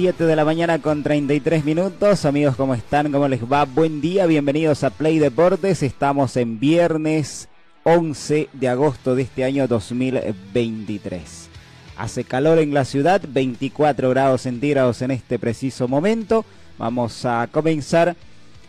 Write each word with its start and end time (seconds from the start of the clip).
Siete 0.00 0.24
de 0.24 0.34
la 0.34 0.46
mañana 0.46 0.78
con 0.78 1.02
33 1.02 1.62
minutos. 1.62 2.24
Amigos, 2.24 2.56
¿cómo 2.56 2.72
están? 2.72 3.12
¿Cómo 3.12 3.28
les 3.28 3.42
va? 3.42 3.66
Buen 3.66 4.00
día, 4.00 4.24
bienvenidos 4.24 4.82
a 4.82 4.88
Play 4.88 5.18
Deportes. 5.18 5.82
Estamos 5.82 6.38
en 6.38 6.58
viernes 6.58 7.50
11 7.82 8.48
de 8.50 8.68
agosto 8.70 9.14
de 9.14 9.24
este 9.24 9.44
año 9.44 9.68
2023. 9.68 11.50
Hace 11.98 12.24
calor 12.24 12.60
en 12.60 12.72
la 12.72 12.86
ciudad, 12.86 13.20
24 13.28 14.08
grados 14.08 14.40
centígrados 14.40 15.02
en 15.02 15.10
este 15.10 15.38
preciso 15.38 15.86
momento. 15.86 16.46
Vamos 16.78 17.26
a 17.26 17.46
comenzar 17.52 18.16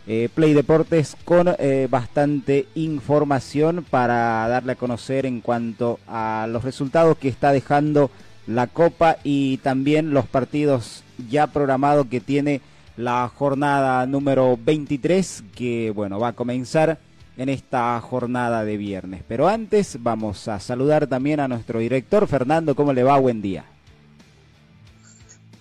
eh, 0.06 0.28
Play 0.34 0.52
Deportes 0.52 1.16
con 1.24 1.48
eh, 1.58 1.88
bastante 1.88 2.66
información 2.74 3.86
para 3.88 4.46
darle 4.48 4.72
a 4.72 4.76
conocer 4.76 5.24
en 5.24 5.40
cuanto 5.40 5.98
a 6.06 6.46
los 6.50 6.62
resultados 6.62 7.16
que 7.16 7.28
está 7.28 7.52
dejando 7.52 8.10
la 8.46 8.66
Copa 8.66 9.18
y 9.22 9.58
también 9.58 10.12
los 10.12 10.26
partidos 10.26 11.04
ya 11.28 11.46
programados 11.46 12.06
que 12.08 12.20
tiene 12.20 12.60
la 12.96 13.28
jornada 13.28 14.04
número 14.06 14.58
23 14.62 15.44
que 15.54 15.90
bueno 15.90 16.18
va 16.18 16.28
a 16.28 16.32
comenzar 16.34 16.98
en 17.36 17.48
esta 17.48 17.98
jornada 18.00 18.64
de 18.64 18.76
viernes. 18.76 19.22
Pero 19.26 19.48
antes 19.48 20.02
vamos 20.02 20.48
a 20.48 20.60
saludar 20.60 21.06
también 21.06 21.40
a 21.40 21.48
nuestro 21.48 21.78
director 21.78 22.28
Fernando, 22.28 22.74
¿cómo 22.74 22.92
le 22.92 23.02
va? 23.02 23.18
Buen 23.18 23.40
día. 23.40 23.64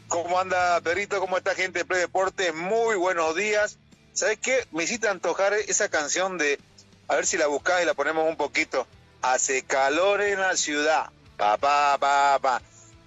¿Cómo 0.07 0.39
anda 0.39 0.81
Perito? 0.81 1.21
¿Cómo 1.21 1.37
está 1.37 1.55
gente 1.55 1.79
de 1.79 1.85
Play 1.85 2.01
Deporte? 2.01 2.51
Muy 2.51 2.97
buenos 2.97 3.33
días. 3.33 3.77
¿Sabes 4.11 4.39
qué? 4.39 4.65
Me 4.71 4.83
hiciste 4.83 5.07
antojar 5.07 5.53
esa 5.53 5.87
canción 5.87 6.37
de, 6.37 6.59
a 7.07 7.15
ver 7.15 7.25
si 7.25 7.37
la 7.37 7.47
buscás 7.47 7.81
y 7.81 7.85
la 7.85 7.93
ponemos 7.93 8.27
un 8.27 8.35
poquito. 8.35 8.85
Hace 9.21 9.61
calor 9.61 10.21
en 10.21 10.41
la 10.41 10.57
ciudad. 10.57 11.11
Pa, 11.37 11.55
pa, 11.57 11.97
pa, 11.97 12.39
pa. 12.41 12.61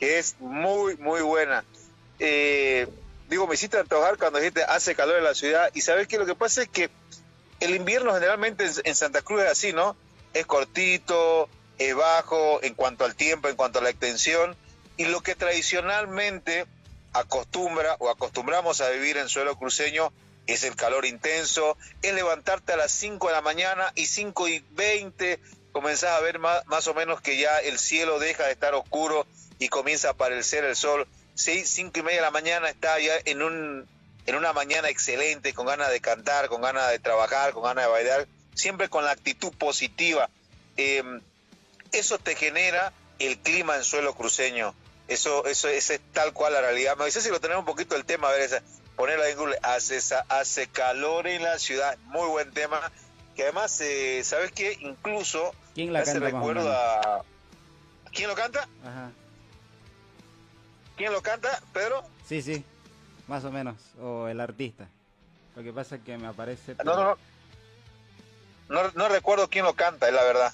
Que 0.04 0.18
es 0.18 0.36
muy, 0.38 0.98
muy 0.98 1.22
buena. 1.22 1.64
Eh, 2.18 2.86
digo, 3.30 3.46
me 3.46 3.54
hiciste 3.54 3.78
antojar 3.78 4.18
cuando 4.18 4.38
dijiste 4.38 4.62
hace 4.62 4.94
calor 4.94 5.16
en 5.16 5.24
la 5.24 5.34
ciudad. 5.34 5.70
Y 5.72 5.80
sabes 5.80 6.08
qué? 6.08 6.18
Lo 6.18 6.26
que 6.26 6.34
pasa 6.34 6.60
es 6.60 6.68
que 6.68 6.90
el 7.60 7.74
invierno 7.74 8.12
generalmente 8.12 8.68
en 8.84 8.94
Santa 8.94 9.22
Cruz 9.22 9.44
es 9.44 9.50
así, 9.50 9.72
¿no? 9.72 9.96
Es 10.34 10.44
cortito, 10.44 11.48
es 11.78 11.94
bajo 11.94 12.62
en 12.62 12.74
cuanto 12.74 13.06
al 13.06 13.14
tiempo, 13.14 13.48
en 13.48 13.56
cuanto 13.56 13.78
a 13.78 13.82
la 13.82 13.88
extensión. 13.88 14.54
Y 14.98 15.06
lo 15.06 15.22
que 15.22 15.36
tradicionalmente 15.36 16.66
acostumbra 17.14 17.96
o 17.98 18.10
acostumbramos 18.10 18.82
a 18.82 18.90
vivir 18.90 19.16
en 19.16 19.30
suelo 19.30 19.56
cruceño 19.56 20.12
es 20.46 20.64
el 20.64 20.76
calor 20.76 21.06
intenso, 21.06 21.78
es 22.02 22.12
levantarte 22.12 22.74
a 22.74 22.76
las 22.76 22.92
5 22.92 23.28
de 23.28 23.32
la 23.32 23.40
mañana 23.40 23.90
y 23.94 24.04
5 24.04 24.48
y 24.48 24.62
20 24.72 25.40
comenzás 25.72 26.10
a 26.10 26.20
ver 26.20 26.38
más, 26.38 26.66
más, 26.66 26.86
o 26.88 26.94
menos 26.94 27.22
que 27.22 27.38
ya 27.38 27.58
el 27.58 27.78
cielo 27.78 28.18
deja 28.18 28.44
de 28.44 28.52
estar 28.52 28.74
oscuro 28.74 29.26
y 29.58 29.68
comienza 29.68 30.08
a 30.08 30.10
aparecer 30.12 30.64
el 30.64 30.76
sol. 30.76 31.06
6, 31.34 31.68
5 31.68 31.98
y 31.98 32.02
media 32.02 32.16
de 32.18 32.22
la 32.22 32.30
mañana 32.30 32.68
está 32.68 32.98
ya 33.00 33.14
en, 33.24 33.42
un, 33.42 33.88
en 34.26 34.34
una 34.34 34.52
mañana 34.52 34.88
excelente, 34.88 35.52
con 35.52 35.66
ganas 35.66 35.90
de 35.90 36.00
cantar, 36.00 36.48
con 36.48 36.62
ganas 36.62 36.90
de 36.90 36.98
trabajar, 36.98 37.52
con 37.52 37.64
ganas 37.64 37.84
de 37.84 37.90
bailar, 37.90 38.28
siempre 38.54 38.88
con 38.88 39.04
la 39.04 39.10
actitud 39.10 39.52
positiva. 39.52 40.30
Eh, 40.76 41.02
eso 41.92 42.18
te 42.18 42.36
genera 42.36 42.92
el 43.18 43.38
clima 43.38 43.76
en 43.76 43.84
suelo 43.84 44.14
cruceño. 44.14 44.74
Eso, 45.06 45.44
eso, 45.46 45.68
es 45.68 45.92
tal 46.12 46.32
cual 46.32 46.54
la 46.54 46.60
realidad. 46.60 46.96
Me 46.96 47.04
dice 47.04 47.20
si 47.20 47.28
lo 47.28 47.40
tenemos 47.40 47.62
un 47.62 47.66
poquito 47.66 47.94
el 47.94 48.04
tema, 48.04 48.28
a 48.28 48.32
ver, 48.32 48.42
esa, 48.42 48.62
ponerla 48.96 49.28
en 49.28 49.36
Google, 49.36 49.58
hace, 49.62 50.00
hace 50.28 50.66
calor 50.68 51.26
en 51.26 51.42
la 51.42 51.58
ciudad, 51.58 51.98
muy 52.04 52.28
buen 52.28 52.52
tema, 52.52 52.90
que 53.36 53.42
además, 53.42 53.80
eh, 53.80 54.22
¿sabes 54.24 54.52
qué? 54.52 54.76
Incluso 54.80 55.52
¿Quién 55.74 55.92
la 55.92 56.04
canta. 56.04 57.24
¿Quién 58.12 58.28
lo 58.28 58.34
canta? 58.36 58.68
Ajá. 58.84 59.10
¿Quién 60.96 61.12
lo 61.12 61.22
canta, 61.22 61.60
Pedro? 61.72 62.04
Sí, 62.26 62.42
sí, 62.42 62.64
más 63.26 63.44
o 63.44 63.50
menos, 63.50 63.76
o 64.00 64.28
el 64.28 64.40
artista. 64.40 64.88
Lo 65.56 65.62
que 65.62 65.72
pasa 65.72 65.96
es 65.96 66.02
que 66.02 66.16
me 66.18 66.26
aparece... 66.26 66.74
No, 66.84 66.94
no, 66.94 67.04
no. 67.04 67.18
No, 68.68 68.90
no 68.94 69.08
recuerdo 69.08 69.48
quién 69.48 69.64
lo 69.64 69.74
canta, 69.74 70.08
es 70.08 70.14
la 70.14 70.24
verdad. 70.24 70.52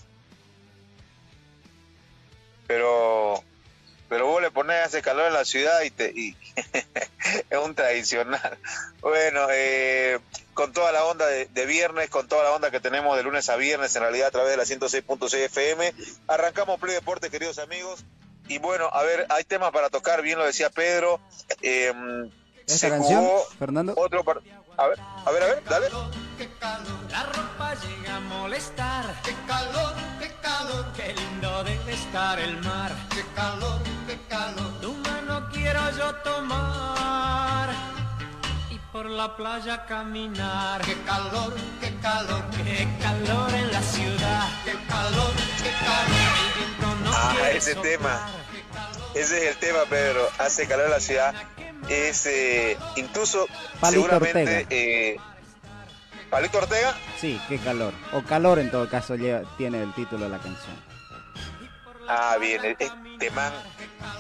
Pero 2.67 3.43
pero 4.11 4.27
vos 4.27 4.43
le 4.43 4.51
ponés 4.51 4.84
hace 4.84 5.03
calor 5.03 5.28
en 5.28 5.34
la 5.34 5.45
ciudad 5.45 5.83
y 5.83 5.91
te 5.91 6.11
y 6.11 6.37
es 7.49 7.59
un 7.59 7.77
tradicional. 7.77 8.59
Bueno, 9.01 9.47
eh, 9.53 10.19
con 10.53 10.72
toda 10.72 10.91
la 10.91 11.05
onda 11.05 11.28
de, 11.28 11.47
de, 11.47 11.65
viernes, 11.65 12.11
con 12.11 12.27
toda 12.27 12.43
la 12.43 12.51
onda 12.51 12.72
que 12.72 12.81
tenemos 12.81 13.17
de 13.17 13.22
lunes 13.22 13.49
a 13.49 13.55
viernes, 13.55 13.95
en 13.95 14.03
realidad 14.03 14.27
a 14.27 14.31
través 14.33 14.51
de 14.51 14.57
la 14.57 14.65
106.6 14.65 15.33
FM, 15.45 15.95
arrancamos 16.27 16.81
Play 16.81 16.95
Deporte, 16.95 17.31
queridos 17.31 17.61
amigos. 17.61 18.05
Y 18.49 18.59
bueno, 18.59 18.89
a 18.93 19.03
ver, 19.03 19.27
hay 19.28 19.45
temas 19.45 19.71
para 19.71 19.91
tocar, 19.91 20.23
bien 20.23 20.39
lo 20.39 20.45
decía 20.45 20.71
Pedro. 20.71 21.21
Eh, 21.62 21.93
¿Esta 22.67 22.89
canción, 22.89 23.25
Fernando? 23.59 23.95
Otro 23.97 24.25
par... 24.25 24.41
A 24.77 24.87
ver, 24.87 24.99
a 25.27 25.31
ver, 25.31 25.43
a 25.43 25.47
ver, 25.47 25.65
dale. 25.65 25.89
Qué 26.39 26.49
calor, 26.59 27.11
la 27.11 27.23
ropa 27.25 27.75
llega 27.75 28.17
a 28.17 28.21
molestar. 28.21 29.05
Qué 29.23 29.34
calor, 29.47 29.95
qué 30.19 30.33
calor, 30.41 30.87
qué 30.97 31.12
lindo 31.12 31.65
debe 31.65 31.93
estar 31.93 32.39
el 32.39 32.56
mar. 32.62 32.91
Qué 33.15 33.23
calor, 33.34 33.83
qué 34.06 34.19
calor, 34.28 34.81
tu 34.81 34.95
mano 34.95 35.49
quiero 35.53 35.81
yo 35.99 36.15
tomar. 36.22 37.69
Y 38.71 38.78
por 38.91 39.11
la 39.11 39.37
playa 39.37 39.84
caminar. 39.84 40.81
Qué 40.81 40.97
calor, 41.03 41.55
qué 41.81 41.95
calor, 42.01 42.43
qué 42.65 42.89
calor 43.03 43.53
en 43.53 43.72
la 43.72 43.83
ciudad. 43.83 44.49
Qué 44.65 44.72
calor, 44.89 45.33
qué 45.62 45.72
calor, 45.84 46.31
el 46.41 46.55
viento 46.57 46.79
no 46.79 46.79
Ah, 47.22 47.50
ese 47.53 47.75
tema. 47.76 48.28
Ese 49.14 49.38
es 49.38 49.54
el 49.54 49.56
tema, 49.58 49.81
Pedro. 49.88 50.28
Hace 50.38 50.66
calor 50.66 50.86
en 50.86 50.91
la 50.92 51.00
ciudad. 51.00 51.34
Es 51.88 52.26
eh, 52.26 52.76
incluso 52.97 53.47
Palito 53.81 54.03
seguramente 54.03 54.41
Ortega. 54.62 54.66
eh, 54.70 55.16
Palito 56.30 56.59
Ortega. 56.59 56.97
Sí, 57.20 57.41
qué 57.48 57.59
calor. 57.59 57.92
O 58.12 58.22
calor 58.22 58.59
en 58.59 58.70
todo 58.70 58.88
caso 58.88 59.16
lleva- 59.16 59.42
tiene 59.59 59.82
el 59.82 59.92
título 59.94 60.25
de 60.25 60.30
la 60.30 60.38
canción. 60.38 60.91
Ah, 62.09 62.36
bien, 62.41 62.64
es 62.64 62.76
de, 63.19 63.30
man, 63.30 63.53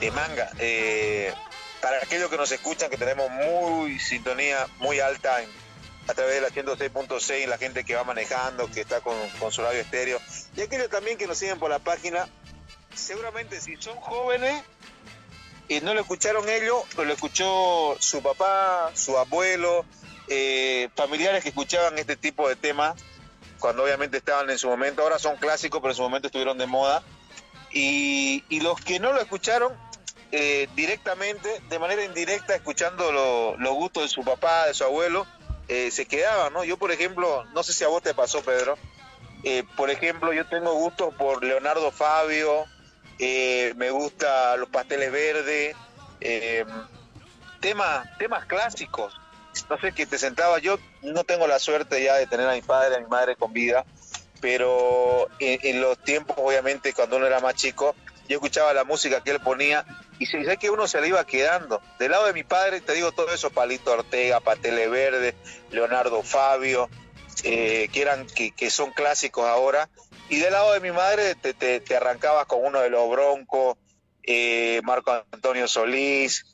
de 0.00 0.10
manga. 0.10 0.50
Eh, 0.58 1.32
para 1.80 1.96
aquellos 1.98 2.28
que 2.30 2.36
nos 2.36 2.50
escuchan, 2.52 2.90
que 2.90 2.96
tenemos 2.96 3.30
muy 3.30 3.98
sintonía 3.98 4.66
muy 4.78 5.00
alta 5.00 5.42
en- 5.42 5.48
a 6.08 6.14
través 6.14 6.34
de 6.34 6.40
la 6.40 6.48
106.6, 6.50 7.46
la 7.46 7.58
gente 7.58 7.84
que 7.84 7.94
va 7.94 8.02
manejando, 8.04 8.68
que 8.70 8.80
está 8.80 9.00
con, 9.00 9.14
con 9.38 9.52
su 9.52 9.62
radio 9.62 9.80
estéreo, 9.80 10.18
y 10.56 10.62
aquellos 10.62 10.88
también 10.90 11.16
que 11.16 11.26
nos 11.28 11.38
siguen 11.38 11.58
por 11.58 11.70
la 11.70 11.78
página, 11.78 12.26
seguramente 12.94 13.60
si 13.60 13.76
son 13.76 13.96
jóvenes 13.96 14.62
y 15.68 15.80
no 15.80 15.94
lo 15.94 16.00
escucharon 16.00 16.48
ellos, 16.48 16.82
pero 16.90 17.04
lo 17.04 17.12
escuchó 17.14 17.96
su 18.00 18.22
papá, 18.22 18.90
su 18.94 19.16
abuelo, 19.16 19.84
eh, 20.28 20.88
familiares 20.96 21.42
que 21.42 21.50
escuchaban 21.50 21.98
este 21.98 22.16
tipo 22.16 22.48
de 22.48 22.56
temas, 22.56 23.00
cuando 23.60 23.84
obviamente 23.84 24.16
estaban 24.16 24.50
en 24.50 24.58
su 24.58 24.68
momento, 24.68 25.02
ahora 25.02 25.18
son 25.18 25.36
clásicos, 25.36 25.80
pero 25.80 25.92
en 25.92 25.96
su 25.96 26.02
momento 26.02 26.26
estuvieron 26.28 26.58
de 26.58 26.66
moda. 26.66 27.02
Y, 27.72 28.42
los 28.60 28.80
que 28.80 28.98
no 28.98 29.12
lo 29.12 29.20
escucharon 29.20 29.72
eh, 30.32 30.68
directamente, 30.74 31.60
de 31.68 31.78
manera 31.78 32.04
indirecta, 32.04 32.54
escuchando 32.54 33.12
lo- 33.12 33.56
los 33.56 33.74
gustos 33.74 34.04
de 34.04 34.08
su 34.08 34.24
papá, 34.24 34.66
de 34.66 34.74
su 34.74 34.82
abuelo, 34.84 35.26
eh, 35.68 35.90
se 35.92 36.06
quedaban, 36.06 36.52
¿no? 36.52 36.64
Yo, 36.64 36.76
por 36.78 36.90
ejemplo, 36.90 37.44
no 37.52 37.62
sé 37.62 37.72
si 37.72 37.84
a 37.84 37.88
vos 37.88 38.02
te 38.02 38.12
pasó, 38.14 38.42
Pedro, 38.42 38.76
por 39.76 39.88
ejemplo, 39.90 40.32
yo 40.32 40.46
tengo 40.48 40.72
gustos 40.74 41.14
por 41.14 41.42
Leonardo 41.44 41.90
Fabio, 41.92 42.64
eh, 43.22 43.74
me 43.76 43.90
gusta 43.90 44.56
los 44.56 44.70
pasteles 44.70 45.12
verdes, 45.12 45.76
eh, 46.22 46.64
temas, 47.60 48.08
temas 48.18 48.46
clásicos. 48.46 49.14
No 49.68 49.78
sé, 49.78 49.92
que 49.92 50.06
te 50.06 50.16
sentaba, 50.16 50.58
yo 50.58 50.78
no 51.02 51.24
tengo 51.24 51.46
la 51.46 51.58
suerte 51.58 52.02
ya 52.02 52.14
de 52.14 52.26
tener 52.26 52.48
a 52.48 52.54
mi 52.54 52.62
padre, 52.62 52.96
a 52.96 53.00
mi 53.00 53.06
madre 53.06 53.36
con 53.36 53.52
vida, 53.52 53.84
pero 54.40 55.28
en, 55.38 55.82
los 55.82 55.98
tiempos, 56.02 56.36
obviamente, 56.38 56.94
cuando 56.94 57.16
uno 57.16 57.26
era 57.26 57.40
más 57.40 57.56
chico, 57.56 57.94
yo 58.26 58.36
escuchaba 58.36 58.72
la 58.72 58.84
música 58.84 59.22
que 59.22 59.32
él 59.32 59.40
ponía 59.40 59.84
y 60.18 60.24
sé 60.24 60.44
sé 60.44 60.56
que 60.56 60.70
uno 60.70 60.88
se 60.88 61.00
le 61.02 61.08
iba 61.08 61.26
quedando. 61.26 61.82
Del 61.98 62.12
lado 62.12 62.26
de 62.26 62.32
mi 62.32 62.44
padre, 62.44 62.80
te 62.80 62.94
digo 62.94 63.12
todo 63.12 63.34
eso, 63.34 63.50
Palito 63.50 63.92
Ortega, 63.92 64.40
Patele 64.40 64.88
Verde, 64.88 65.34
Leonardo 65.70 66.22
Fabio, 66.22 66.88
eh, 67.42 67.90
que, 67.92 68.00
eran, 68.00 68.26
que, 68.26 68.52
que, 68.52 68.70
son 68.70 68.92
clásicos 68.92 69.44
ahora. 69.44 69.90
Y 70.30 70.38
del 70.38 70.52
lado 70.52 70.72
de 70.72 70.80
mi 70.80 70.92
madre 70.92 71.34
te, 71.34 71.54
te, 71.54 71.80
te 71.80 71.96
arrancabas 71.96 72.46
con 72.46 72.64
uno 72.64 72.80
de 72.80 72.88
los 72.88 73.10
Broncos, 73.10 73.76
eh, 74.22 74.80
Marco 74.84 75.24
Antonio 75.32 75.66
Solís, 75.66 76.46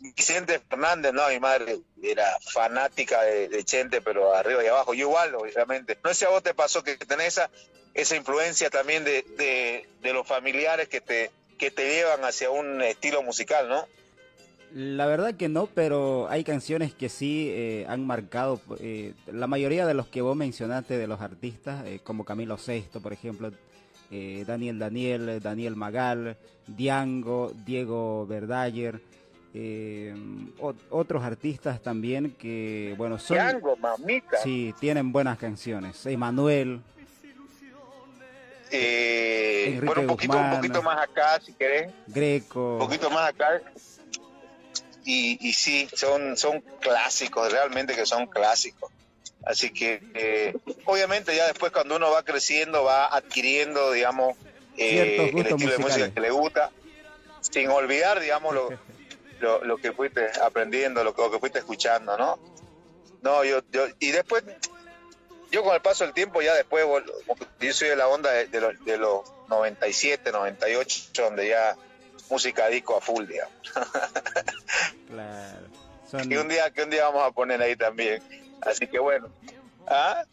Vicente 0.00 0.60
Fernández, 0.60 1.12
no, 1.12 1.28
mi 1.28 1.40
madre 1.40 1.80
era 2.00 2.38
fanática 2.52 3.22
de, 3.22 3.64
Chente, 3.64 4.00
pero 4.00 4.34
arriba 4.34 4.62
y 4.62 4.68
abajo. 4.68 4.94
Yo 4.94 5.08
igual, 5.08 5.34
obviamente. 5.34 5.98
No 6.04 6.10
sé 6.10 6.20
si 6.20 6.24
a 6.26 6.28
vos 6.28 6.44
te 6.44 6.54
pasó 6.54 6.84
que 6.84 6.96
tenés 6.96 7.26
esa, 7.38 7.50
esa 7.94 8.14
influencia 8.14 8.70
también 8.70 9.04
de, 9.04 9.22
de, 9.36 9.88
de 10.00 10.12
los 10.12 10.26
familiares 10.26 10.88
que 10.88 11.00
te, 11.00 11.32
que 11.58 11.72
te 11.72 11.88
llevan 11.88 12.24
hacia 12.24 12.50
un 12.50 12.82
estilo 12.82 13.22
musical, 13.24 13.68
¿no? 13.68 13.88
La 14.74 15.06
verdad 15.06 15.34
que 15.34 15.48
no, 15.48 15.66
pero 15.66 16.26
hay 16.28 16.42
canciones 16.42 16.92
que 16.92 17.08
sí 17.08 17.48
eh, 17.48 17.86
han 17.88 18.04
marcado. 18.04 18.60
Eh, 18.80 19.14
la 19.28 19.46
mayoría 19.46 19.86
de 19.86 19.94
los 19.94 20.08
que 20.08 20.20
vos 20.20 20.36
mencionaste 20.36 20.98
de 20.98 21.06
los 21.06 21.20
artistas, 21.20 21.86
eh, 21.86 22.00
como 22.02 22.24
Camilo 22.24 22.58
Sesto, 22.58 23.00
por 23.00 23.12
ejemplo, 23.12 23.52
Daniel 24.10 24.78
Daniel, 24.78 25.40
Daniel 25.40 25.76
Magal, 25.76 26.36
Diango, 26.66 27.52
Diego 27.64 28.26
Verdayer, 28.26 29.00
otros 30.90 31.22
artistas 31.22 31.80
también 31.80 32.32
que, 32.32 32.94
bueno, 32.98 33.18
son. 33.18 33.36
Diango, 33.36 33.76
mamita. 33.76 34.38
Sí, 34.42 34.74
tienen 34.80 35.12
buenas 35.12 35.38
canciones. 35.38 36.04
Emanuel. 36.06 36.80
bueno, 39.84 40.00
un 40.00 40.06
poquito, 40.08 40.36
un 40.36 40.50
poquito 40.50 40.82
más 40.82 40.98
acá, 40.98 41.40
si 41.40 41.52
querés. 41.52 41.92
Greco. 42.08 42.74
Un 42.74 42.78
poquito 42.80 43.08
más 43.10 43.30
acá 43.30 43.62
y, 45.04 45.38
y 45.46 45.52
sí, 45.52 45.88
son, 45.94 46.36
son 46.36 46.60
clásicos, 46.80 47.52
realmente 47.52 47.94
que 47.94 48.06
son 48.06 48.26
clásicos. 48.26 48.90
Así 49.46 49.70
que 49.70 50.00
eh, 50.14 50.56
obviamente 50.86 51.36
ya 51.36 51.46
después 51.46 51.70
cuando 51.70 51.96
uno 51.96 52.10
va 52.10 52.22
creciendo 52.22 52.84
va 52.84 53.14
adquiriendo, 53.14 53.92
digamos, 53.92 54.36
eh, 54.76 55.30
el 55.34 55.46
estilo 55.46 55.72
de 55.72 55.78
música 55.78 56.10
que 56.10 56.20
le 56.20 56.30
gusta, 56.30 56.70
sin 57.40 57.68
olvidar, 57.68 58.20
digamos, 58.20 58.54
lo, 58.54 58.70
lo, 59.64 59.76
que 59.76 59.92
fuiste 59.92 60.30
aprendiendo, 60.42 61.04
lo, 61.04 61.14
que 61.14 61.38
fuiste 61.38 61.58
escuchando, 61.58 62.16
¿no? 62.16 62.38
No, 63.22 63.44
yo, 63.44 63.60
yo, 63.70 63.86
y 63.98 64.10
después, 64.10 64.44
yo 65.50 65.62
con 65.62 65.74
el 65.74 65.82
paso 65.82 66.04
del 66.04 66.14
tiempo, 66.14 66.40
ya 66.40 66.54
después, 66.54 66.86
yo 67.60 67.72
soy 67.72 67.88
de 67.88 67.96
la 67.96 68.08
onda 68.08 68.30
de, 68.30 68.46
de, 68.46 68.60
los, 68.60 68.84
de 68.84 68.96
los 68.96 69.22
97, 69.48 70.32
98, 70.32 71.22
donde 71.22 71.48
ya 71.48 71.76
música 72.30 72.68
disco 72.68 72.96
a 72.96 73.00
full, 73.00 73.26
digamos. 73.26 73.54
claro. 75.08 75.68
Que 76.28 76.38
un 76.38 76.48
día, 76.48 76.70
que 76.70 76.82
un 76.82 76.90
día 76.90 77.06
vamos 77.06 77.24
a 77.24 77.32
poner 77.32 77.60
ahí 77.60 77.76
también. 77.76 78.22
Así 78.62 78.86
que 78.86 78.98
bueno. 78.98 79.28
¿Ah? 79.86 80.24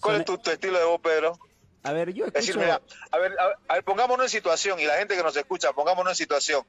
¿Cuál 0.00 0.20
es 0.20 0.24
tu, 0.26 0.50
estilo 0.50 0.78
de 0.78 0.84
voz, 0.84 1.00
Pedro? 1.00 1.38
A 1.84 1.92
ver, 1.92 2.12
yo 2.12 2.26
escucho... 2.26 2.60
a, 2.60 3.18
ver, 3.18 3.36
a, 3.68 3.74
ver, 3.74 3.84
pongámonos 3.84 4.26
en 4.26 4.30
situación, 4.30 4.80
y 4.80 4.84
la 4.84 4.96
gente 4.96 5.16
que 5.16 5.22
nos 5.22 5.36
escucha, 5.36 5.72
pongámonos 5.72 6.12
en 6.12 6.16
situación. 6.16 6.64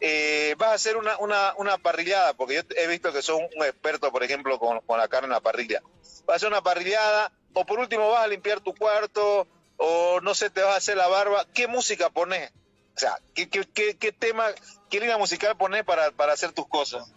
Eh, 0.00 0.56
vas 0.58 0.70
a 0.70 0.74
hacer 0.74 0.96
una, 0.96 1.16
una, 1.18 1.54
una, 1.58 1.78
parrillada, 1.78 2.34
porque 2.34 2.56
yo 2.56 2.62
he 2.76 2.88
visto 2.88 3.12
que 3.12 3.22
sos 3.22 3.38
un 3.38 3.64
experto, 3.64 4.10
por 4.10 4.24
ejemplo, 4.24 4.58
con, 4.58 4.80
con 4.80 4.98
la 4.98 5.06
carne 5.06 5.26
en 5.26 5.32
la 5.32 5.40
parrilla. 5.40 5.80
Vas 6.26 6.34
a 6.34 6.34
hacer 6.34 6.48
una 6.48 6.62
parrillada, 6.62 7.30
o 7.52 7.64
por 7.64 7.78
último 7.78 8.08
vas 8.10 8.24
a 8.24 8.28
limpiar 8.28 8.60
tu 8.60 8.74
cuarto, 8.74 9.46
o 9.76 10.20
no 10.20 10.34
sé, 10.34 10.50
te 10.50 10.62
vas 10.62 10.74
a 10.74 10.78
hacer 10.78 10.96
la 10.96 11.06
barba. 11.06 11.46
¿Qué 11.54 11.68
música 11.68 12.10
pones? 12.10 12.52
O 12.94 12.98
sea, 12.98 13.16
¿qué, 13.34 13.48
qué, 13.48 13.96
qué, 13.98 14.12
tema, 14.12 14.44
qué 14.90 15.00
línea 15.00 15.16
musical 15.16 15.56
pones 15.56 15.84
para, 15.84 16.10
para 16.10 16.32
hacer 16.32 16.52
tus 16.52 16.66
cosas? 16.66 17.12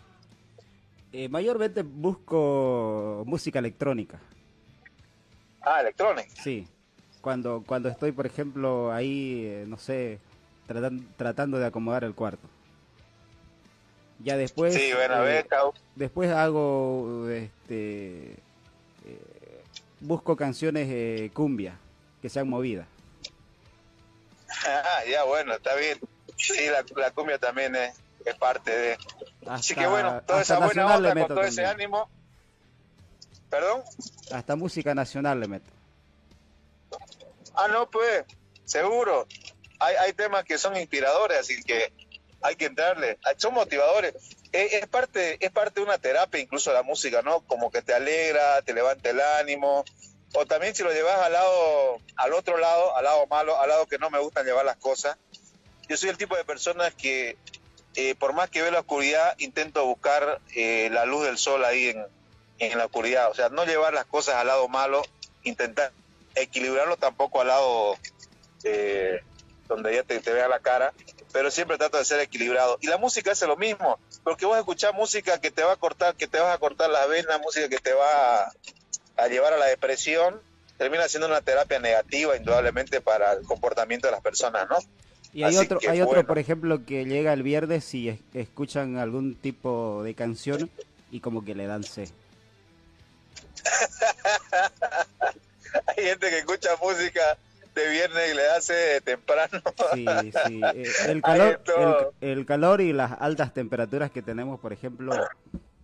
Eh, 1.12 1.30
mayormente 1.30 1.82
busco 1.84 3.24
música 3.26 3.60
electrónica. 3.60 4.20
Ah, 5.62 5.82
electrónica. 5.82 6.30
Sí. 6.42 6.68
Cuando, 7.22 7.64
cuando 7.66 7.90
estoy, 7.90 8.12
por 8.12 8.26
ejemplo, 8.26 8.92
ahí, 8.92 9.46
eh, 9.46 9.66
no 9.68 9.78
sé, 9.78 10.20
tratando 11.18 11.58
de 11.58 11.66
acomodar 11.66 12.04
el 12.04 12.14
cuarto. 12.14 12.48
Ya 14.20 14.38
después. 14.38 14.74
Sí, 14.74 14.92
bueno, 14.94 15.28
eh, 15.28 15.46
Después 15.96 16.30
hago, 16.32 17.28
este, 17.30 18.34
eh, 19.06 19.64
busco 20.00 20.36
canciones 20.36 21.32
cumbia 21.32 21.80
que 22.22 22.30
sean 22.30 22.48
movidas. 22.48 22.88
Ah, 24.66 25.04
ya, 25.10 25.24
bueno, 25.24 25.54
está 25.54 25.76
bien. 25.76 26.00
Sí, 26.38 26.68
la, 26.68 26.84
la 26.96 27.12
cumbia 27.12 27.38
también 27.38 27.76
es, 27.76 27.96
es, 28.26 28.36
parte 28.36 28.76
de... 28.76 28.98
Así 29.48 29.76
que 29.76 29.88
bueno, 29.88 30.22
toda 30.26 30.42
esa 30.42 30.60
buena 30.60 30.96
onda 30.96 31.14
con 31.14 31.28
todo 31.28 31.44
ese 31.44 31.66
ánimo... 31.66 32.10
¿Perdón? 33.50 33.84
Hasta 34.32 34.56
música 34.56 34.96
nacional 34.96 35.40
le 35.40 35.48
meto. 35.48 35.72
Ah, 37.54 37.68
no, 37.68 37.90
pues, 37.90 38.26
seguro. 38.66 39.28
Hay, 39.80 39.96
hay 39.96 40.14
temas 40.14 40.44
que 40.44 40.58
son 40.58 40.76
inspiradores, 40.76 41.40
así 41.40 41.64
que 41.64 41.94
hay 42.42 42.56
que 42.56 42.66
entrarle. 42.66 43.18
Son 43.38 43.54
motivadores. 43.54 44.16
Es, 44.52 44.74
es, 44.74 44.88
parte, 44.88 45.38
es 45.40 45.52
parte 45.52 45.80
de 45.80 45.86
una 45.86 46.00
terapia, 46.00 46.42
incluso 46.42 46.74
la 46.74 46.84
música, 46.84 47.22
¿no? 47.22 47.42
Como 47.42 47.72
que 47.72 47.82
te 47.82 47.94
alegra, 47.94 48.62
te 48.64 48.74
levanta 48.74 49.12
el 49.12 49.22
ánimo, 49.22 49.86
o 50.36 50.46
también 50.46 50.76
si 50.76 50.84
lo 50.84 50.92
llevas 50.92 51.18
al 51.20 51.34
lado, 51.34 52.00
al 52.18 52.34
otro 52.34 52.58
lado, 52.58 52.96
al 52.96 53.04
lado 53.06 53.26
malo, 53.28 53.60
al 53.60 53.70
lado 53.70 53.86
que 53.86 53.98
no 53.98 54.10
me 54.10 54.20
gustan 54.20 54.46
llevar 54.46 54.66
las 54.66 54.78
cosas. 54.78 55.18
Yo 55.88 55.98
soy 55.98 56.10
el 56.10 56.18
tipo 56.18 56.36
de 56.36 56.44
personas 56.44 56.94
que, 56.94 57.38
eh, 57.96 58.16
por 58.16 58.34
más 58.34 58.50
que 58.50 58.62
veo 58.62 58.72
la 58.72 58.82
oscuridad, 58.82 59.36
intento 59.38 59.86
buscar 59.86 60.42
eh, 60.56 60.90
la 60.92 61.06
luz 61.06 61.26
del 61.26 61.38
sol 61.38 61.64
ahí 61.64 61.90
en, 61.90 62.06
en, 62.60 62.78
la 62.78 62.86
oscuridad. 62.86 63.32
O 63.32 63.34
sea, 63.34 63.50
no 63.50 63.66
llevar 63.66 63.94
las 63.94 64.06
cosas 64.06 64.36
al 64.36 64.48
lado 64.48 64.68
malo, 64.68 65.04
intentar 65.44 65.92
equilibrarlo 66.36 66.98
tampoco 66.98 67.42
al 67.42 67.48
lado 67.48 67.98
eh, 68.64 69.22
donde 69.68 69.96
ya 69.96 70.04
te, 70.04 70.20
te, 70.20 70.34
vea 70.34 70.48
la 70.50 70.60
cara, 70.60 70.94
pero 71.32 71.50
siempre 71.50 71.78
trato 71.78 71.98
de 71.98 72.06
ser 72.06 72.20
equilibrado. 72.20 72.78
Y 72.82 72.88
la 72.88 72.98
música 72.98 73.32
hace 73.32 73.48
lo 73.48 73.56
mismo, 73.56 74.00
porque 74.24 74.46
vos 74.46 74.58
escuchás 74.58 74.94
música 74.94 75.40
que 75.40 75.52
te 75.52 75.64
va 75.64 75.74
a 75.74 75.78
cortar, 75.78 76.16
que 76.16 76.28
te 76.28 76.40
vas 76.40 76.54
a 76.54 76.58
cortar 76.58 76.90
la 76.90 77.06
vena, 77.06 77.38
música 77.38 77.70
que 77.70 77.78
te 77.78 77.94
va 77.94 78.44
a 78.44 78.52
llevar 79.28 79.54
a 79.54 79.58
la 79.58 79.66
depresión, 79.66 80.42
termina 80.78 81.08
siendo 81.08 81.28
una 81.28 81.42
terapia 81.42 81.80
negativa 81.80 82.36
indudablemente 82.36 83.02
para 83.02 83.34
el 83.34 83.46
comportamiento 83.46 84.08
de 84.08 84.12
las 84.12 84.22
personas, 84.22 84.68
¿no? 84.70 84.78
Y 85.34 85.44
hay 85.44 85.58
otro, 85.58 85.80
hay 85.90 86.02
otro, 86.02 86.26
por 86.26 86.40
ejemplo, 86.40 86.86
que 86.86 87.06
llega 87.06 87.34
el 87.34 87.44
viernes 87.44 87.94
y 87.94 88.20
escuchan 88.34 88.98
algún 88.98 89.36
tipo 89.36 90.02
de 90.04 90.16
canción 90.16 90.70
y 91.12 91.20
como 91.20 91.44
que 91.44 91.56
le 91.56 91.68
dan 91.68 91.84
C. 91.84 92.08
hay 95.88 96.06
gente 96.06 96.30
que 96.30 96.40
escucha 96.40 96.70
música 96.82 97.38
de 97.74 97.90
viernes 97.90 98.32
y 98.32 98.36
le 98.36 98.48
hace 98.48 99.02
temprano. 99.02 99.62
Sí, 99.94 100.06
sí. 100.48 100.62
Eh, 100.74 100.86
el 101.08 101.22
calor, 101.22 101.62
el, 102.22 102.46
calor 102.46 102.80
y 102.80 102.94
las 102.94 103.12
altas 103.20 103.54
temperaturas 103.54 104.12
que 104.12 104.22
tenemos, 104.22 104.62
por 104.62 104.72
ejemplo, 104.72 105.14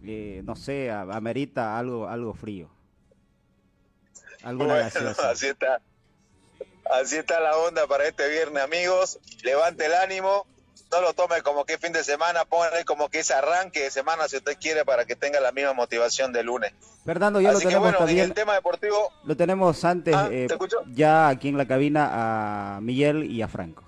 eh, 0.05 0.41
no 0.45 0.55
sé, 0.55 0.91
amerita 0.91 1.77
algo, 1.77 2.07
algo 2.07 2.33
frío 2.33 2.69
bueno, 4.43 4.73
así 4.73 5.47
está. 5.47 5.81
Así 6.91 7.15
está 7.15 7.39
la 7.39 7.55
onda 7.57 7.87
para 7.87 8.05
este 8.05 8.27
viernes, 8.27 8.61
amigos. 8.63 9.19
Levante 9.43 9.85
el 9.85 9.93
ánimo. 9.93 10.45
No 10.91 10.99
lo 10.99 11.13
tome 11.13 11.41
como 11.41 11.63
que 11.63 11.77
fin 11.77 11.93
de 11.93 12.03
semana, 12.03 12.43
póngale 12.43 12.83
como 12.83 13.07
que 13.07 13.19
ese 13.19 13.33
arranque 13.33 13.83
de 13.83 13.91
semana 13.91 14.27
si 14.27 14.35
usted 14.35 14.57
quiere 14.59 14.83
para 14.83 15.05
que 15.05 15.15
tenga 15.15 15.39
la 15.39 15.53
misma 15.53 15.71
motivación 15.71 16.33
de 16.33 16.43
lunes. 16.43 16.73
Fernando, 17.05 17.39
ya 17.39 17.53
lo 17.53 17.59
tenemos 17.59 17.97
también. 17.97 18.25
el 18.25 18.33
tema 18.33 18.55
deportivo. 18.55 19.09
Lo 19.23 19.37
tenemos 19.37 19.85
antes, 19.85 20.13
ah, 20.13 20.27
eh, 20.29 20.49
ya 20.87 21.29
aquí 21.29 21.47
en 21.47 21.57
la 21.57 21.65
cabina 21.65 22.09
a 22.75 22.81
Miguel 22.81 23.23
y 23.23 23.41
a 23.41 23.47
Franco. 23.47 23.85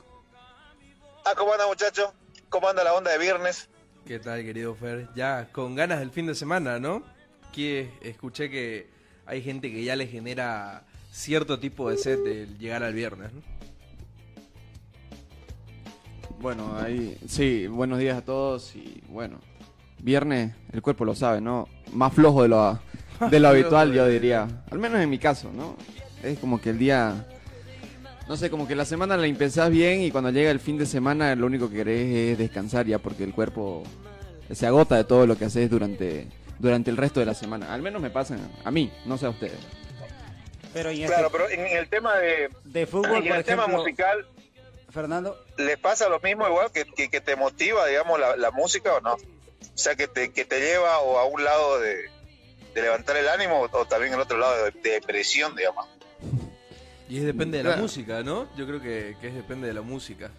Ah, 1.26 1.34
¿cómo 1.36 1.52
anda 1.52 1.68
muchachos? 1.68 2.10
¿Cómo 2.48 2.70
anda 2.70 2.86
la 2.86 2.94
onda 2.94 3.12
de 3.12 3.18
viernes? 3.18 3.68
¿Qué 4.08 4.20
tal, 4.20 4.42
querido 4.44 4.74
Fer? 4.74 5.10
Ya 5.14 5.50
con 5.52 5.76
ganas 5.76 6.00
del 6.00 6.12
fin 6.12 6.28
de 6.28 6.36
semana, 6.36 6.80
¿no? 6.80 7.04
Que 7.52 7.92
escuché 8.02 8.50
que 8.50 8.93
hay 9.26 9.42
gente 9.42 9.72
que 9.72 9.84
ya 9.84 9.96
le 9.96 10.08
genera 10.08 10.84
cierto 11.12 11.60
tipo 11.60 11.90
de 11.90 11.98
sed 11.98 12.24
de 12.24 12.48
llegar 12.60 12.84
al 12.84 12.94
viernes. 12.94 13.32
Bueno, 16.40 16.78
ahí 16.78 17.18
sí, 17.26 17.68
buenos 17.68 18.00
días 18.00 18.18
a 18.18 18.26
todos 18.26 18.76
y 18.76 19.02
bueno, 19.08 19.40
viernes 20.00 20.54
el 20.74 20.82
cuerpo 20.82 21.06
lo 21.06 21.16
sabe, 21.16 21.40
¿no? 21.40 21.70
Más 21.94 22.14
flojo 22.14 22.44
de 22.44 22.50
lo, 22.50 22.80
de 23.32 23.40
lo 23.40 23.48
habitual, 23.48 23.94
yo 23.94 24.08
diría. 24.08 24.48
Al 24.70 24.80
menos 24.80 25.00
en 25.00 25.10
mi 25.10 25.20
caso, 25.20 25.52
¿no? 25.56 25.78
Es 26.22 26.40
como 26.40 26.60
que 26.60 26.72
el 26.72 26.80
día, 26.80 27.26
no 28.28 28.36
sé, 28.36 28.50
como 28.50 28.68
que 28.68 28.76
la 28.76 28.86
semana 28.86 29.16
la 29.16 29.28
empezás 29.28 29.70
bien 29.70 30.02
y 30.02 30.12
cuando 30.12 30.32
llega 30.32 30.52
el 30.52 30.60
fin 30.60 30.78
de 30.78 30.86
semana 30.86 31.36
lo 31.36 31.46
único 31.46 31.70
que 31.70 31.78
querés 31.78 32.32
es 32.32 32.38
descansar 32.38 32.88
ya 32.88 33.00
porque 33.00 33.24
el 33.24 33.34
cuerpo 33.34 33.84
se 34.52 34.68
agota 34.68 34.98
de 34.98 35.06
todo 35.06 35.26
lo 35.26 35.38
que 35.38 35.46
haces 35.46 35.70
durante 35.70 36.28
durante 36.64 36.90
el 36.90 36.98
resto 36.98 37.20
de 37.20 37.26
la 37.26 37.34
semana. 37.34 37.74
Al 37.74 37.82
menos 37.82 38.02
me 38.02 38.10
pasa 38.10 38.38
a 38.64 38.72
mí, 38.72 38.92
no 39.06 39.18
sé 39.18 39.26
a 39.26 39.30
ustedes. 39.30 39.60
Pero 40.74 40.92
claro, 40.92 41.30
pero 41.30 41.50
en 41.50 41.68
el 41.68 41.90
tema 41.90 42.18
de, 42.18 42.50
de 42.64 42.88
fútbol, 42.88 43.28
en 43.28 43.34
el 43.34 43.44
tema 43.44 43.68
musical, 43.68 44.26
Fernando, 44.90 45.38
¿le 45.58 45.78
pasa 45.78 46.08
lo 46.08 46.20
mismo 46.22 46.48
igual 46.48 46.72
que, 46.72 46.86
que, 46.86 47.22
te 47.22 47.36
motiva, 47.36 47.86
digamos, 47.86 48.20
la, 48.20 48.52
música 48.52 48.96
o 48.96 49.02
no? 49.02 49.14
O 49.14 49.20
sea, 49.76 49.96
que 49.96 50.08
te, 50.08 50.32
que 50.32 50.46
te 50.46 50.60
lleva 50.62 51.00
o 51.00 51.20
a 51.20 51.26
un 51.26 51.44
lado 51.44 51.80
de, 51.80 52.10
levantar 52.76 53.18
el 53.18 53.28
ánimo 53.28 53.68
o 53.70 53.86
también 53.86 54.14
el 54.14 54.22
otro 54.22 54.38
lado 54.38 54.66
de, 54.66 54.72
depresión, 54.72 55.56
digamos. 55.56 55.86
Y 57.10 57.18
es 57.18 57.26
depende 57.26 57.58
de 57.58 57.66
la 57.66 57.76
música, 57.76 58.24
¿no? 58.24 58.48
Yo 58.56 58.66
creo 58.66 58.82
que, 58.82 59.18
que 59.20 59.28
es 59.28 59.36
depende 59.36 59.68
de 59.68 59.74
la 59.74 59.82
música. 59.82 60.32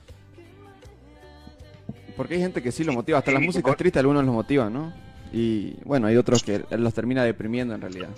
Porque 2.17 2.35
hay 2.35 2.41
gente 2.41 2.63
que 2.63 2.73
sí 2.73 2.83
lo 2.83 2.95
motiva, 2.95 3.19
hasta 3.19 3.31
las 3.31 3.43
músicas 3.43 3.77
tristes 3.77 4.01
algunos 4.01 4.25
los 4.25 4.35
motivan, 4.35 4.73
¿no? 4.73 5.04
Y 5.37 5.75
bueno, 5.83 6.07
hay 6.07 6.17
otros 6.17 6.45
que 6.45 6.65
los 6.71 6.95
termina 6.95 7.25
deprimiendo 7.25 7.75
en 7.75 7.81
realidad. 7.81 8.11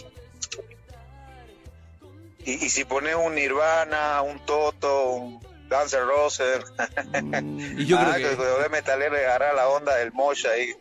Y, 2.45 2.69
si 2.69 2.85
pones 2.85 3.15
un 3.15 3.35
Nirvana, 3.35 4.21
un 4.21 4.39
Toto, 4.45 5.13
un 5.13 5.41
Dancer 5.67 6.05
Roser, 6.05 6.63
mm. 7.23 7.81
y 7.81 7.87
yo 7.87 7.97
creo 7.97 8.11
ah, 8.11 8.17
que, 8.17 8.63
que 8.63 8.69
metalero 8.69 9.17
agarrar 9.17 9.55
la 9.55 9.67
onda 9.67 9.97
del 9.97 10.13
mocha 10.13 10.51
ahí. 10.51 10.75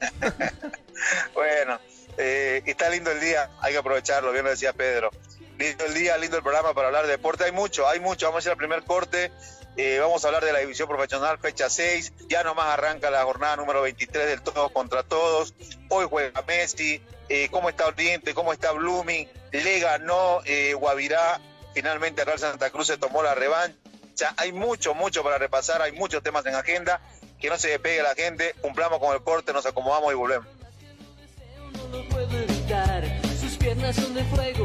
bueno, 1.34 1.80
eh, 2.18 2.62
está 2.66 2.90
lindo 2.90 3.12
el 3.12 3.22
día, 3.22 3.50
hay 3.62 3.72
que 3.72 3.80
aprovecharlo, 3.80 4.34
bien 4.34 4.44
lo 4.44 4.50
decía 4.50 4.74
Pedro. 4.74 5.12
Lindo 5.58 5.86
el 5.86 5.94
día, 5.94 6.18
lindo 6.18 6.36
el 6.36 6.44
programa 6.44 6.74
para 6.74 6.88
hablar 6.88 7.06
de 7.06 7.12
deporte. 7.12 7.46
Hay 7.46 7.54
mucho, 7.54 7.88
hay 7.88 8.02
mucho. 8.02 8.26
Vamos 8.28 8.46
a 8.46 8.50
ir 8.50 8.52
al 8.52 8.58
primer 8.58 8.84
corte. 8.84 9.32
Eh, 9.78 9.98
vamos 10.00 10.24
a 10.24 10.28
hablar 10.28 10.46
de 10.46 10.54
la 10.54 10.60
división 10.60 10.88
profesional, 10.88 11.38
fecha 11.38 11.70
6. 11.70 12.14
Ya 12.30 12.44
nomás 12.44 12.68
arranca 12.68 13.12
la 13.12 13.24
jornada 13.24 13.58
número 13.58 13.82
23 13.82 14.28
del 14.28 14.42
todos 14.42 14.72
contra 14.72 15.04
todos. 15.04 15.54
Hoy 15.90 16.08
juega 16.10 16.42
Messi. 16.44 17.02
Eh, 17.28 17.50
¿Cómo 17.52 17.68
está 17.70 17.88
Oriente? 17.88 18.34
¿Cómo 18.34 18.54
está 18.54 18.72
Blooming? 18.72 19.28
Le 19.52 19.80
ganó 19.80 20.40
eh, 20.46 20.74
Guavirá. 20.76 21.42
Finalmente 21.74 22.24
Real 22.24 22.40
Santa 22.40 22.70
Cruz 22.70 22.88
se 22.88 22.98
tomó 22.98 23.22
la 23.22 23.36
revancha. 23.36 24.34
Hay 24.38 24.54
mucho, 24.54 24.94
mucho 24.96 25.24
para 25.24 25.38
repasar. 25.38 25.82
Hay 25.82 25.92
muchos 25.92 26.24
temas 26.24 26.46
en 26.46 26.56
agenda. 26.56 27.02
Que 27.42 27.50
no 27.50 27.58
se 27.58 27.68
despegue 27.68 28.02
la 28.02 28.16
gente. 28.16 28.56
Cumplamos 28.62 29.00
con 29.00 29.14
el 29.14 29.22
corte, 29.24 29.52
nos 29.52 29.66
acomodamos 29.66 30.10
y 30.14 30.16
volvemos. 30.16 30.48
Sus 33.42 33.58
piernas 33.58 33.96
son 33.96 34.14
de 34.14 34.24
fuego 34.24 34.65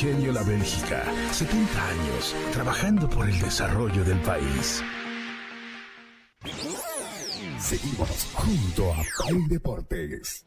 Ingenio 0.00 0.32
La 0.32 0.44
Bélgica, 0.44 1.02
70 1.32 1.88
años 1.88 2.36
trabajando 2.52 3.10
por 3.10 3.28
el 3.28 3.36
desarrollo 3.40 4.04
del 4.04 4.20
país. 4.20 4.80
Seguimos 7.58 8.28
junto 8.32 8.92
a 8.92 9.02
Play 9.26 9.48
Deportes. 9.48 10.46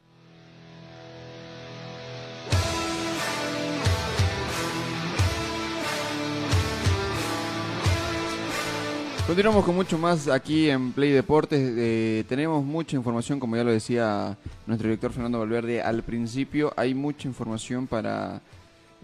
Continuamos 9.27 9.65
con 9.65 9.75
mucho 9.75 9.97
más 9.97 10.29
aquí 10.29 10.69
en 10.69 10.93
Play 10.93 11.11
Deportes. 11.11 11.73
Eh, 11.75 12.23
tenemos 12.29 12.63
mucha 12.63 12.95
información, 12.95 13.37
como 13.37 13.57
ya 13.57 13.65
lo 13.65 13.71
decía 13.71 14.37
nuestro 14.65 14.87
director 14.87 15.11
Fernando 15.11 15.39
Valverde 15.39 15.81
al 15.81 16.03
principio. 16.03 16.71
Hay 16.77 16.93
mucha 16.93 17.27
información 17.27 17.85
para 17.85 18.41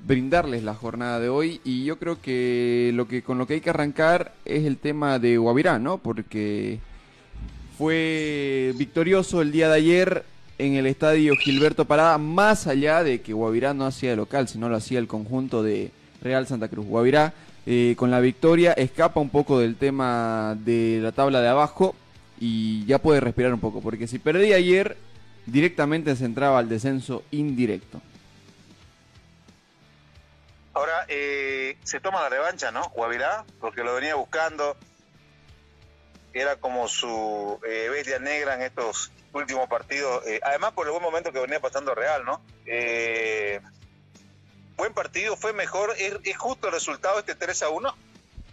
brindarles 0.06 0.64
la 0.64 0.76
jornada 0.76 1.20
de 1.20 1.30
hoy 1.30 1.62
y 1.64 1.84
yo 1.84 1.98
creo 1.98 2.22
que 2.22 2.92
lo 2.94 3.08
que 3.08 3.22
con 3.24 3.38
lo 3.38 3.48
que 3.48 3.56
hay 3.56 3.62
que 3.62 3.70
arrancar 3.70 4.34
es 4.46 4.66
el 4.66 4.78
tema 4.78 5.20
de 5.20 5.38
Guavirá, 5.38 5.80
¿no? 5.80 5.98
Porque 5.98 6.80
fue 7.78 8.74
victorioso 8.78 9.42
el 9.42 9.52
día 9.52 9.70
de 9.70 9.76
ayer 9.76 10.24
en 10.58 10.74
el 10.74 10.88
estadio 10.88 11.36
Gilberto 11.36 11.86
Parada, 11.86 12.18
más 12.18 12.68
allá 12.68 13.04
de 13.04 13.22
que 13.22 13.34
Guavirá 13.34 13.74
no 13.74 13.86
hacía 13.86 14.16
local, 14.16 14.48
sino 14.48 14.70
lo 14.70 14.76
hacía 14.76 15.00
el 15.00 15.08
conjunto 15.08 15.62
de 15.62 15.92
Real 16.22 16.48
Santa 16.48 16.68
Cruz. 16.68 16.86
Guavirá 16.86 17.34
eh, 17.66 17.96
con 17.98 18.10
la 18.10 18.20
victoria 18.20 18.72
escapa 18.74 19.20
un 19.20 19.30
poco 19.30 19.60
del 19.60 19.76
tema 19.76 20.58
de 20.64 21.00
la 21.02 21.12
tabla 21.12 21.42
de 21.42 21.50
abajo 21.50 21.96
y 22.40 22.86
ya 22.86 23.00
puede 23.00 23.20
respirar 23.20 23.54
un 23.54 23.60
poco, 23.60 23.82
porque 23.82 24.08
si 24.08 24.20
perdía 24.20 24.56
ayer, 24.56 24.98
directamente 25.46 26.16
se 26.16 26.26
entraba 26.26 26.60
al 26.60 26.70
descenso 26.70 27.24
indirecto. 27.32 28.02
Ahora 30.78 31.06
eh, 31.08 31.76
se 31.84 32.00
toma 32.00 32.22
la 32.22 32.30
revancha, 32.30 32.70
¿no? 32.70 32.84
Guavirá, 32.90 33.44
porque 33.60 33.84
lo 33.84 33.96
venía 33.96 34.14
buscando, 34.14 34.78
era 36.36 36.58
como 36.58 36.88
su 36.88 37.60
eh, 37.68 37.90
bestia 37.90 38.20
negra 38.20 38.54
en 38.54 38.62
estos 38.62 39.12
últimos 39.34 39.68
partidos. 39.68 40.24
Eh, 40.28 40.40
además, 40.44 40.74
por 40.74 40.86
el 40.86 40.92
buen 40.92 41.02
momento 41.02 41.32
que 41.32 41.40
venía 41.40 41.60
pasando 41.60 41.96
Real, 41.96 42.24
¿no? 42.26 42.42
Eh, 42.68 43.60
buen 44.76 44.94
partido, 44.94 45.36
fue 45.36 45.52
mejor. 45.52 45.96
¿Es, 45.98 46.38
justo 46.38 46.68
el 46.68 46.74
resultado 46.74 47.18
este 47.18 47.34
3 47.34 47.64
a 47.64 47.70
1? 47.70 47.96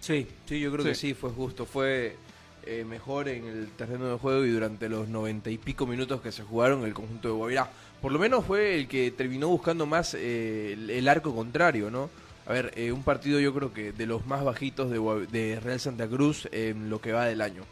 Sí, 0.00 0.26
sí, 0.48 0.60
yo 0.60 0.72
creo 0.72 0.82
que 0.82 0.94
sí, 0.94 1.12
fue 1.12 1.28
justo. 1.28 1.66
Fue 1.66 2.16
mejor 2.86 3.28
en 3.28 3.46
el 3.46 3.70
terreno 3.76 4.10
de 4.10 4.18
juego 4.18 4.46
y 4.46 4.50
durante 4.50 4.88
los 4.88 5.08
noventa 5.08 5.50
y 5.50 5.58
pico 5.58 5.86
minutos 5.86 6.22
que 6.22 6.32
se 6.32 6.42
jugaron 6.42 6.86
el 6.86 6.94
conjunto 6.94 7.28
de 7.28 7.34
Guavirá. 7.34 7.68
Por 8.04 8.12
lo 8.12 8.18
menos 8.18 8.44
fue 8.44 8.74
el 8.74 8.86
que 8.86 9.10
terminó 9.12 9.48
buscando 9.48 9.86
más 9.86 10.12
el, 10.12 11.08
arco 11.08 11.34
contrario, 11.34 11.90
¿no? 11.90 12.10
A 12.44 12.52
ver, 12.52 12.74
un 12.92 13.02
partido 13.02 13.40
yo 13.40 13.54
creo 13.54 13.72
que 13.72 13.92
de 13.92 14.04
los 14.04 14.26
más 14.26 14.44
bajitos 14.44 14.90
de, 14.90 15.58
Real 15.58 15.80
Santa 15.80 16.06
Cruz 16.06 16.46
en 16.52 16.90
lo 16.90 17.00
que 17.00 17.12
va 17.12 17.24
del 17.24 17.40
año 17.40 17.62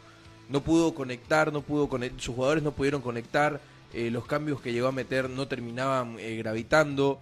no 0.49 0.63
pudo 0.63 0.95
conectar, 0.95 1.53
no 1.53 1.61
pudo 1.61 1.87
sus 2.17 2.33
jugadores 2.33 2.63
no 2.63 2.71
pudieron 2.71 3.03
conectar, 3.03 3.61
eh, 3.93 4.09
los 4.09 4.25
cambios 4.25 4.59
que 4.59 4.73
llegó 4.73 4.87
a 4.87 4.91
meter 4.91 5.29
no 5.29 5.47
terminaban 5.47 6.17
eh, 6.17 6.35
gravitando 6.37 7.19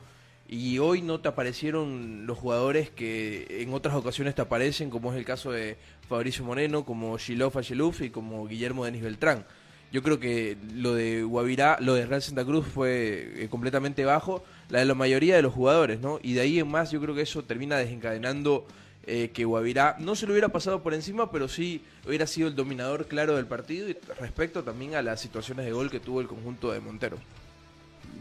y 0.48 0.80
hoy 0.80 1.02
no 1.02 1.20
te 1.20 1.28
aparecieron 1.28 2.26
los 2.26 2.38
jugadores 2.38 2.92
que 2.92 3.62
en 3.62 3.74
otras 3.74 3.94
ocasiones 3.94 4.36
te 4.36 4.42
aparecen, 4.42 4.90
como 4.90 5.12
es 5.12 5.18
el 5.18 5.26
caso 5.26 5.52
de 5.52 5.76
Fabricio 6.08 6.46
Moreno, 6.46 6.86
como 6.86 7.18
Shiloh 7.18 7.52
Ayeluf 7.58 8.04
y 8.04 8.10
como 8.10 8.48
Guillermo 8.48 8.86
Denis 8.86 9.02
Beltrán. 9.02 9.44
Yo 9.92 10.02
creo 10.02 10.20
que 10.20 10.58
lo 10.74 10.94
de 10.94 11.24
Guavirá, 11.24 11.78
lo 11.82 11.96
de 11.96 12.06
Real 12.06 12.22
Santa 12.22 12.46
Cruz 12.46 12.66
fue 12.66 13.34
eh, 13.36 13.48
completamente 13.50 14.06
bajo, 14.06 14.44
la 14.70 14.80
de 14.80 14.86
la 14.86 14.96
mayoría 14.96 15.36
de 15.36 15.42
los 15.42 15.54
jugadores, 15.54 16.00
¿no? 16.00 16.20
Y 16.24 16.34
de 16.34 16.42
ahí 16.42 16.60
en 16.60 16.70
más 16.70 16.92
yo 16.92 17.02
creo 17.02 17.14
que 17.14 17.22
eso 17.22 17.44
termina 17.44 17.76
desencadenando 17.76 18.66
eh, 19.08 19.32
que 19.34 19.46
Guavirá 19.46 19.98
no 20.00 20.16
se 20.16 20.28
lo 20.28 20.34
hubiera 20.34 20.50
pasado 20.50 20.84
por 20.84 20.94
encima, 20.94 21.32
pero 21.32 21.48
sí 21.48 21.82
hubiera 22.08 22.28
sido 22.28 22.48
el 22.48 22.56
dominador 22.56 23.08
claro 23.08 23.36
del 23.36 23.48
partido 23.48 23.90
y 23.90 23.98
respecto 24.20 24.64
también 24.64 24.96
a 24.96 25.02
las 25.02 25.20
situaciones 25.20 25.66
de 25.66 25.72
gol 25.72 25.90
que 25.90 26.00
tuvo 26.00 26.22
el 26.22 26.28
conjunto 26.28 26.72
de 26.72 26.80
Montero. 26.80 27.18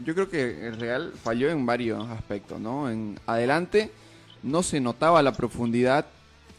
Yo 0.03 0.13
creo 0.15 0.29
que 0.29 0.67
el 0.67 0.79
Real 0.79 1.13
falló 1.23 1.49
en 1.49 1.65
varios 1.65 2.09
aspectos, 2.09 2.59
¿no? 2.59 2.89
En 2.89 3.19
adelante 3.27 3.91
no 4.41 4.63
se 4.63 4.79
notaba 4.79 5.21
la 5.21 5.33
profundidad, 5.33 6.07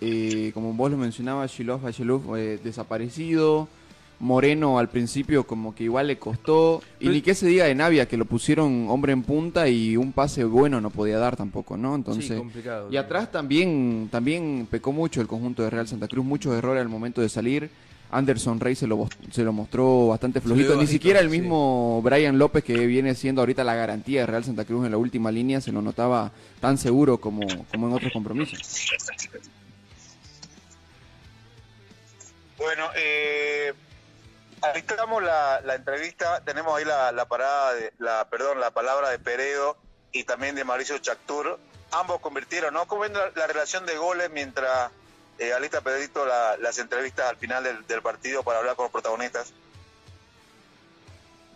eh, 0.01 0.53
como 0.55 0.73
vos 0.73 0.91
lo 0.91 0.97
mencionabas, 0.97 1.51
Shiloh 1.53 2.21
fue 2.21 2.59
desaparecido, 2.59 3.69
Moreno 4.23 4.79
al 4.79 4.89
principio 4.89 5.45
como 5.45 5.75
que 5.75 5.83
igual 5.83 6.07
le 6.07 6.17
costó. 6.17 6.81
Y 7.01 7.09
ni 7.09 7.23
que 7.23 7.35
se 7.35 7.47
diga 7.49 7.65
de 7.65 7.75
Navia, 7.75 8.07
que 8.07 8.17
lo 8.17 8.25
pusieron 8.25 8.87
hombre 8.89 9.13
en 9.13 9.25
punta 9.25 9.69
y 9.69 9.97
un 9.97 10.13
pase 10.13 10.45
bueno 10.45 10.81
no 10.81 10.91
podía 10.91 11.19
dar 11.19 11.37
tampoco, 11.37 11.77
¿no? 11.77 11.97
Entonces, 11.97 12.39
complicado. 12.39 12.89
Y 12.91 12.97
atrás 12.97 13.33
también, 13.33 14.09
también 14.13 14.69
pecó 14.71 14.93
mucho 14.93 15.21
el 15.21 15.27
conjunto 15.27 15.65
de 15.65 15.71
Real 15.71 15.89
Santa 15.89 16.07
Cruz, 16.07 16.25
muchos 16.25 16.55
errores 16.55 16.81
al 16.81 16.89
momento 16.89 17.21
de 17.21 17.29
salir. 17.29 17.69
Anderson 18.13 18.61
Rey 18.61 18.77
se 18.77 18.87
lo, 18.87 19.09
se 19.33 19.43
lo 19.43 19.53
mostró 19.53 20.07
bastante 20.09 20.41
flojito. 20.41 20.77
Ni 20.77 20.87
siquiera 20.87 21.19
el 21.19 21.29
mismo 21.29 22.01
Brian 22.03 22.39
López, 22.39 22.63
que 22.63 22.87
viene 22.87 23.17
siendo 23.17 23.41
ahorita 23.41 23.65
la 23.65 23.75
garantía 23.75 24.21
de 24.21 24.27
Real 24.27 24.45
Santa 24.45 24.65
Cruz 24.65 24.85
en 24.85 24.93
la 24.93 24.99
última 24.99 25.33
línea, 25.33 25.61
se 25.61 25.73
lo 25.73 25.83
notaba 25.83 26.31
tan 26.61 26.79
seguro 26.79 27.19
como, 27.19 27.41
como 27.73 27.89
en 27.89 27.95
otros 27.95 28.13
compromisos. 28.13 28.61
Bueno, 32.57 32.85
eh, 32.97 33.73
ahí 34.63 34.79
estamos 34.79 35.23
la, 35.23 35.61
la, 35.65 35.75
entrevista, 35.75 36.43
tenemos 36.45 36.77
ahí 36.77 36.85
la, 36.85 37.13
la, 37.13 37.27
parada 37.27 37.75
de, 37.75 37.93
la, 37.99 38.27
perdón, 38.29 38.61
la 38.61 38.71
palabra 38.71 39.11
de 39.11 39.19
Peredo 39.19 39.77
y 40.13 40.25
también 40.25 40.55
de 40.55 40.65
Mauricio 40.65 40.99
Chactur. 40.99 41.59
Ambos 41.91 42.21
convirtieron, 42.21 42.75
¿no? 42.75 42.87
¿Cómo 42.87 43.03
ven 43.03 43.13
la, 43.13 43.47
relación 43.47 43.85
de 43.85 43.97
goles 43.97 44.31
mientras 44.33 44.91
eh, 45.39 45.53
alista 45.53 45.81
Pedrito 45.81 46.25
las 46.27 46.79
entrevistas 46.79 47.29
al 47.29 47.37
final 47.37 47.65
del, 47.65 47.87
del 47.87 48.01
partido 48.01 48.43
para 48.43 48.61
hablar 48.61 48.77
con 48.77 48.85
los 48.85 48.93
protagonistas? 48.93 49.53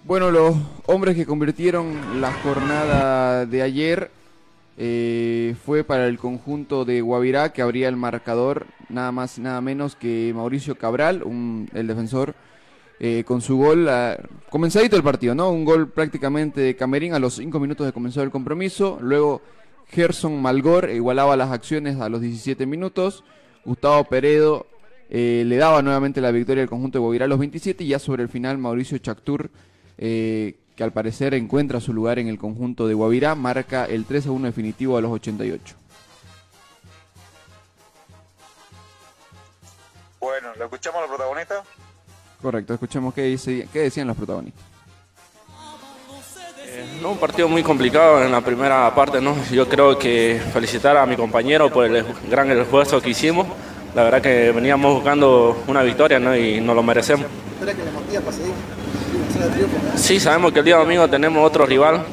Bueno, 0.05 0.31
los 0.31 0.55
hombres 0.87 1.17
que 1.17 1.27
convirtieron 1.27 2.21
la 2.21 2.33
jornada 2.33 3.47
de 3.47 3.63
ayer 3.63 4.11
eh, 4.79 5.57
fue 5.65 5.85
para 5.85 6.07
el 6.07 6.19
conjunto 6.19 6.85
de 6.85 7.01
Guavirá 7.01 7.53
que 7.53 7.63
abría 7.63 7.89
el 7.89 7.97
marcador 7.97 8.67
nada 8.89 9.11
más 9.11 9.39
nada 9.39 9.61
menos 9.61 9.97
que 9.97 10.33
Mauricio 10.35 10.77
Cabral, 10.77 11.23
un, 11.23 11.71
el 11.75 11.87
defensor, 11.87 12.35
eh, 12.99 13.25
con 13.27 13.41
su 13.41 13.57
gol 13.57 13.89
comenzadito 14.51 14.97
el 14.97 15.03
partido, 15.03 15.35
¿no? 15.35 15.51
Un 15.51 15.65
gol 15.65 15.91
prácticamente 15.91 16.61
de 16.61 16.77
Camerín 16.77 17.15
a 17.15 17.19
los 17.19 17.35
5 17.35 17.61
minutos 17.61 17.87
de 17.87 17.93
comenzar 17.93 18.25
el 18.25 18.31
compromiso. 18.31 18.99
Luego 19.01 19.43
Gerson 19.89 20.41
Malgor 20.41 20.91
igualaba 20.91 21.37
las 21.37 21.51
acciones 21.51 22.01
a 22.01 22.09
los 22.09 22.21
17 22.21 22.67
minutos. 22.67 23.25
Gustavo 23.65 24.05
Peredo 24.05 24.67
eh, 25.11 25.45
le 25.47 25.57
daba 25.57 25.83
nuevamente 25.83 26.21
la 26.21 26.31
victoria 26.31 26.63
al 26.63 26.69
conjunto 26.69 26.99
de 26.99 27.03
Guavirá 27.03 27.25
a 27.27 27.29
los 27.29 27.39
27 27.39 27.85
y 27.85 27.89
ya 27.89 27.99
sobre 27.99 28.23
el 28.23 28.29
final 28.29 28.59
Mauricio 28.59 28.99
Chactur 28.99 29.51
eh, 29.99 30.59
que 30.77 30.85
al 30.85 30.93
parecer 30.93 31.35
encuentra 31.35 31.81
su 31.81 31.93
lugar 31.93 32.19
en 32.19 32.29
el 32.29 32.39
conjunto 32.39 32.87
de 32.87 32.95
Guavirá, 32.95 33.35
marca 33.35 33.87
el 33.87 34.05
3 34.05 34.27
a 34.27 34.31
1 34.31 34.47
definitivo 34.47 34.99
a 34.99 35.01
los 35.01 35.11
88. 35.11 35.75
Bueno, 40.21 40.49
¿lo 40.59 40.65
escuchamos 40.65 40.99
a 40.99 41.01
los 41.03 41.09
protagonistas? 41.09 41.67
Correcto, 42.41 42.75
escuchemos 42.75 43.15
qué, 43.15 43.23
dice, 43.23 43.69
qué 43.73 43.81
decían 43.81 44.07
los 44.07 44.17
protagonistas. 44.17 44.63
Eh, 46.69 47.05
un 47.05 47.17
partido 47.17 47.49
muy 47.49 47.63
complicado 47.63 48.23
en 48.23 48.31
la 48.31 48.41
primera 48.41 48.95
parte, 48.95 49.21
¿no? 49.21 49.35
Yo 49.51 49.69
creo 49.69 49.99
que 49.99 50.41
felicitar 50.53 50.97
a 50.97 51.07
mi 51.07 51.17
compañero 51.17 51.71
por 51.71 51.87
el 51.87 52.05
gran 52.31 52.51
esfuerzo 52.51 53.01
que 53.01 53.11
hicimos. 53.11 53.47
La 53.95 54.03
verdad 54.05 54.21
que 54.21 54.53
veníamos 54.53 54.95
buscando 54.95 55.65
una 55.67 55.83
victoria, 55.83 56.19
¿no? 56.19 56.37
Y 56.37 56.61
nos 56.61 56.77
lo 56.77 56.83
merecemos. 56.83 57.27
Sí, 59.97 60.21
sabemos 60.21 60.53
que 60.53 60.59
el 60.59 60.65
día 60.67 60.77
domingo 60.77 61.09
tenemos 61.09 61.45
otro 61.47 61.65
rival 61.65 62.05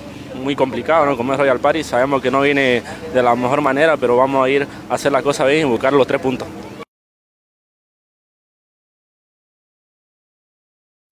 muy 0.42 0.56
complicado, 0.56 1.06
¿no? 1.06 1.18
como 1.18 1.34
es 1.34 1.40
Royal 1.40 1.60
Paris. 1.60 1.88
Sabemos 1.88 2.22
que 2.22 2.32
no 2.32 2.42
viene 2.42 2.82
de 3.14 3.24
la 3.24 3.36
mejor 3.36 3.62
manera, 3.62 3.98
pero 3.98 4.16
vamos 4.18 4.46
a 4.46 4.50
ir 4.50 4.68
a 4.90 4.94
hacer 4.94 5.12
la 5.12 5.22
cosa 5.22 5.46
bien 5.46 5.68
y 5.68 5.70
buscar 5.70 5.94
los 5.94 6.08
tres 6.08 6.22
puntos. 6.22 6.48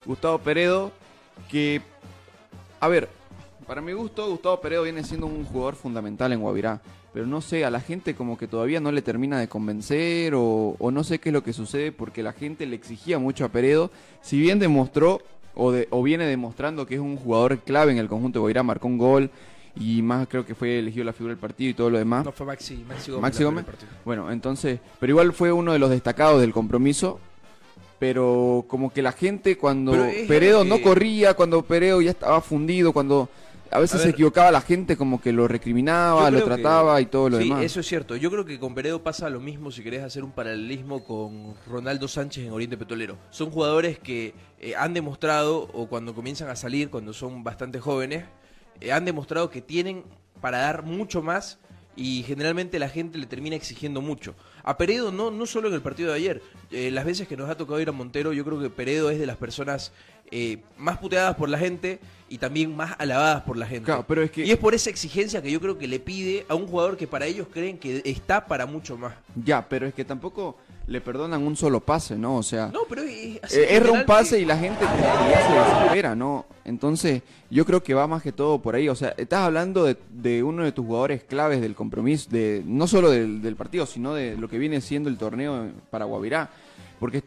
Gustavo 0.06 0.40
Peredo, 0.40 0.92
que, 1.48 1.80
a 2.80 2.88
ver, 2.88 3.08
para 3.68 3.82
mi 3.82 3.94
gusto, 3.94 4.28
Gustavo 4.28 4.60
Peredo 4.60 4.82
viene 4.82 5.04
siendo 5.04 5.28
un 5.28 5.46
jugador 5.46 5.76
fundamental 5.76 6.34
en 6.34 6.42
Guavirá, 6.42 6.82
pero 7.14 7.28
no 7.28 7.40
sé, 7.40 7.66
a 7.66 7.70
la 7.70 7.82
gente 7.82 8.16
como 8.16 8.36
que 8.36 8.48
todavía 8.48 8.80
no 8.80 8.92
le 8.92 9.04
termina 9.04 9.40
de 9.40 9.48
convencer 9.48 10.34
o, 10.34 10.76
o 10.80 10.90
no 10.90 11.04
sé 11.04 11.20
qué 11.20 11.30
es 11.30 11.34
lo 11.34 11.44
que 11.44 11.54
sucede 11.54 11.92
porque 11.92 12.24
la 12.24 12.34
gente 12.34 12.66
le 12.66 12.76
exigía 12.76 13.20
mucho 13.20 13.46
a 13.46 13.50
Peredo, 13.50 13.92
si 14.22 14.40
bien 14.40 14.58
demostró 14.58 15.22
o, 15.54 15.72
de, 15.72 15.88
o 15.92 16.02
viene 16.02 16.26
demostrando 16.26 16.88
que 16.88 16.96
es 16.96 17.02
un 17.02 17.18
jugador 17.18 17.60
clave 17.60 17.92
en 17.92 18.00
el 18.00 18.08
conjunto 18.08 18.40
de 18.40 18.42
Guavirá, 18.42 18.64
marcó 18.64 18.88
un 18.88 18.98
gol 18.98 19.30
y 19.76 20.02
más 20.02 20.28
creo 20.28 20.48
que 20.48 20.56
fue 20.56 20.80
elegido 20.80 21.06
la 21.06 21.14
figura 21.14 21.34
del 21.34 21.40
partido 21.40 21.70
y 21.70 21.74
todo 21.76 21.92
lo 21.92 22.00
demás. 22.00 22.26
No, 22.26 22.32
fue 22.32 22.48
Maxi, 22.48 22.84
Maxi 22.88 23.12
Gómez. 23.12 23.22
Maxi 23.22 23.44
Gómez. 23.44 23.66
Bueno, 24.04 24.32
entonces, 24.32 24.80
pero 25.00 25.12
igual 25.12 25.32
fue 25.32 25.52
uno 25.52 25.74
de 25.74 25.80
los 25.80 25.92
destacados 25.92 26.42
del 26.42 26.54
compromiso. 26.54 27.20
Pero 28.02 28.66
como 28.68 28.92
que 28.92 29.04
la 29.04 29.12
gente 29.12 29.60
cuando 29.60 29.92
Peredo 30.28 30.64
no 30.64 30.82
corría, 30.82 31.36
cuando 31.36 31.62
Peredo 31.62 32.02
ya 32.02 32.10
estaba 32.10 32.42
fundido, 32.42 32.94
cuando 32.94 33.30
a 33.70 33.78
veces 33.80 34.02
se 34.02 34.10
equivocaba 34.10 34.50
la 34.50 34.62
gente, 34.62 34.98
como 34.98 35.22
que 35.22 35.32
lo 35.32 35.48
recriminaba, 35.48 36.32
lo 36.32 36.44
trataba 36.44 37.00
y 37.00 37.06
todo 37.06 37.30
lo 37.30 37.38
demás. 37.38 37.60
Sí, 37.60 37.66
eso 37.66 37.80
es 37.80 37.86
cierto. 37.86 38.16
Yo 38.16 38.32
creo 38.32 38.44
que 38.44 38.58
con 38.58 38.74
Peredo 38.74 39.04
pasa 39.04 39.30
lo 39.30 39.40
mismo 39.40 39.70
si 39.70 39.84
querés 39.84 40.02
hacer 40.02 40.24
un 40.24 40.32
paralelismo 40.32 41.04
con 41.04 41.54
Ronaldo 41.70 42.08
Sánchez 42.08 42.48
en 42.48 42.54
Oriente 42.54 42.76
Petrolero. 42.76 43.20
Son 43.30 43.52
jugadores 43.52 44.00
que 44.00 44.34
eh, 44.60 44.74
han 44.76 44.96
demostrado, 44.96 45.70
o 45.72 45.86
cuando 45.86 46.16
comienzan 46.16 46.50
a 46.50 46.56
salir, 46.56 46.90
cuando 46.90 47.14
son 47.14 47.44
bastante 47.44 47.80
jóvenes, 47.80 48.26
eh, 48.80 48.92
han 48.92 49.06
demostrado 49.06 49.52
que 49.52 49.62
tienen 49.62 50.06
para 50.42 50.58
dar 50.58 50.82
mucho 50.82 51.22
más 51.22 51.60
y 51.96 52.24
generalmente 52.24 52.80
la 52.80 52.90
gente 52.90 53.20
le 53.20 53.28
termina 53.28 53.56
exigiendo 53.56 54.02
mucho. 54.02 54.34
A 54.64 54.78
Peredo 54.78 55.12
no, 55.12 55.32
no 55.32 55.46
solo 55.46 55.68
en 55.68 55.74
el 55.74 55.82
partido 55.82 56.12
de 56.12 56.18
ayer, 56.18 56.42
eh, 56.72 56.92
las 56.92 57.06
veces 57.06 57.28
que 57.28 57.38
nos 57.38 57.50
ha 57.50 57.56
tocado 57.56 57.80
ir 57.80 57.90
a 57.90 57.92
Montero, 57.92 58.34
yo 58.34 58.46
creo 58.46 58.60
que 58.60 58.70
Peredo 58.70 59.10
es 59.10 59.20
de 59.20 59.26
las 59.26 59.38
personas 59.38 59.92
más 60.78 60.98
puteadas 60.98 61.36
por 61.36 61.50
la 61.50 61.58
gente 61.58 62.00
y 62.30 62.38
también 62.38 62.74
más 62.74 62.96
alabadas 62.98 63.44
por 63.44 63.58
la 63.58 63.66
gente. 63.66 63.92
pero 64.08 64.24
es 64.24 64.32
que... 64.32 64.46
Y 64.46 64.52
es 64.52 64.58
por 64.58 64.74
esa 64.74 64.90
exigencia 64.90 65.42
que 65.42 65.52
yo 65.52 65.60
creo 65.60 65.78
que 65.78 65.90
le 65.90 66.00
pide 66.00 66.46
a 66.48 66.56
un 66.56 66.68
jugador 66.68 66.96
que 66.96 67.06
para 67.06 67.26
ellos 67.26 67.48
creen 67.52 67.78
que 67.78 68.02
está 68.06 68.46
para 68.46 68.66
mucho 68.66 68.98
más. 68.98 69.14
Ya, 69.36 69.68
pero 69.68 69.86
es 69.86 69.94
que 69.94 70.06
tampoco 70.06 70.56
le 70.92 71.02
perdonan 71.02 71.42
un 71.42 71.56
solo 71.56 71.80
pase, 71.80 72.18
¿no? 72.18 72.36
O 72.36 72.44
sea, 72.44 72.68
no, 72.68 72.82
pero 72.88 73.02
eh, 73.04 73.82
un 73.92 74.06
pase 74.06 74.40
y 74.40 74.46
la 74.46 74.58
gente 74.58 74.84
ya 74.84 75.48
se 75.48 75.54
desespera, 75.54 76.16
¿no? 76.16 76.46
Entonces, 76.66 77.24
yo 77.50 77.66
creo 77.66 77.82
que 77.82 77.94
va 77.94 78.08
más 78.08 78.22
que 78.22 78.32
todo 78.32 78.62
por 78.62 78.76
ahí. 78.76 78.90
O 78.90 78.96
sea, 78.96 79.16
estás 79.18 79.42
hablando 79.42 79.86
de, 79.86 80.44
uno 80.44 80.64
de 80.64 80.72
tus 80.72 80.86
jugadores 80.86 81.24
claves 81.24 81.62
del 81.62 81.76
compromiso, 81.76 82.30
de 82.30 82.62
no 82.66 82.88
solo 82.88 83.10
del, 83.10 83.42
del 83.42 83.56
partido, 83.56 83.86
sino 83.86 84.14
de 84.14 84.38
lo 84.38 84.50
que 84.50 84.58
viene 84.58 84.82
siendo 84.82 85.10
el 85.10 85.18
torneo 85.18 85.70
para 85.90 86.06
Guavirá. 86.06 86.50
Porque 87.00 87.24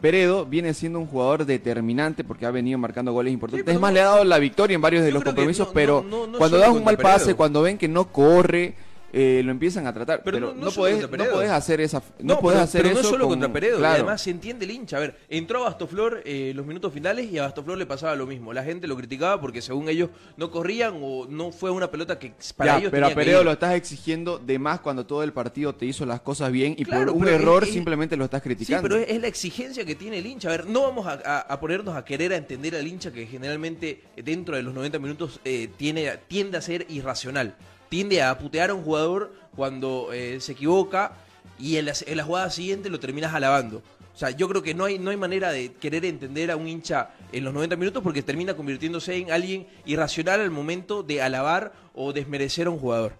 Peredo 0.00 0.46
viene 0.46 0.74
siendo 0.74 1.00
un 1.00 1.06
jugador 1.06 1.44
determinante 1.44 2.22
porque 2.22 2.46
ha 2.46 2.52
venido 2.52 2.78
marcando 2.78 3.12
goles 3.12 3.32
importantes. 3.32 3.74
es 3.74 3.80
más, 3.80 3.92
le 3.92 4.00
ha 4.00 4.04
dado 4.04 4.24
la 4.24 4.38
victoria 4.38 4.76
en 4.76 4.80
varios 4.80 5.04
de 5.04 5.10
los 5.10 5.24
compromisos, 5.24 5.68
pero 5.74 6.04
cuando 6.38 6.58
das 6.58 6.70
un 6.70 6.84
mal 6.84 6.96
pase, 6.98 7.34
cuando 7.34 7.62
ven 7.62 7.76
que 7.78 7.88
no 7.88 8.12
corre, 8.12 8.74
eh, 9.12 9.42
lo 9.44 9.50
empiezan 9.50 9.86
a 9.86 9.94
tratar. 9.94 10.22
Pero, 10.22 10.40
no, 10.40 10.54
no, 10.54 10.70
podés, 10.70 11.50
hacer 11.50 11.80
esa. 11.80 12.02
No, 12.20 12.40
podés 12.40 12.60
hacer 12.60 12.86
eso. 12.86 13.02
No 13.02 13.08
solo 13.08 13.28
contra 13.28 13.50
Peredo, 13.52 13.84
además 13.84 14.22
se 14.22 14.30
entiende 14.30 14.64
el 14.64 14.70
hincha. 14.70 14.98
A 14.98 15.00
ver, 15.00 15.18
entró 15.28 15.60
a 15.60 15.70
Bastoflor 15.70 16.22
eh, 16.24 16.52
los 16.54 16.66
minutos 16.66 16.92
finales 16.92 17.30
y 17.30 17.38
a 17.38 17.42
Bastoflor 17.42 17.78
le 17.78 17.86
pasaba 17.86 18.14
lo 18.16 18.26
mismo. 18.26 18.52
La 18.52 18.64
gente 18.64 18.86
lo 18.86 18.96
criticaba 18.96 19.40
porque 19.40 19.62
según 19.62 19.88
ellos 19.88 20.10
no 20.36 20.50
corrían 20.50 20.98
o 21.02 21.26
no 21.28 21.52
fue 21.52 21.70
una 21.70 21.90
pelota 21.90 22.18
que 22.18 22.32
para 22.56 22.78
ellos. 22.78 22.90
Pero 22.90 23.06
a 23.06 23.10
Peredo 23.10 23.44
lo 23.44 23.52
estás 23.52 23.74
exigiendo 23.74 24.38
de 24.38 24.58
más 24.58 24.80
cuando 24.80 25.06
todo 25.06 25.22
el 25.22 25.32
partido 25.32 25.74
te 25.74 25.86
hizo 25.86 26.04
las 26.04 26.20
cosas 26.20 26.52
bien 26.52 26.74
y 26.76 26.84
por 26.84 27.08
un 27.10 27.28
error 27.28 27.66
simplemente 27.66 28.16
lo 28.16 28.24
estás 28.24 28.42
criticando. 28.42 28.88
Sí, 28.88 28.94
pero 28.94 29.12
es, 29.12 29.20
la 29.20 29.28
exigencia 29.28 29.84
que 29.84 29.94
tiene 29.94 30.18
el 30.18 30.26
hincha. 30.26 30.48
A 30.48 30.52
ver, 30.52 30.66
no 30.66 30.82
vamos 30.82 31.06
a, 31.06 31.60
ponernos 31.60 31.96
a 31.96 32.04
querer 32.04 32.32
a 32.32 32.36
entender 32.36 32.76
al 32.76 32.86
hincha 32.86 33.10
que 33.10 33.26
generalmente 33.26 34.02
dentro 34.16 34.54
de 34.56 34.62
los 34.62 34.74
90 34.74 34.98
minutos 34.98 35.40
eh, 35.44 35.68
tiene, 35.76 36.18
tiende 36.28 36.58
a 36.58 36.62
ser 36.62 36.86
irracional 36.88 37.56
tiende 37.88 38.22
a 38.22 38.38
putear 38.38 38.70
a 38.70 38.74
un 38.74 38.82
jugador 38.82 39.32
cuando 39.54 40.10
eh, 40.12 40.40
se 40.40 40.52
equivoca 40.52 41.12
y 41.58 41.76
en 41.76 41.86
la, 41.86 42.24
jugada 42.24 42.50
siguiente 42.50 42.90
lo 42.90 43.00
terminas 43.00 43.34
alabando. 43.34 43.82
O 44.14 44.18
sea, 44.18 44.30
yo 44.30 44.48
creo 44.48 44.62
que 44.62 44.74
no 44.74 44.84
hay, 44.84 44.98
no 44.98 45.10
hay 45.10 45.16
manera 45.16 45.52
de 45.52 45.72
querer 45.74 46.04
entender 46.04 46.50
a 46.50 46.56
un 46.56 46.66
hincha 46.66 47.10
en 47.32 47.44
los 47.44 47.54
90 47.54 47.76
minutos 47.76 48.02
porque 48.02 48.22
termina 48.22 48.54
convirtiéndose 48.54 49.16
en 49.16 49.30
alguien 49.30 49.66
irracional 49.86 50.40
al 50.40 50.50
momento 50.50 51.02
de 51.02 51.22
alabar 51.22 51.72
o 51.94 52.12
desmerecer 52.12 52.66
a 52.66 52.70
un 52.70 52.78
jugador. 52.78 53.12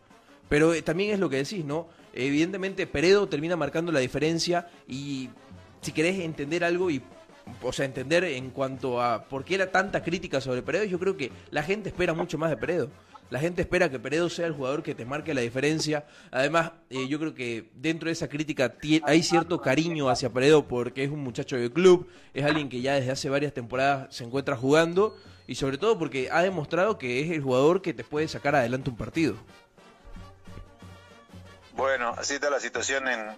Pero 0.48 0.74
eh, 0.74 0.82
también 0.82 1.10
es 1.10 1.20
lo 1.20 1.28
que 1.28 1.36
decís, 1.36 1.64
¿no? 1.64 1.88
Evidentemente 2.12 2.86
Peredo 2.86 3.28
termina 3.28 3.54
marcando 3.54 3.92
la 3.92 4.00
diferencia 4.00 4.68
y 4.88 5.30
si 5.82 5.92
querés 5.92 6.18
entender 6.18 6.64
algo 6.64 6.90
y 6.90 7.00
o 7.62 7.72
sea, 7.72 7.84
entender 7.84 8.24
en 8.24 8.50
cuanto 8.50 9.00
a 9.00 9.24
por 9.24 9.44
qué 9.44 9.54
era 9.54 9.70
tanta 9.70 10.02
crítica 10.02 10.40
sobre 10.40 10.62
Peredo, 10.62 10.84
yo 10.84 10.98
creo 10.98 11.16
que 11.16 11.32
la 11.50 11.62
gente 11.62 11.88
espera 11.88 12.12
mucho 12.12 12.38
más 12.38 12.50
de 12.50 12.56
Peredo. 12.56 12.90
La 13.30 13.38
gente 13.38 13.60
espera 13.60 13.90
que 13.90 13.98
Peredo 13.98 14.30
sea 14.30 14.46
el 14.46 14.54
jugador 14.54 14.82
que 14.82 14.94
te 14.94 15.04
marque 15.04 15.34
la 15.34 15.42
diferencia. 15.42 16.06
Además, 16.30 16.72
eh, 16.88 17.08
yo 17.08 17.18
creo 17.18 17.34
que 17.34 17.70
dentro 17.74 18.06
de 18.06 18.12
esa 18.12 18.28
crítica 18.28 18.74
hay 19.02 19.22
cierto 19.22 19.60
cariño 19.60 20.08
hacia 20.08 20.30
Peredo 20.30 20.66
porque 20.66 21.04
es 21.04 21.10
un 21.10 21.22
muchacho 21.22 21.56
de 21.56 21.70
club, 21.70 22.08
es 22.32 22.44
alguien 22.44 22.70
que 22.70 22.80
ya 22.80 22.94
desde 22.94 23.10
hace 23.10 23.28
varias 23.28 23.52
temporadas 23.52 24.14
se 24.14 24.24
encuentra 24.24 24.56
jugando 24.56 25.14
y 25.46 25.56
sobre 25.56 25.76
todo 25.76 25.98
porque 25.98 26.30
ha 26.32 26.42
demostrado 26.42 26.98
que 26.98 27.20
es 27.20 27.30
el 27.30 27.42
jugador 27.42 27.82
que 27.82 27.92
te 27.92 28.02
puede 28.02 28.28
sacar 28.28 28.54
adelante 28.54 28.88
un 28.88 28.96
partido. 28.96 29.36
Bueno, 31.72 32.14
así 32.16 32.34
está 32.34 32.48
la 32.48 32.60
situación 32.60 33.08
en, 33.08 33.36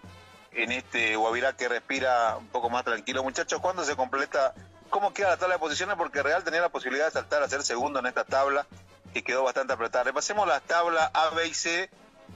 en 0.53 0.73
este 0.73 1.17
Guavirá 1.17 1.57
que 1.57 1.69
respira 1.69 2.37
un 2.37 2.47
poco 2.47 2.71
más 2.71 2.85
tranquilo. 2.85 3.25
Muchachos, 3.25 3.61
¿cuándo 3.61 3.85
se 3.85 3.97
completa? 3.97 4.55
¿Cómo 4.89 5.13
queda 5.13 5.31
la 5.31 5.37
tabla 5.37 5.57
de 5.57 5.61
posiciones? 5.61 5.97
Porque 5.97 6.23
Real 6.23 6.45
tenía 6.45 6.61
la 6.61 6.69
posibilidad 6.69 7.07
de 7.07 7.11
saltar 7.11 7.43
a 7.43 7.49
ser 7.49 7.63
segundo 7.63 7.99
en 7.99 8.07
esta 8.07 8.25
tabla 8.25 8.67
y 9.15 9.23
quedó 9.23 9.45
bastante 9.45 9.73
apretada. 9.73 10.05
Repasemos 10.05 10.47
las 10.47 10.63
tablas 10.63 11.11
A, 11.15 11.31
B 11.35 11.49
y 11.49 11.55
C 11.55 11.91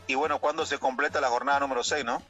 y 0.06 0.14
bueno, 0.14 0.38
cuando 0.38 0.66
se 0.66 0.78
completa 0.78 1.20
la 1.20 1.28
jornada 1.28 1.60
número 1.60 1.82
6, 1.82 2.04
¿no? 2.04 2.22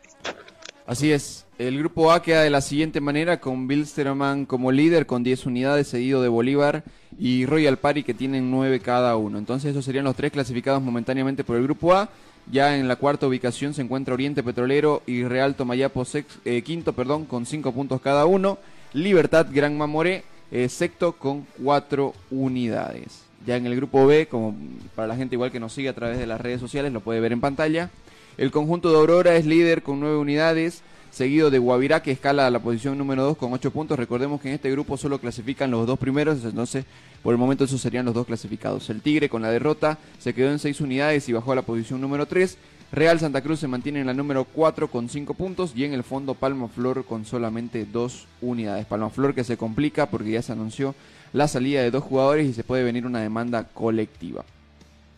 Así 0.86 1.12
es. 1.12 1.46
El 1.58 1.78
grupo 1.78 2.12
A 2.12 2.22
queda 2.22 2.42
de 2.42 2.50
la 2.50 2.60
siguiente 2.60 3.00
manera 3.00 3.40
con 3.40 3.66
Bilsterman 3.66 4.44
como 4.44 4.70
líder 4.70 5.06
con 5.06 5.22
10 5.22 5.46
unidades, 5.46 5.88
seguido 5.88 6.20
de 6.20 6.28
Bolívar 6.28 6.84
y 7.18 7.46
Royal 7.46 7.78
Party 7.78 8.02
que 8.02 8.12
tienen 8.12 8.50
9 8.50 8.80
cada 8.80 9.16
uno. 9.16 9.38
Entonces 9.38 9.70
esos 9.70 9.84
serían 9.84 10.04
los 10.04 10.16
tres 10.16 10.32
clasificados 10.32 10.82
momentáneamente 10.82 11.44
por 11.44 11.56
el 11.56 11.62
grupo 11.62 11.94
A. 11.94 12.08
Ya 12.50 12.76
en 12.76 12.88
la 12.88 12.96
cuarta 12.96 13.26
ubicación 13.26 13.72
se 13.72 13.80
encuentra 13.80 14.12
Oriente 14.12 14.42
Petrolero 14.42 15.02
y 15.06 15.24
Real 15.24 15.54
Tomayapo 15.54 16.04
eh, 16.44 16.62
quinto 16.62 16.92
perdón, 16.92 17.24
con 17.24 17.46
5 17.46 17.72
puntos 17.72 18.00
cada 18.02 18.26
uno. 18.26 18.58
Libertad 18.92 19.46
Gran 19.50 19.78
Mamoré 19.78 20.24
eh, 20.50 20.68
sexto 20.68 21.12
con 21.12 21.46
4 21.62 22.12
unidades. 22.30 23.23
Ya 23.46 23.56
en 23.56 23.66
el 23.66 23.76
grupo 23.76 24.06
B, 24.06 24.26
como 24.26 24.56
para 24.94 25.08
la 25.08 25.16
gente 25.16 25.34
igual 25.34 25.52
que 25.52 25.60
nos 25.60 25.72
sigue 25.72 25.88
a 25.88 25.94
través 25.94 26.18
de 26.18 26.26
las 26.26 26.40
redes 26.40 26.60
sociales, 26.60 26.92
lo 26.92 27.00
puede 27.00 27.20
ver 27.20 27.32
en 27.32 27.40
pantalla. 27.40 27.90
El 28.36 28.50
conjunto 28.50 28.90
de 28.90 28.96
Aurora 28.96 29.36
es 29.36 29.46
líder 29.46 29.82
con 29.82 30.00
9 30.00 30.16
unidades, 30.16 30.82
seguido 31.10 31.50
de 31.50 31.58
Guavirá 31.58 32.02
que 32.02 32.10
escala 32.10 32.46
a 32.46 32.50
la 32.50 32.58
posición 32.58 32.98
número 32.98 33.22
2 33.22 33.36
con 33.36 33.52
8 33.52 33.70
puntos. 33.70 33.98
Recordemos 33.98 34.40
que 34.40 34.48
en 34.48 34.54
este 34.54 34.70
grupo 34.70 34.96
solo 34.96 35.18
clasifican 35.18 35.70
los 35.70 35.86
dos 35.86 35.98
primeros, 35.98 36.44
entonces 36.44 36.84
por 37.22 37.32
el 37.32 37.38
momento 37.38 37.64
esos 37.64 37.80
serían 37.80 38.04
los 38.04 38.14
dos 38.14 38.26
clasificados. 38.26 38.90
El 38.90 39.02
Tigre 39.02 39.28
con 39.28 39.42
la 39.42 39.50
derrota 39.50 39.98
se 40.18 40.34
quedó 40.34 40.50
en 40.50 40.58
6 40.58 40.80
unidades 40.80 41.28
y 41.28 41.32
bajó 41.32 41.52
a 41.52 41.56
la 41.56 41.62
posición 41.62 42.00
número 42.00 42.26
3. 42.26 42.58
Real 42.92 43.18
Santa 43.18 43.40
Cruz 43.40 43.60
se 43.60 43.68
mantiene 43.68 44.00
en 44.00 44.06
la 44.06 44.14
número 44.14 44.44
4 44.44 44.88
con 44.88 45.08
5 45.08 45.34
puntos 45.34 45.72
y 45.74 45.84
en 45.84 45.94
el 45.94 46.04
fondo 46.04 46.34
Palma 46.34 46.68
Flor 46.68 47.04
con 47.04 47.24
solamente 47.24 47.86
2 47.90 48.26
unidades. 48.40 48.86
Palma 48.86 49.10
Flor 49.10 49.34
que 49.34 49.44
se 49.44 49.56
complica 49.56 50.06
porque 50.06 50.32
ya 50.32 50.42
se 50.42 50.52
anunció 50.52 50.94
la 51.34 51.48
salida 51.48 51.82
de 51.82 51.90
dos 51.90 52.04
jugadores 52.04 52.46
y 52.48 52.54
se 52.54 52.64
puede 52.64 52.84
venir 52.84 53.04
una 53.04 53.20
demanda 53.20 53.64
colectiva. 53.64 54.44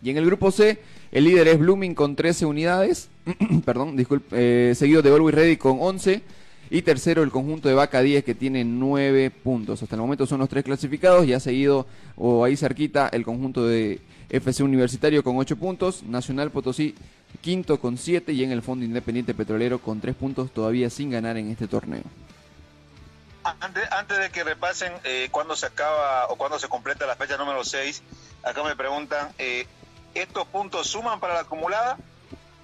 Y 0.02 0.10
en 0.10 0.16
el 0.16 0.26
grupo 0.26 0.50
C, 0.50 0.78
el 1.12 1.24
líder 1.24 1.46
es 1.48 1.58
Blooming 1.58 1.94
con 1.94 2.16
13 2.16 2.46
unidades, 2.46 3.10
perdón, 3.64 3.96
disculpe, 3.96 4.70
eh, 4.70 4.74
seguido 4.74 5.02
de 5.02 5.10
Always 5.10 5.34
Ready 5.34 5.56
con 5.58 5.76
11. 5.78 6.22
Y 6.68 6.82
tercero, 6.82 7.22
el 7.22 7.30
conjunto 7.30 7.68
de 7.68 7.74
Vaca 7.74 8.00
10 8.02 8.24
que 8.24 8.34
tiene 8.34 8.64
9 8.64 9.30
puntos. 9.30 9.82
Hasta 9.82 9.94
el 9.94 10.00
momento 10.00 10.26
son 10.26 10.40
los 10.40 10.48
tres 10.48 10.64
clasificados. 10.64 11.24
Y 11.24 11.32
ha 11.32 11.38
seguido, 11.38 11.86
o 12.16 12.44
ahí 12.44 12.56
cerquita, 12.56 13.08
el 13.08 13.22
conjunto 13.24 13.64
de 13.66 14.00
FC 14.30 14.64
Universitario 14.64 15.22
con 15.22 15.36
8 15.36 15.56
puntos. 15.56 16.02
Nacional 16.02 16.50
Potosí 16.50 16.94
quinto 17.40 17.78
con 17.78 17.96
7. 17.96 18.32
Y 18.32 18.42
en 18.42 18.50
el 18.50 18.62
Fondo 18.62 18.84
Independiente 18.84 19.32
Petrolero 19.32 19.78
con 19.78 20.00
3 20.00 20.16
puntos 20.16 20.50
todavía 20.50 20.90
sin 20.90 21.10
ganar 21.10 21.36
en 21.36 21.50
este 21.50 21.68
torneo. 21.68 22.02
Antes, 23.60 23.90
antes 23.92 24.18
de 24.18 24.30
que 24.30 24.42
repasen 24.42 24.92
eh, 25.04 25.28
cuándo 25.30 25.54
se 25.54 25.66
acaba 25.66 26.26
o 26.28 26.36
cuándo 26.36 26.58
se 26.58 26.68
completa 26.68 27.06
la 27.06 27.14
fecha 27.14 27.36
número 27.36 27.64
6, 27.64 28.02
acá 28.42 28.64
me 28.64 28.74
preguntan, 28.74 29.28
eh, 29.38 29.66
¿estos 30.14 30.46
puntos 30.48 30.88
suman 30.88 31.20
para 31.20 31.34
la 31.34 31.40
acumulada? 31.40 31.96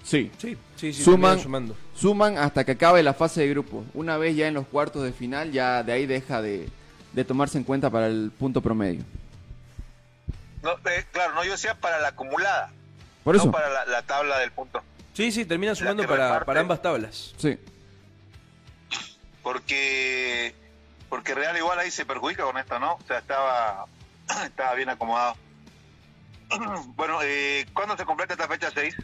Sí, 0.03 0.29
sí, 0.37 0.57
sí, 0.75 0.91
suman, 0.91 1.39
sumando. 1.39 1.77
suman 1.95 2.37
hasta 2.37 2.65
que 2.65 2.73
acabe 2.73 3.01
la 3.01 3.13
fase 3.13 3.41
de 3.41 3.49
grupo. 3.49 3.85
Una 3.93 4.17
vez 4.17 4.35
ya 4.35 4.47
en 4.47 4.55
los 4.55 4.67
cuartos 4.67 5.03
de 5.03 5.13
final, 5.13 5.53
ya 5.53 5.83
de 5.83 5.93
ahí 5.93 6.05
deja 6.05 6.41
de, 6.41 6.69
tomarse 7.25 7.57
en 7.57 7.63
cuenta 7.63 7.89
para 7.89 8.07
el 8.07 8.31
punto 8.37 8.59
promedio. 8.59 9.03
No, 10.61 10.71
eh, 10.89 11.05
claro, 11.13 11.33
no 11.35 11.45
yo 11.45 11.51
decía 11.51 11.75
para 11.75 11.99
la 12.01 12.09
acumulada. 12.09 12.71
Por 13.23 13.37
eso. 13.37 13.45
No 13.45 13.51
para 13.53 13.85
la, 13.85 14.01
tabla 14.01 14.39
del 14.39 14.51
punto. 14.51 14.81
Sí, 15.13 15.31
sí, 15.31 15.45
termina 15.45 15.73
sumando 15.75 16.05
para, 16.05 16.43
para 16.43 16.59
ambas 16.59 16.81
tablas. 16.81 17.33
Sí. 17.37 17.57
Porque 19.41 20.53
porque 21.13 21.35
Real 21.35 21.55
igual 21.55 21.77
ahí 21.77 21.91
se 21.91 22.07
perjudica 22.07 22.41
con 22.41 22.57
esto, 22.57 22.79
¿no? 22.79 22.93
O 22.93 22.99
sea, 23.05 23.19
estaba, 23.19 23.85
estaba 24.45 24.73
bien 24.73 24.89
acomodado. 24.89 25.35
bueno, 26.95 27.19
eh, 27.21 27.67
¿cuándo 27.71 27.95
se 27.95 28.03
completa 28.03 28.33
esta 28.33 28.47
fecha 28.47 28.71
6? 28.73 28.95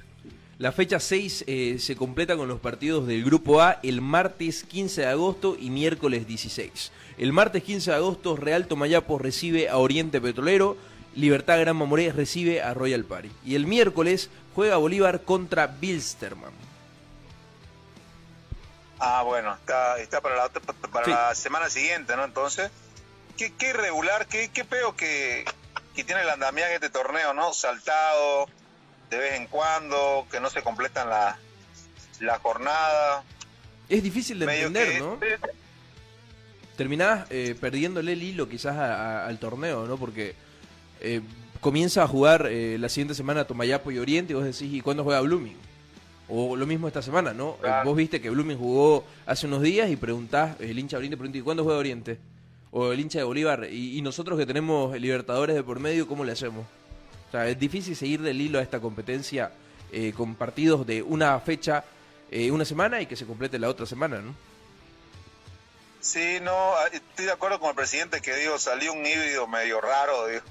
La 0.58 0.72
fecha 0.72 1.00
6 1.00 1.44
eh, 1.46 1.78
se 1.78 1.96
completa 1.96 2.36
con 2.36 2.48
los 2.48 2.60
partidos 2.60 3.06
del 3.06 3.24
Grupo 3.24 3.62
A 3.62 3.80
el 3.84 4.02
martes 4.02 4.64
15 4.64 5.02
de 5.02 5.08
agosto 5.08 5.56
y 5.60 5.70
miércoles 5.70 6.26
16. 6.26 6.92
El 7.20 7.32
martes 7.32 7.62
15 7.62 7.92
de 7.92 7.98
agosto 7.98 8.36
Real 8.36 8.66
Tomayapo 8.66 9.20
recibe 9.20 9.70
a 9.70 9.78
Oriente 9.78 10.20
Petrolero, 10.20 10.78
Libertad 11.14 11.60
Gran 11.60 11.78
Mamoré 11.78 12.12
recibe 12.12 12.64
a 12.64 12.74
Royal 12.74 13.04
Party. 13.04 13.30
Y 13.46 13.54
el 13.54 13.68
miércoles 13.68 14.32
juega 14.56 14.78
Bolívar 14.78 15.22
contra 15.22 15.68
Bilsterman. 15.68 16.69
Ah, 19.00 19.24
bueno, 19.24 19.54
está, 19.56 19.98
está 20.00 20.22
para, 20.22 20.36
la, 20.36 20.50
para 20.92 21.08
la 21.08 21.36
semana 21.36 21.70
siguiente, 21.70 22.16
¿no? 22.16 22.26
Entonces, 22.26 22.70
qué, 23.38 23.54
qué 23.54 23.70
irregular, 23.70 24.28
qué, 24.28 24.50
qué 24.50 24.66
peo 24.66 24.96
que, 24.96 25.46
que 25.96 26.04
tiene 26.04 26.22
el 26.22 26.30
andamiaje 26.30 26.72
de 26.72 26.76
este 26.76 26.90
torneo, 26.90 27.34
¿no? 27.34 27.54
Saltado 27.54 28.48
de 29.10 29.18
vez 29.18 29.34
en 29.36 29.48
cuando, 29.48 30.28
que 30.30 30.40
no 30.40 30.50
se 30.50 30.62
completan 30.62 31.10
la, 31.10 31.38
la 32.20 32.40
jornada. 32.40 33.24
Es 33.88 34.04
difícil 34.04 34.40
de 34.40 34.46
entender, 34.46 35.02
¿no? 35.02 35.18
Terminás 36.78 37.26
eh, 37.30 37.56
perdiéndole 37.60 38.14
el 38.14 38.24
hilo 38.24 38.48
quizás 38.48 38.78
al 38.78 39.40
torneo, 39.40 39.86
¿no? 39.86 39.98
Porque 39.98 40.36
eh, 41.02 41.22
comienza 41.60 42.04
a 42.04 42.08
jugar 42.08 42.48
eh, 42.50 42.78
la 42.80 42.88
siguiente 42.88 43.16
semana 43.16 43.46
Tomayapo 43.46 43.92
y 43.92 44.00
Oriente 44.00 44.34
y 44.34 44.36
vos 44.36 44.46
decís, 44.46 44.74
¿y 44.74 44.82
cuándo 44.82 45.04
juega 45.04 45.22
Blooming? 45.22 45.58
O 46.30 46.56
lo 46.56 46.66
mismo 46.66 46.88
esta 46.88 47.02
semana, 47.02 47.34
¿no? 47.34 47.58
Vos 47.84 47.98
viste 47.98 48.22
que 48.22 48.30
Blooming 48.30 48.58
jugó 48.58 49.04
hace 49.26 49.48
unos 49.48 49.62
días 49.62 49.90
y 49.90 49.96
preguntás, 49.96 50.60
el 50.60 50.78
hincha 50.78 50.98
de 50.98 51.00
Oriente 51.00 51.18
pregunta, 51.18 51.38
¿y 51.40 51.42
cuándo 51.42 51.64
juega 51.64 51.80
Oriente? 51.80 52.20
O 52.72 52.92
el 52.92 53.00
hincha 53.00 53.18
de 53.20 53.26
Bolívar. 53.26 53.68
Y, 53.72 54.00
nosotros 54.02 54.38
que 54.38 54.46
tenemos 54.46 54.96
Libertadores 55.00 55.56
de 55.56 55.64
por 55.64 55.80
medio, 55.80 56.08
¿cómo 56.08 56.24
le 56.24 56.32
hacemos? 56.32 56.66
O 57.28 57.32
sea, 57.32 57.48
es 57.48 57.60
difícil 57.60 57.96
seguir 57.96 58.22
del 58.22 58.40
hilo 58.40 58.60
a 58.60 58.62
esta 58.62 58.80
competencia 58.80 59.52
eh, 59.92 60.14
con 60.16 60.36
partidos 60.36 60.86
de 60.86 61.02
una 61.02 61.40
fecha, 61.40 61.84
eh, 62.30 62.52
una 62.52 62.66
semana 62.66 63.02
y 63.02 63.08
que 63.08 63.16
se 63.16 63.26
complete 63.26 63.58
la 63.58 63.70
otra 63.70 63.86
semana, 63.86 64.20
¿no? 64.20 64.36
Sí, 66.02 66.40
no, 66.42 66.54
ah, 66.54 66.88
estoy 66.92 67.26
de 67.26 67.32
acuerdo 67.32 67.60
con 67.60 67.70
el 67.70 67.76
presidente 67.76 68.22
que 68.22 68.34
digo, 68.36 68.58
salió 68.58 68.94
un 68.94 69.06
híbrido 69.06 69.48
medio 69.48 69.82
raro, 69.82 70.28
digo, 70.28 70.44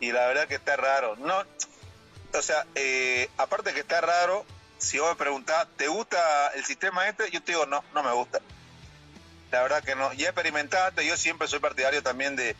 y 0.00 0.12
la 0.12 0.26
verdad 0.26 0.46
que 0.46 0.56
está 0.56 0.76
raro. 0.76 1.16
No, 1.16 1.42
o 2.34 2.42
sea, 2.42 2.66
eh, 2.74 3.30
aparte 3.38 3.72
que 3.72 3.80
está 3.80 4.00
raro, 4.00 4.44
si 4.78 4.98
vos 4.98 5.10
me 5.10 5.16
preguntás, 5.16 5.66
¿te 5.76 5.88
gusta 5.88 6.48
el 6.54 6.64
sistema 6.64 7.08
este? 7.08 7.30
Yo 7.30 7.42
te 7.42 7.52
digo, 7.52 7.66
no, 7.66 7.84
no 7.94 8.02
me 8.02 8.12
gusta. 8.12 8.40
La 9.50 9.62
verdad 9.62 9.82
que 9.82 9.94
no. 9.94 10.12
Ya 10.12 10.26
experimentaste, 10.26 11.04
yo 11.04 11.16
siempre 11.16 11.48
soy 11.48 11.58
partidario 11.58 12.02
también 12.02 12.36
de, 12.36 12.54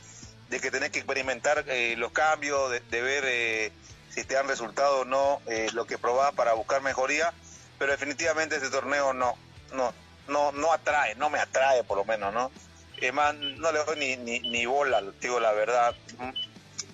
que 0.50 0.70
tenés 0.70 0.90
que 0.90 0.98
experimentar 0.98 1.64
eh, 1.68 1.94
los 1.96 2.12
cambios, 2.12 2.70
de, 2.70 3.02
ver 3.02 3.24
eh, 3.26 3.72
si 4.10 4.24
te 4.24 4.36
han 4.36 4.48
resultado 4.48 5.00
o 5.00 5.04
no 5.04 5.40
eh, 5.46 5.68
lo 5.72 5.86
que 5.86 5.98
probás 5.98 6.34
para 6.34 6.54
buscar 6.54 6.82
mejoría, 6.82 7.32
pero 7.78 7.92
definitivamente 7.92 8.56
este 8.56 8.70
torneo 8.70 9.12
no, 9.12 9.36
no, 9.72 9.94
no, 10.26 10.50
no 10.52 10.72
atrae, 10.72 11.14
no 11.14 11.30
me 11.30 11.38
atrae 11.38 11.84
por 11.84 11.98
lo 11.98 12.04
menos, 12.04 12.34
¿no? 12.34 12.50
Es 12.96 13.14
más, 13.14 13.32
no 13.34 13.70
le 13.70 13.84
doy 13.84 13.96
ni, 13.96 14.16
ni, 14.16 14.40
ni 14.40 14.66
bola, 14.66 15.02
digo 15.20 15.38
la 15.38 15.52
verdad. 15.52 15.94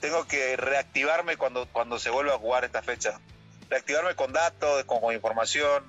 Tengo 0.00 0.26
que 0.26 0.54
reactivarme 0.58 1.38
cuando, 1.38 1.66
cuando 1.72 1.98
se 1.98 2.10
vuelva 2.10 2.34
a 2.34 2.38
jugar 2.38 2.64
esta 2.64 2.82
fecha 2.82 3.18
reactivarme 3.70 4.14
con 4.14 4.32
datos, 4.32 4.84
con, 4.84 5.12
información. 5.14 5.84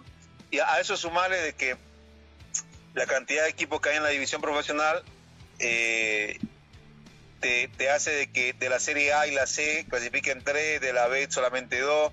Y 0.52 0.60
a 0.60 0.80
eso 0.80 0.96
sumarle 0.98 1.38
de 1.38 1.54
que 1.54 1.78
la 2.94 3.06
cantidad 3.06 3.44
de 3.44 3.50
equipos 3.50 3.82
que 3.82 3.90
hay 3.90 3.98
en 3.98 4.04
la 4.04 4.10
división 4.10 4.42
profesional 4.42 5.04
eh, 5.60 6.40
te, 7.40 7.90
hace 7.90 8.12
de 8.12 8.32
que 8.32 8.54
de 8.54 8.70
la 8.70 8.80
Serie 8.80 9.14
A 9.14 9.28
y 9.28 9.34
la 9.34 9.46
C 9.48 9.86
clasifiquen 9.90 10.44
tres, 10.44 10.82
de 10.82 10.94
la 10.94 11.08
B 11.08 11.28
solamente 11.30 11.80
dos. 11.80 12.12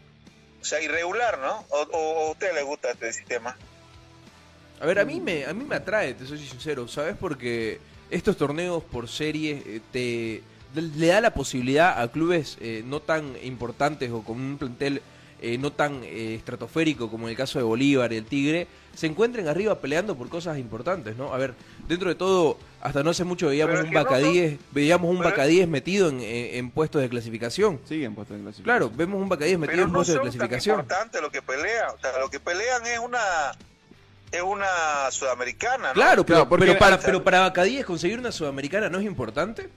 O 0.60 0.64
sea, 0.64 0.80
irregular, 0.80 1.38
¿no? 1.38 1.64
¿O, 1.70 2.28
a 2.28 2.30
usted 2.30 2.54
le 2.54 2.62
gusta 2.62 2.90
este 2.90 3.12
sistema? 3.12 3.56
A 4.80 4.86
ver, 4.86 4.98
a 4.98 5.04
mí 5.04 5.20
me, 5.20 5.44
a 5.44 5.52
mí 5.52 5.64
me 5.64 5.76
atrae, 5.76 6.14
te 6.14 6.26
soy 6.26 6.38
sincero, 6.38 6.86
¿sabes? 6.88 7.16
Porque 7.18 7.80
estos 8.10 8.36
torneos 8.36 8.82
por 8.84 9.08
serie 9.08 9.62
eh, 9.64 9.80
te 9.92 10.42
le 10.74 11.06
da 11.06 11.20
la 11.20 11.34
posibilidad 11.34 12.00
a 12.00 12.10
clubes 12.10 12.56
eh, 12.60 12.82
no 12.86 13.00
tan 13.00 13.36
importantes 13.42 14.10
o 14.10 14.22
con 14.22 14.40
un 14.40 14.58
plantel 14.58 15.02
eh, 15.42 15.58
no 15.58 15.72
tan 15.72 16.04
eh, 16.04 16.36
estratosférico 16.36 17.10
como 17.10 17.26
en 17.26 17.32
el 17.32 17.36
caso 17.36 17.58
de 17.58 17.64
Bolívar 17.64 18.12
y 18.12 18.16
el 18.16 18.24
Tigre, 18.24 18.68
se 18.94 19.08
encuentren 19.08 19.48
arriba 19.48 19.80
peleando 19.80 20.16
por 20.16 20.28
cosas 20.28 20.56
importantes, 20.56 21.16
¿no? 21.16 21.34
A 21.34 21.36
ver, 21.36 21.54
dentro 21.88 22.08
de 22.08 22.14
todo, 22.14 22.58
hasta 22.80 23.02
no 23.02 23.10
hace 23.10 23.24
mucho 23.24 23.48
veíamos 23.48 23.80
un 23.80 23.90
Bacadíes, 23.90 24.60
veíamos 24.70 25.10
un 25.10 25.18
Bacadíes 25.18 25.66
metido 25.66 26.10
en, 26.10 26.70
puestos 26.70 27.02
de 27.02 27.08
clasificación. 27.08 27.80
Sí, 27.88 28.04
en 28.04 28.14
puestos 28.14 28.36
de 28.36 28.42
clasificación. 28.44 28.64
Claro, 28.64 28.92
vemos 28.94 29.20
un 29.20 29.28
Bacadíes 29.28 29.58
metido 29.58 29.82
en 29.82 29.92
puestos 29.92 30.14
de 30.14 30.20
clasificación. 30.20 30.78
Es 30.78 30.84
importante 30.84 31.20
lo 31.20 31.30
que 31.30 31.42
pelean, 31.42 31.90
o 31.90 32.00
sea, 32.00 32.18
lo 32.20 32.30
que 32.30 32.38
pelean 32.38 32.86
es 32.86 33.00
una 33.00 33.18
es 34.30 34.42
una 34.42 35.10
sudamericana, 35.10 35.88
¿no? 35.88 35.94
Claro, 35.94 36.24
pero, 36.24 36.48
pero, 36.48 36.78
para, 36.78 37.00
pero 37.00 37.24
para 37.24 37.40
Bacadíes 37.40 37.84
conseguir 37.84 38.18
una 38.18 38.30
sudamericana 38.30 38.88
no 38.88 38.98
es 38.98 39.04
importante. 39.04 39.68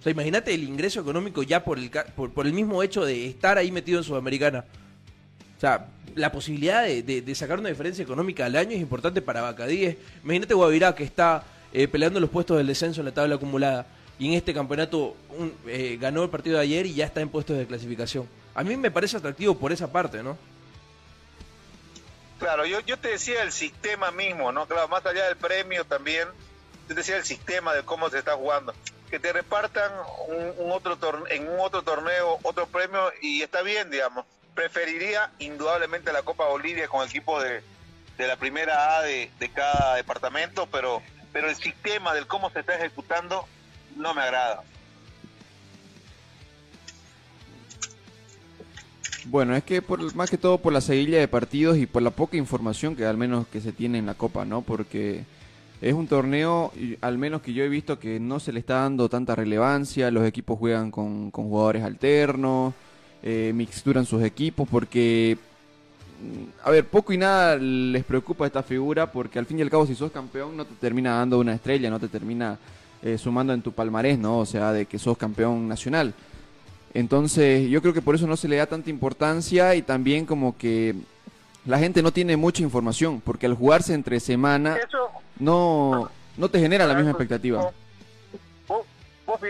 O 0.00 0.02
sea, 0.02 0.10
imagínate 0.10 0.52
el 0.52 0.64
ingreso 0.64 1.00
económico 1.00 1.44
ya 1.44 1.62
por 1.62 1.78
el, 1.78 1.88
por, 2.16 2.32
por 2.32 2.46
el 2.46 2.52
mismo 2.52 2.82
hecho 2.82 3.04
de 3.04 3.28
estar 3.28 3.56
ahí 3.56 3.70
metido 3.70 3.98
en 3.98 4.04
Sudamericana. 4.04 4.64
O 5.62 5.64
sea, 5.64 5.86
la 6.16 6.32
posibilidad 6.32 6.82
de, 6.82 7.34
sacar 7.36 7.60
una 7.60 7.68
diferencia 7.68 8.02
económica 8.02 8.44
al 8.44 8.56
año 8.56 8.72
es 8.72 8.80
importante 8.80 9.22
para 9.22 9.42
Bacadíes. 9.42 9.96
Imagínate 10.24 10.54
Guavirá 10.54 10.92
que 10.92 11.04
está 11.04 11.44
eh, 11.72 11.86
peleando 11.86 12.18
los 12.18 12.30
puestos 12.30 12.56
del 12.56 12.66
descenso 12.66 13.00
en 13.00 13.04
la 13.04 13.14
tabla 13.14 13.36
acumulada 13.36 13.86
y 14.18 14.26
en 14.26 14.34
este 14.34 14.52
campeonato 14.52 15.14
eh, 15.68 15.98
ganó 16.00 16.24
el 16.24 16.30
partido 16.30 16.56
de 16.56 16.64
ayer 16.64 16.86
y 16.86 16.94
ya 16.94 17.04
está 17.04 17.20
en 17.20 17.28
puestos 17.28 17.56
de 17.56 17.64
clasificación. 17.64 18.28
A 18.56 18.64
mí 18.64 18.76
me 18.76 18.90
parece 18.90 19.16
atractivo 19.16 19.56
por 19.56 19.70
esa 19.70 19.86
parte, 19.92 20.20
¿no? 20.20 20.36
Claro, 22.40 22.66
yo, 22.66 22.80
yo 22.80 22.98
te 22.98 23.10
decía 23.10 23.44
el 23.44 23.52
sistema 23.52 24.10
mismo, 24.10 24.50
¿no? 24.50 24.66
Claro, 24.66 24.88
más 24.88 25.06
allá 25.06 25.26
del 25.26 25.36
premio 25.36 25.84
también, 25.84 26.26
yo 26.88 26.88
te 26.88 26.94
decía 26.94 27.16
el 27.18 27.24
sistema 27.24 27.72
de 27.72 27.84
cómo 27.84 28.10
se 28.10 28.18
está 28.18 28.32
jugando. 28.34 28.74
Que 29.08 29.20
te 29.20 29.32
repartan 29.32 29.92
un, 30.58 30.72
otro 30.72 30.98
en 31.28 31.48
un 31.48 31.60
otro 31.60 31.82
torneo 31.82 32.40
otro 32.42 32.66
premio 32.66 33.12
y 33.20 33.42
está 33.42 33.62
bien, 33.62 33.88
digamos. 33.92 34.26
Preferiría 34.54 35.30
indudablemente 35.38 36.12
la 36.12 36.22
Copa 36.22 36.46
Bolivia 36.46 36.88
con 36.88 37.06
equipos 37.06 37.42
de, 37.42 37.62
de 38.18 38.26
la 38.26 38.36
primera 38.36 38.98
A 38.98 39.02
de, 39.02 39.30
de 39.38 39.48
cada 39.48 39.96
departamento, 39.96 40.68
pero, 40.70 41.02
pero 41.32 41.48
el 41.48 41.56
sistema 41.56 42.14
del 42.14 42.26
cómo 42.26 42.50
se 42.50 42.60
está 42.60 42.76
ejecutando 42.76 43.46
no 43.96 44.14
me 44.14 44.22
agrada. 44.22 44.62
Bueno, 49.26 49.54
es 49.54 49.62
que 49.62 49.82
por, 49.82 50.14
más 50.14 50.30
que 50.30 50.38
todo 50.38 50.58
por 50.58 50.72
la 50.72 50.80
seguilla 50.80 51.18
de 51.18 51.28
partidos 51.28 51.78
y 51.78 51.86
por 51.86 52.02
la 52.02 52.10
poca 52.10 52.36
información 52.36 52.96
que 52.96 53.06
al 53.06 53.16
menos 53.16 53.46
que 53.46 53.60
se 53.60 53.72
tiene 53.72 53.98
en 53.98 54.06
la 54.06 54.14
Copa, 54.14 54.44
¿no? 54.44 54.62
Porque 54.62 55.24
es 55.80 55.94
un 55.94 56.06
torneo, 56.06 56.72
al 57.00 57.18
menos 57.18 57.42
que 57.42 57.52
yo 57.52 57.62
he 57.62 57.68
visto 57.68 57.98
que 57.98 58.18
no 58.18 58.40
se 58.40 58.52
le 58.52 58.60
está 58.60 58.80
dando 58.80 59.08
tanta 59.08 59.34
relevancia, 59.34 60.10
los 60.10 60.26
equipos 60.26 60.58
juegan 60.58 60.90
con, 60.90 61.30
jugadores 61.30 61.84
alternos, 61.84 62.74
eh, 63.22 63.52
mixturan 63.54 64.04
sus 64.04 64.22
equipos, 64.22 64.68
porque, 64.68 65.38
mm, 66.20 66.66
a 66.66 66.70
ver, 66.70 66.86
poco 66.86 67.12
y 67.12 67.18
nada 67.18 67.56
les 67.56 68.04
preocupa 68.04 68.46
esta 68.46 68.62
figura, 68.62 69.10
porque 69.12 69.38
al 69.38 69.46
fin 69.46 69.58
y 69.58 69.62
al 69.62 69.70
cabo 69.70 69.86
si 69.86 69.94
sos 69.94 70.10
campeón 70.10 70.56
no 70.56 70.64
te 70.64 70.74
termina 70.74 71.16
dando 71.16 71.38
una 71.38 71.54
estrella, 71.54 71.90
no 71.90 72.00
te 72.00 72.08
termina 72.08 72.58
eh, 73.02 73.18
sumando 73.18 73.52
en 73.52 73.62
tu 73.62 73.72
palmarés, 73.72 74.18
¿no? 74.18 74.38
O 74.38 74.46
sea, 74.46 74.72
de 74.72 74.86
que 74.86 74.98
sos 74.98 75.16
campeón 75.16 75.68
nacional. 75.68 76.14
Entonces, 76.94 77.68
yo 77.70 77.80
creo 77.80 77.94
que 77.94 78.02
por 78.02 78.14
eso 78.14 78.26
no 78.26 78.36
se 78.36 78.48
le 78.48 78.56
da 78.56 78.66
tanta 78.66 78.90
importancia 78.90 79.74
y 79.74 79.82
también 79.82 80.26
como 80.26 80.56
que 80.56 80.94
la 81.64 81.78
gente 81.78 82.02
no 82.02 82.12
tiene 82.12 82.36
mucha 82.36 82.62
información, 82.62 83.20
porque 83.20 83.46
al 83.46 83.54
jugarse 83.54 83.94
entre 83.94 84.20
semana 84.20 84.76
no, 85.38 86.10
no 86.36 86.48
te 86.48 86.58
genera 86.58 86.86
la 86.86 86.94
misma 86.94 87.10
expectativa. 87.10 87.70
Vos, 88.68 89.40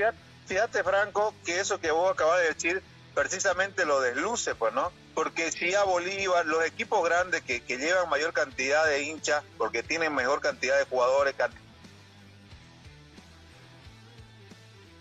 fíjate, 0.46 0.84
Franco, 0.84 1.34
que 1.44 1.60
eso 1.60 1.80
que 1.80 1.90
vos 1.90 2.12
acabas 2.12 2.40
de 2.40 2.46
decir 2.48 2.82
precisamente 3.14 3.84
lo 3.84 4.00
desluce, 4.00 4.54
pues, 4.54 4.72
¿no? 4.72 4.92
Porque 5.14 5.52
si 5.52 5.74
a 5.74 5.84
Bolívar, 5.84 6.46
los 6.46 6.64
equipos 6.64 7.04
grandes 7.04 7.42
que, 7.42 7.62
que 7.62 7.78
llevan 7.78 8.08
mayor 8.08 8.32
cantidad 8.32 8.84
de 8.86 9.02
hinchas, 9.02 9.42
porque 9.58 9.82
tienen 9.82 10.14
mejor 10.14 10.40
cantidad 10.40 10.78
de 10.78 10.84
jugadores, 10.84 11.34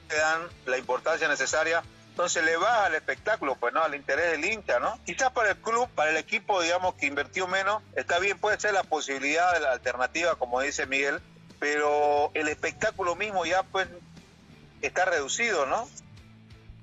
dan 0.09 0.49
la 0.65 0.77
importancia 0.77 1.27
necesaria 1.27 1.83
entonces 2.11 2.43
le 2.43 2.57
baja 2.57 2.85
al 2.85 2.95
espectáculo, 2.95 3.55
pues 3.55 3.73
no, 3.73 3.81
al 3.81 3.95
interés 3.95 4.31
del 4.31 4.43
hincha, 4.45 4.79
¿no? 4.79 4.99
Quizás 5.05 5.31
para 5.31 5.51
el 5.51 5.57
club, 5.57 5.89
para 5.95 6.11
el 6.11 6.17
equipo, 6.17 6.61
digamos, 6.61 6.95
que 6.95 7.05
invirtió 7.05 7.47
menos, 7.47 7.81
está 7.95 8.19
bien, 8.19 8.37
puede 8.37 8.59
ser 8.59 8.73
la 8.73 8.83
posibilidad 8.83 9.53
de 9.53 9.61
la 9.61 9.71
alternativa, 9.71 10.35
como 10.35 10.59
dice 10.59 10.85
Miguel, 10.85 11.21
pero 11.59 12.29
el 12.33 12.49
espectáculo 12.49 13.15
mismo 13.15 13.45
ya, 13.45 13.63
pues, 13.63 13.87
está 14.81 15.05
reducido, 15.05 15.65
¿no? 15.65 15.87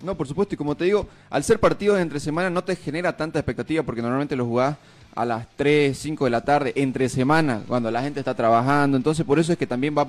No, 0.02 0.14
por 0.16 0.28
supuesto, 0.28 0.54
y 0.54 0.58
como 0.58 0.76
te 0.76 0.84
digo, 0.84 1.08
al 1.28 1.42
ser 1.42 1.58
partidos 1.58 1.98
entre 1.98 2.20
semana 2.20 2.50
no 2.50 2.62
te 2.62 2.76
genera 2.76 3.16
tanta 3.16 3.40
expectativa 3.40 3.82
porque 3.82 4.00
normalmente 4.00 4.36
los 4.36 4.46
jugás 4.46 4.76
a 5.14 5.24
las 5.24 5.48
3, 5.56 5.98
5 5.98 6.24
de 6.24 6.30
la 6.30 6.44
tarde, 6.44 6.72
entre 6.76 7.08
semana, 7.08 7.62
cuando 7.66 7.90
la 7.90 8.02
gente 8.02 8.20
está 8.20 8.34
trabajando, 8.34 8.96
entonces 8.96 9.26
por 9.26 9.40
eso 9.40 9.52
es 9.52 9.58
que 9.58 9.66
también 9.66 9.96
va 9.98 10.06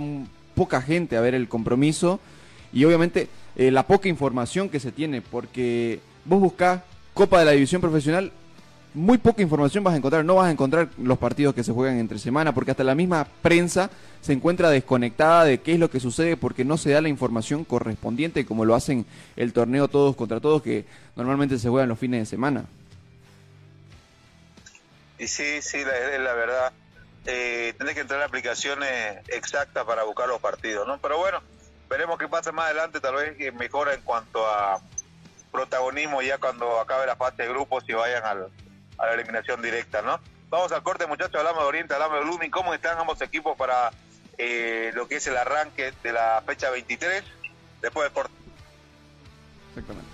poca 0.54 0.82
gente 0.82 1.18
a 1.18 1.22
ver 1.22 1.34
el 1.34 1.48
compromiso 1.50 2.20
y 2.72 2.86
obviamente 2.86 3.30
eh, 3.56 3.72
la 3.72 3.88
poca 3.88 4.08
información 4.10 4.70
que 4.70 4.80
se 4.80 4.92
tiene, 4.92 5.22
porque 5.22 6.00
vos 6.26 6.40
buscás 6.40 6.82
Copa 7.16 7.40
de 7.40 7.46
la 7.46 7.52
División 7.52 7.82
Profesional, 7.82 8.32
muy 8.94 9.18
poca 9.18 9.42
información 9.42 9.84
vas 9.84 9.94
a 9.94 9.98
encontrar, 9.98 10.26
no 10.26 10.36
vas 10.36 10.48
a 10.48 10.52
encontrar 10.52 10.90
los 10.98 11.18
partidos 11.18 11.54
que 11.54 11.64
se 11.64 11.72
juegan 11.72 12.00
entre 12.00 12.18
semana, 12.18 12.54
porque 12.54 12.72
hasta 12.72 12.84
la 12.84 12.96
misma 12.96 13.28
prensa 13.42 13.90
se 14.22 14.34
encuentra 14.34 14.70
desconectada 14.70 15.44
de 15.46 15.60
qué 15.60 15.74
es 15.74 15.80
lo 15.80 15.90
que 15.90 16.00
sucede, 16.00 16.38
porque 16.38 16.66
no 16.66 16.78
se 16.78 16.92
da 16.92 17.02
la 17.02 17.10
información 17.10 17.64
correspondiente 17.66 18.46
como 18.46 18.66
lo 18.66 18.76
hacen 18.76 19.06
el 19.36 19.54
torneo 19.54 19.88
todos 19.88 20.16
contra 20.16 20.40
todos, 20.40 20.62
que 20.62 20.86
normalmente 21.16 21.60
se 21.60 21.70
juegan 21.70 21.90
los 21.90 22.00
fines 22.00 22.22
de 22.22 22.26
semana. 22.26 22.66
Y 25.20 25.28
sí, 25.28 25.62
sí, 25.62 25.84
la, 25.84 26.18
la 26.18 26.34
verdad. 26.34 26.74
Eh, 27.26 27.74
tenés 27.78 27.94
que 27.94 28.02
entrar 28.02 28.22
en 28.22 28.28
aplicaciones 28.28 29.18
exactas 29.28 29.86
para 29.86 30.04
buscar 30.04 30.28
los 30.28 30.40
partidos, 30.40 30.88
¿no? 30.88 30.98
Pero 31.00 31.18
bueno, 31.18 31.42
veremos 31.90 32.18
qué 32.18 32.28
pasa 32.28 32.52
más 32.52 32.66
adelante, 32.66 33.00
tal 33.00 33.16
vez 33.16 33.54
mejora 33.54 33.94
en 33.94 34.02
cuanto 34.02 34.48
a 34.48 34.82
protagonismo 35.52 36.22
ya 36.22 36.38
cuando 36.38 36.80
acabe 36.80 37.06
la 37.06 37.16
fase 37.16 37.44
de 37.44 37.50
grupos 37.50 37.84
y 37.88 37.94
vayan 37.94 38.24
a 39.00 39.06
la 39.08 39.14
eliminación 39.14 39.62
directa, 39.62 40.02
¿no? 40.02 40.20
Vamos 40.50 40.72
al 40.72 40.84
corte, 40.84 41.06
muchachos, 41.08 41.36
hablamos 41.36 41.62
de 41.64 41.68
Oriente, 41.68 41.94
hablamos 41.94 42.20
de 42.20 42.26
Blooming, 42.26 42.52
¿cómo 42.52 42.74
están 42.74 42.98
ambos 42.98 43.22
equipos 43.22 43.56
para 43.56 43.92
eh, 44.38 44.92
lo 44.96 45.08
que 45.08 45.18
es 45.18 45.28
el 45.28 45.38
arranque 45.38 45.94
de 46.04 46.12
la 46.12 46.44
fecha 46.46 46.70
23 46.70 47.24
después 47.82 48.06
del 48.06 48.14
corte? 48.14 48.34
Exactamente. 49.70 50.10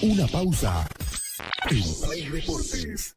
Una 0.00 0.26
pausa 0.28 0.88
en 1.70 2.06
Play 2.06 2.28
Deportes. 2.28 3.16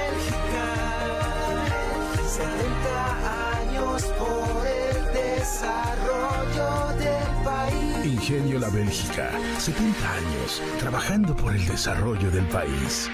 Ingenio 8.21 8.59
La 8.59 8.69
Bélgica, 8.69 9.31
70 9.57 10.13
años 10.13 10.61
trabajando 10.79 11.35
por 11.35 11.55
el 11.55 11.65
desarrollo 11.65 12.29
del 12.29 12.45
país. 12.49 13.09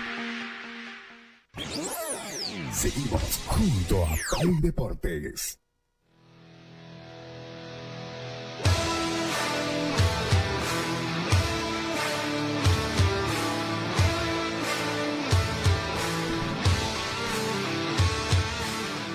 Seguimos 2.74 3.41
junto 3.48 4.06
a 4.06 4.10
Play 4.41 4.60
Deportes. 4.62 5.62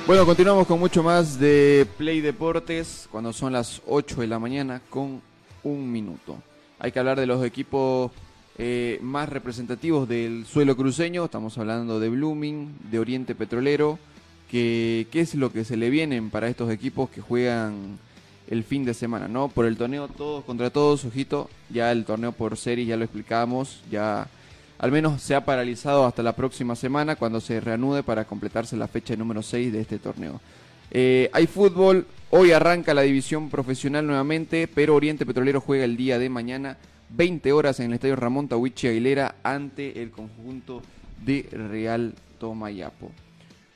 Bueno, 0.06 0.24
continuamos 0.24 0.66
con 0.66 0.78
mucho 0.78 1.02
más 1.02 1.38
de 1.38 1.86
Play 1.98 2.22
Deportes 2.22 3.06
cuando 3.12 3.34
son 3.34 3.52
las 3.52 3.82
8 3.86 4.22
de 4.22 4.26
la 4.26 4.38
mañana 4.38 4.80
con 4.88 5.20
un 5.64 5.90
minuto. 5.90 6.38
Hay 6.78 6.92
que 6.92 6.98
hablar 6.98 7.18
de 7.18 7.26
los 7.26 7.44
equipos 7.44 8.10
eh, 8.58 8.98
más 9.02 9.28
representativos 9.28 10.08
del 10.08 10.46
suelo 10.46 10.76
cruceño. 10.76 11.24
Estamos 11.24 11.56
hablando 11.58 12.00
de 12.00 12.08
Blooming, 12.08 12.76
de 12.90 12.98
Oriente 12.98 13.34
Petrolero. 13.34 13.98
Que, 14.50 15.06
¿Qué 15.10 15.20
es 15.20 15.34
lo 15.34 15.52
que 15.52 15.64
se 15.64 15.76
le 15.76 15.88
vienen 15.90 16.30
para 16.30 16.48
estos 16.48 16.70
equipos 16.70 17.08
que 17.08 17.20
juegan 17.20 17.98
el 18.48 18.64
fin 18.64 18.84
de 18.84 18.94
semana? 18.94 19.28
¿no? 19.28 19.48
Por 19.48 19.64
el 19.64 19.76
torneo 19.76 20.08
todos 20.08 20.44
contra 20.44 20.70
todos, 20.70 21.04
ojito. 21.04 21.48
Ya 21.70 21.90
el 21.92 22.04
torneo 22.04 22.32
por 22.32 22.56
serie 22.56 22.84
ya 22.84 22.96
lo 22.96 23.04
explicábamos. 23.04 23.80
Ya 23.90 24.26
al 24.78 24.90
menos 24.90 25.22
se 25.22 25.34
ha 25.34 25.44
paralizado 25.44 26.04
hasta 26.04 26.22
la 26.22 26.34
próxima 26.34 26.74
semana 26.74 27.16
cuando 27.16 27.40
se 27.40 27.60
reanude 27.60 28.02
para 28.02 28.24
completarse 28.24 28.76
la 28.76 28.88
fecha 28.88 29.14
número 29.14 29.42
6 29.42 29.72
de 29.72 29.80
este 29.80 29.98
torneo. 29.98 30.40
Eh, 30.94 31.30
hay 31.32 31.46
fútbol, 31.46 32.06
hoy 32.28 32.52
arranca 32.52 32.92
la 32.92 33.00
división 33.00 33.48
profesional 33.48 34.06
nuevamente, 34.06 34.68
pero 34.68 34.94
Oriente 34.94 35.24
Petrolero 35.24 35.62
juega 35.62 35.86
el 35.86 35.96
día 35.96 36.18
de 36.18 36.28
mañana 36.28 36.76
20 37.08 37.50
horas 37.52 37.80
en 37.80 37.86
el 37.86 37.94
estadio 37.94 38.14
Ramón 38.14 38.46
Tawichi 38.46 38.88
Aguilera 38.88 39.36
ante 39.42 40.02
el 40.02 40.10
conjunto 40.10 40.82
de 41.24 41.48
Real 41.50 42.14
Tomayapo. 42.38 43.10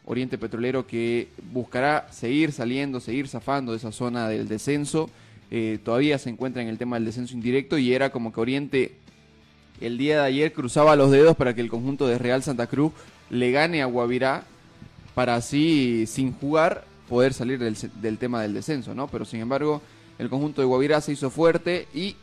Oriente 0.04 0.36
Petrolero 0.36 0.86
que 0.86 1.28
buscará 1.52 2.06
seguir 2.12 2.52
saliendo, 2.52 3.00
seguir 3.00 3.28
zafando 3.28 3.72
de 3.72 3.78
esa 3.78 3.92
zona 3.92 4.28
del 4.28 4.46
descenso. 4.46 5.08
Eh, 5.50 5.78
todavía 5.82 6.18
se 6.18 6.28
encuentra 6.28 6.60
en 6.60 6.68
el 6.68 6.76
tema 6.76 6.96
del 6.96 7.06
descenso 7.06 7.32
indirecto 7.32 7.78
y 7.78 7.94
era 7.94 8.10
como 8.10 8.30
que 8.30 8.40
Oriente 8.40 8.92
el 9.80 9.96
día 9.96 10.20
de 10.20 10.26
ayer 10.26 10.52
cruzaba 10.52 10.96
los 10.96 11.10
dedos 11.10 11.34
para 11.34 11.54
que 11.54 11.62
el 11.62 11.70
conjunto 11.70 12.06
de 12.06 12.18
Real 12.18 12.42
Santa 12.42 12.66
Cruz 12.66 12.92
le 13.30 13.52
gane 13.52 13.80
a 13.80 13.86
Guavirá 13.86 14.44
para 15.14 15.34
así, 15.36 16.04
sin 16.06 16.32
jugar, 16.32 16.84
poder 17.08 17.32
salir 17.32 17.58
del, 17.58 17.76
del 18.00 18.18
tema 18.18 18.42
del 18.42 18.54
descenso, 18.54 18.94
¿no? 18.94 19.08
Pero 19.08 19.24
sin 19.24 19.40
embargo, 19.40 19.82
el 20.18 20.28
conjunto 20.28 20.60
de 20.60 20.66
Guavirá 20.66 21.00
se 21.00 21.12
hizo 21.12 21.30
fuerte 21.30 21.88
y 21.94 22.16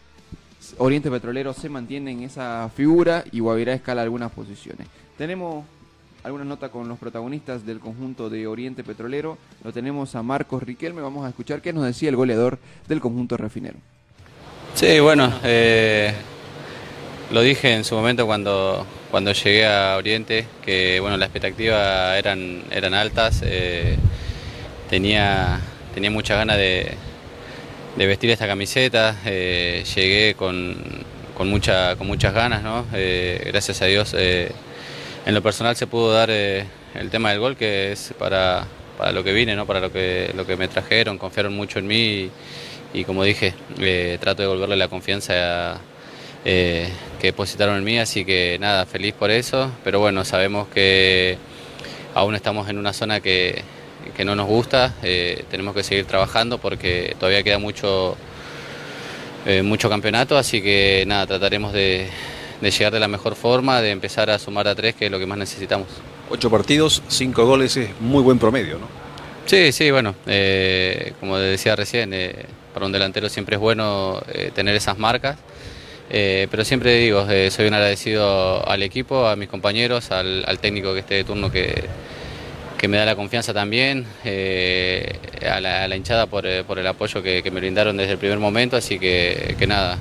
Oriente 0.77 1.11
Petrolero 1.11 1.53
se 1.53 1.69
mantiene 1.69 2.11
en 2.11 2.23
esa 2.23 2.69
figura 2.75 3.23
y 3.31 3.39
Guavirá 3.39 3.73
escala 3.73 4.01
algunas 4.01 4.31
posiciones. 4.31 4.87
Tenemos 5.17 5.65
alguna 6.23 6.45
nota 6.45 6.69
con 6.69 6.87
los 6.87 6.97
protagonistas 6.97 7.65
del 7.65 7.79
conjunto 7.79 8.29
de 8.29 8.47
Oriente 8.47 8.83
Petrolero. 8.83 9.37
Lo 9.63 9.73
tenemos 9.73 10.15
a 10.15 10.23
Marcos 10.23 10.63
Riquelme. 10.63 11.01
Vamos 11.01 11.25
a 11.25 11.29
escuchar 11.29 11.61
qué 11.61 11.73
nos 11.73 11.85
decía 11.85 12.09
el 12.09 12.15
goleador 12.15 12.59
del 12.87 13.01
conjunto 13.01 13.37
refinero. 13.37 13.77
Sí, 14.73 14.99
bueno, 14.99 15.31
eh, 15.43 16.13
lo 17.31 17.41
dije 17.41 17.73
en 17.73 17.83
su 17.83 17.95
momento 17.95 18.25
cuando, 18.25 18.85
cuando 19.11 19.33
llegué 19.33 19.67
a 19.67 19.97
Oriente, 19.97 20.47
que 20.63 20.99
bueno, 20.99 21.17
las 21.17 21.27
expectativas 21.27 22.17
eran, 22.17 22.63
eran 22.71 22.93
altas. 22.93 23.41
Eh, 23.45 23.97
tenía, 24.93 25.60
tenía 25.95 26.12
muchas 26.12 26.38
ganas 26.38 26.58
de, 26.58 26.95
vestir 27.97 28.29
esta 28.29 28.45
camiseta. 28.45 29.15
Eh, 29.25 29.84
llegué 29.95 30.36
con, 30.36 30.75
con, 31.36 31.49
mucha, 31.49 31.95
con 31.95 32.06
muchas 32.06 32.34
ganas, 32.34 32.62
¿no? 32.62 32.86
gracias 32.91 33.82
a 33.82 33.86
Dios 33.86 34.13
en 35.25 35.34
lo 35.34 35.41
personal 35.41 35.75
se 35.75 35.88
pudo 35.88 36.13
dar 36.13 36.29
eh, 36.32 36.65
el 36.95 37.10
tema 37.10 37.32
del 37.32 37.39
gol, 37.39 37.56
que 37.56 37.93
es 37.93 38.13
para, 38.19 38.67
para, 38.97 39.12
lo 39.12 39.23
que 39.23 39.32
vine, 39.32 39.56
¿no? 39.56 39.65
para 39.65 39.79
lo 39.79 39.91
que, 39.91 40.32
lo 40.36 40.45
que 40.45 40.58
me 40.58 40.67
trajeron, 40.67 41.17
confiaron 41.17 41.56
mucho 41.56 41.79
en 41.79 41.88
mí 41.88 42.29
y, 42.93 43.03
como 43.06 43.23
dije, 43.23 43.53
eh, 43.79 44.17
trato 44.19 44.41
de 44.41 44.49
devolverle 44.49 44.75
la 44.75 44.89
confianza 44.89 45.79
eh, 46.43 46.89
que 47.19 47.27
depositaron 47.27 47.77
en 47.77 47.84
mí, 47.84 47.99
así 47.99 48.25
que 48.25 48.58
nada, 48.60 48.86
feliz 48.86 49.13
por 49.13 49.32
eso, 49.32 49.71
pero 49.84 49.99
bueno, 49.99 50.25
sabemos 50.25 50.67
que 50.67 51.38
aún 52.13 52.36
estamos 52.36 52.69
en 52.69 52.77
una 52.77 52.91
zona 52.91 53.21
que, 53.21 53.63
que 54.15 54.25
no 54.25 54.35
nos 54.35 54.47
gusta, 54.47 54.93
tenemos 55.49 55.75
que 55.75 55.83
seguir 55.83 56.05
trabajando 56.05 56.57
porque 56.57 57.15
todavía 57.19 57.43
queda 57.43 57.59
mucho, 57.59 58.17
mucho 59.63 59.89
campeonato, 59.89 60.37
así 60.37 60.61
que 60.61 61.03
nada, 61.07 61.27
trataremos 61.27 61.73
de 61.73 62.09
de 62.63 62.71
llegar 62.71 62.93
de 62.93 62.99
la 62.99 63.07
mejor 63.07 63.35
forma, 63.35 63.81
de 63.81 63.91
empezar 63.91 64.29
a 64.29 64.39
sumar 64.39 64.67
a 64.67 64.73
tres, 64.73 64.95
que 64.95 65.05
es 65.05 65.11
lo 65.11 65.19
que 65.19 65.25
más 65.25 65.37
necesitamos. 65.37 65.87
Ocho 66.29 66.49
partidos, 66.49 67.03
cinco 67.09 67.45
goles, 67.45 67.75
es 67.77 67.89
muy 67.99 68.23
buen 68.23 68.39
promedio, 68.39 68.79
¿no? 68.79 68.87
Sí, 69.45 69.73
sí, 69.73 69.91
bueno, 69.91 70.15
eh, 70.25 71.11
como 71.19 71.37
decía 71.37 71.75
recién, 71.75 72.13
eh, 72.13 72.45
para 72.73 72.85
un 72.85 72.93
delantero 72.93 73.27
siempre 73.27 73.57
es 73.57 73.61
bueno 73.61 74.23
eh, 74.33 74.51
tener 74.55 74.75
esas 74.75 74.97
marcas, 74.97 75.37
pero 76.09 76.63
siempre 76.63 76.95
digo, 76.97 77.25
soy 77.49 77.65
un 77.65 77.73
agradecido 77.73 78.67
al 78.69 78.83
equipo, 78.83 79.25
a 79.25 79.35
mis 79.35 79.49
compañeros, 79.49 80.11
al, 80.11 80.59
técnico 80.61 80.93
que 80.93 80.99
esté 80.99 81.15
de 81.15 81.23
turno 81.23 81.51
que, 81.51 81.85
que 82.83 82.89
me 82.89 82.97
da 82.97 83.05
la 83.05 83.15
confianza 83.15 83.53
también, 83.53 84.05
a 84.25 85.61
la, 85.61 85.95
hinchada 85.95 86.25
por, 86.25 86.45
el 86.45 86.87
apoyo 86.87 87.23
que, 87.23 87.41
me 87.49 87.61
brindaron 87.61 87.95
desde 87.95 88.11
el 88.11 88.17
primer 88.17 88.39
momento, 88.39 88.75
así 88.75 88.99
que, 88.99 89.55
que 89.57 89.65
nada, 89.65 89.97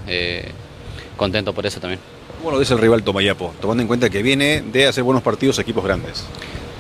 contento 1.16 1.52
por 1.52 1.64
eso 1.64 1.78
también. 1.78 2.00
¿Cómo 2.38 2.50
lo 2.50 2.58
dice 2.58 2.74
el 2.74 2.80
rival 2.80 3.04
Tomayapo, 3.04 3.54
tomando 3.60 3.82
en 3.82 3.86
cuenta 3.86 4.10
que 4.10 4.20
viene 4.20 4.62
de 4.62 4.88
hacer 4.88 5.04
buenos 5.04 5.22
partidos 5.22 5.60
equipos 5.60 5.84
grandes? 5.84 6.24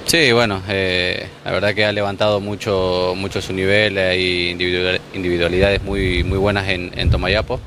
Sí, 0.04 0.32
bueno, 0.32 0.60
eh, 0.68 1.24
la 1.44 1.52
verdad 1.52 1.72
que 1.72 1.84
ha 1.84 1.92
levantado 1.92 2.40
mucho, 2.40 3.14
mucho 3.16 3.40
su 3.40 3.52
nivel, 3.52 3.96
hay 3.96 4.48
individualidades 5.14 5.84
muy, 5.84 6.24
muy 6.24 6.38
buenas 6.38 6.68
en, 6.68 7.10
Tomayapo, 7.10 7.60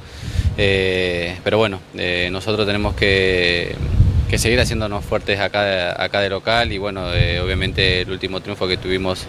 eh, 0.58 1.38
pero 1.42 1.58
bueno, 1.58 1.80
eh, 1.98 2.28
nosotros 2.34 2.68
tenemos 2.68 2.96
que, 2.96 3.78
seguir 4.38 4.60
haciéndonos 4.60 5.06
fuertes 5.06 5.40
acá, 5.40 6.02
acá 6.02 6.20
de 6.20 6.30
local 6.30 6.72
y 6.72 6.78
bueno, 6.78 7.06
obviamente 7.44 8.02
el 8.02 8.12
último 8.12 8.42
triunfo 8.42 8.68
que 8.68 8.78
tuvimos 8.78 9.28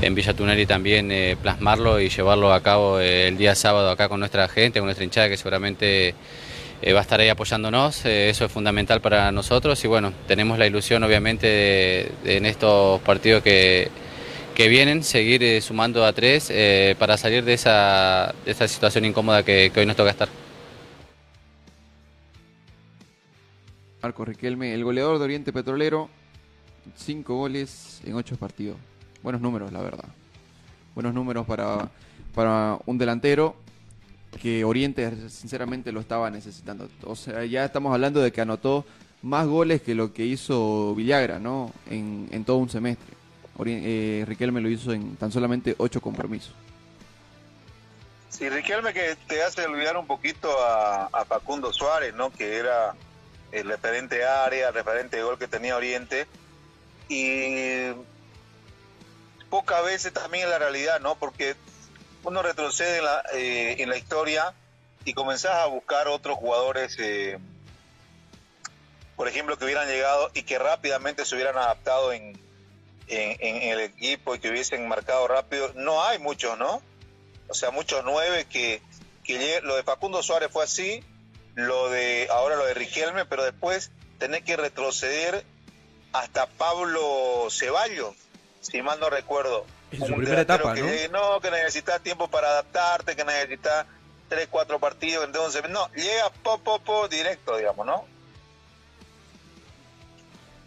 en 0.00 0.14
Villa 0.14 0.32
Tuneri 0.32 0.64
también 0.64 1.12
plasmarlo 1.42 2.00
y 2.00 2.08
llevarlo 2.08 2.52
a 2.52 2.62
cabo 2.62 2.98
el 2.98 3.36
día 3.36 3.54
sábado 3.54 3.90
acá 3.90 4.08
con 4.08 4.20
nuestra 4.20 4.48
gente, 4.48 4.78
con 4.78 4.86
nuestra 4.86 5.04
hinchada 5.04 5.28
que 5.28 5.36
seguramente 5.36 6.14
eh, 6.80 6.92
va 6.92 7.00
a 7.00 7.02
estar 7.02 7.18
ahí 7.18 7.28
apoyándonos, 7.28 8.04
eh, 8.04 8.30
eso 8.30 8.44
es 8.44 8.52
fundamental 8.52 9.00
para 9.00 9.32
nosotros 9.32 9.82
y 9.84 9.88
bueno, 9.88 10.12
tenemos 10.28 10.60
la 10.60 10.66
ilusión 10.66 11.02
obviamente 11.02 11.46
de, 11.48 12.36
en 12.36 12.46
estos 12.46 13.00
partidos 13.00 13.42
que, 13.42 13.88
que 14.54 14.68
vienen, 14.68 15.02
seguir 15.02 15.42
eh, 15.42 15.60
sumando 15.60 16.04
a 16.06 16.12
tres 16.12 16.52
para 16.96 17.16
salir 17.16 17.44
de 17.44 17.54
esa, 17.54 18.32
de 18.44 18.52
esa 18.52 18.68
situación 18.68 19.06
incómoda 19.06 19.42
que, 19.42 19.72
hoy 19.74 19.86
nos 19.86 19.96
toca 19.96 20.10
estar. 20.10 20.28
Marco 24.02 24.24
Riquelme, 24.24 24.74
el 24.74 24.84
goleador 24.84 25.18
de 25.18 25.24
Oriente 25.24 25.52
Petrolero, 25.52 26.08
cinco 26.96 27.36
goles 27.36 28.00
en 28.04 28.14
ocho 28.14 28.36
partidos. 28.36 28.76
Buenos 29.22 29.40
números, 29.40 29.72
la 29.72 29.80
verdad. 29.80 30.08
Buenos 30.94 31.14
números 31.14 31.46
para, 31.46 31.90
para 32.34 32.78
un 32.86 32.98
delantero 32.98 33.56
que 34.40 34.64
Oriente 34.64 35.28
sinceramente 35.28 35.92
lo 35.92 36.00
estaba 36.00 36.30
necesitando. 36.30 36.88
O 37.04 37.16
sea, 37.16 37.44
ya 37.44 37.64
estamos 37.64 37.92
hablando 37.92 38.20
de 38.20 38.32
que 38.32 38.40
anotó 38.40 38.84
más 39.22 39.46
goles 39.46 39.82
que 39.82 39.94
lo 39.94 40.12
que 40.12 40.24
hizo 40.24 40.94
Villagra, 40.94 41.38
¿no? 41.38 41.72
En, 41.90 42.28
en 42.30 42.44
todo 42.44 42.58
un 42.58 42.68
semestre. 42.68 43.18
Eh, 43.66 44.24
Riquelme 44.26 44.60
lo 44.60 44.68
hizo 44.68 44.92
en 44.92 45.16
tan 45.16 45.32
solamente 45.32 45.74
ocho 45.78 46.00
compromisos. 46.00 46.54
Sí, 48.28 48.48
Riquelme 48.48 48.92
que 48.92 49.16
te 49.26 49.42
hace 49.42 49.66
olvidar 49.66 49.96
un 49.96 50.06
poquito 50.06 50.48
a, 50.62 51.24
Facundo 51.24 51.72
Suárez, 51.72 52.14
¿no? 52.14 52.30
Que 52.30 52.56
era 52.56 52.94
el 53.52 53.68
referente 53.68 54.24
área, 54.24 54.68
el 54.68 54.74
referente 54.74 55.22
gol 55.22 55.38
que 55.38 55.48
tenía 55.48 55.76
Oriente. 55.76 56.26
Y 57.08 57.92
pocas 59.48 59.84
veces 59.84 60.12
también 60.12 60.44
en 60.44 60.50
la 60.50 60.58
realidad, 60.58 61.00
¿no? 61.00 61.16
Porque 61.16 61.56
uno 62.24 62.42
retrocede 62.42 62.98
en 62.98 63.04
la, 63.04 63.22
eh, 63.32 63.76
en 63.78 63.88
la 63.88 63.96
historia 63.96 64.54
y 65.04 65.14
comenzás 65.14 65.54
a 65.54 65.66
buscar 65.66 66.08
otros 66.08 66.36
jugadores, 66.36 66.96
eh, 66.98 67.38
por 69.16 69.28
ejemplo, 69.28 69.56
que 69.58 69.64
hubieran 69.64 69.88
llegado 69.88 70.30
y 70.34 70.42
que 70.42 70.58
rápidamente 70.58 71.24
se 71.24 71.34
hubieran 71.34 71.56
adaptado 71.56 72.12
en, 72.12 72.38
en, 73.08 73.70
el 73.70 73.80
equipo 73.80 74.34
y 74.34 74.38
que 74.38 74.50
hubiesen 74.50 74.86
marcado 74.86 75.26
rápido. 75.26 75.72
No 75.74 76.04
hay 76.04 76.18
muchos, 76.18 76.58
¿no? 76.58 76.82
O 77.48 77.54
sea, 77.54 77.70
muchos 77.70 78.02
nueve 78.04 78.46
que, 78.50 78.82
que 79.24 79.60
lo 79.62 79.76
de 79.76 79.82
Facundo 79.82 80.22
Suárez 80.22 80.50
fue 80.52 80.64
así, 80.64 81.02
lo 81.58 81.90
de 81.90 82.28
ahora 82.30 82.54
lo 82.54 82.66
de 82.66 82.74
Riquelme, 82.74 83.24
pero 83.24 83.42
después 83.44 83.90
tenés 84.18 84.42
que 84.44 84.56
retroceder 84.56 85.44
hasta 86.12 86.46
Pablo 86.46 87.48
Ceballos, 87.50 88.14
si 88.60 88.80
mal 88.80 89.00
no 89.00 89.10
recuerdo 89.10 89.66
en 89.90 90.06
su 90.06 90.14
primera 90.14 90.42
etapa, 90.42 90.74
¿no? 90.76 90.86
no, 91.10 91.40
que 91.40 91.50
necesitas 91.50 92.00
tiempo 92.00 92.28
para 92.28 92.48
adaptarte, 92.48 93.16
que 93.16 93.24
necesitas 93.24 93.86
tres, 94.28 94.46
cuatro 94.48 94.78
partidos, 94.78 95.24
entonces, 95.24 95.62
no, 95.68 95.90
llega 95.94 96.30
po, 96.44 96.58
po, 96.58 96.78
po, 96.78 97.08
directo, 97.08 97.56
digamos, 97.56 97.84
¿no? 97.84 98.04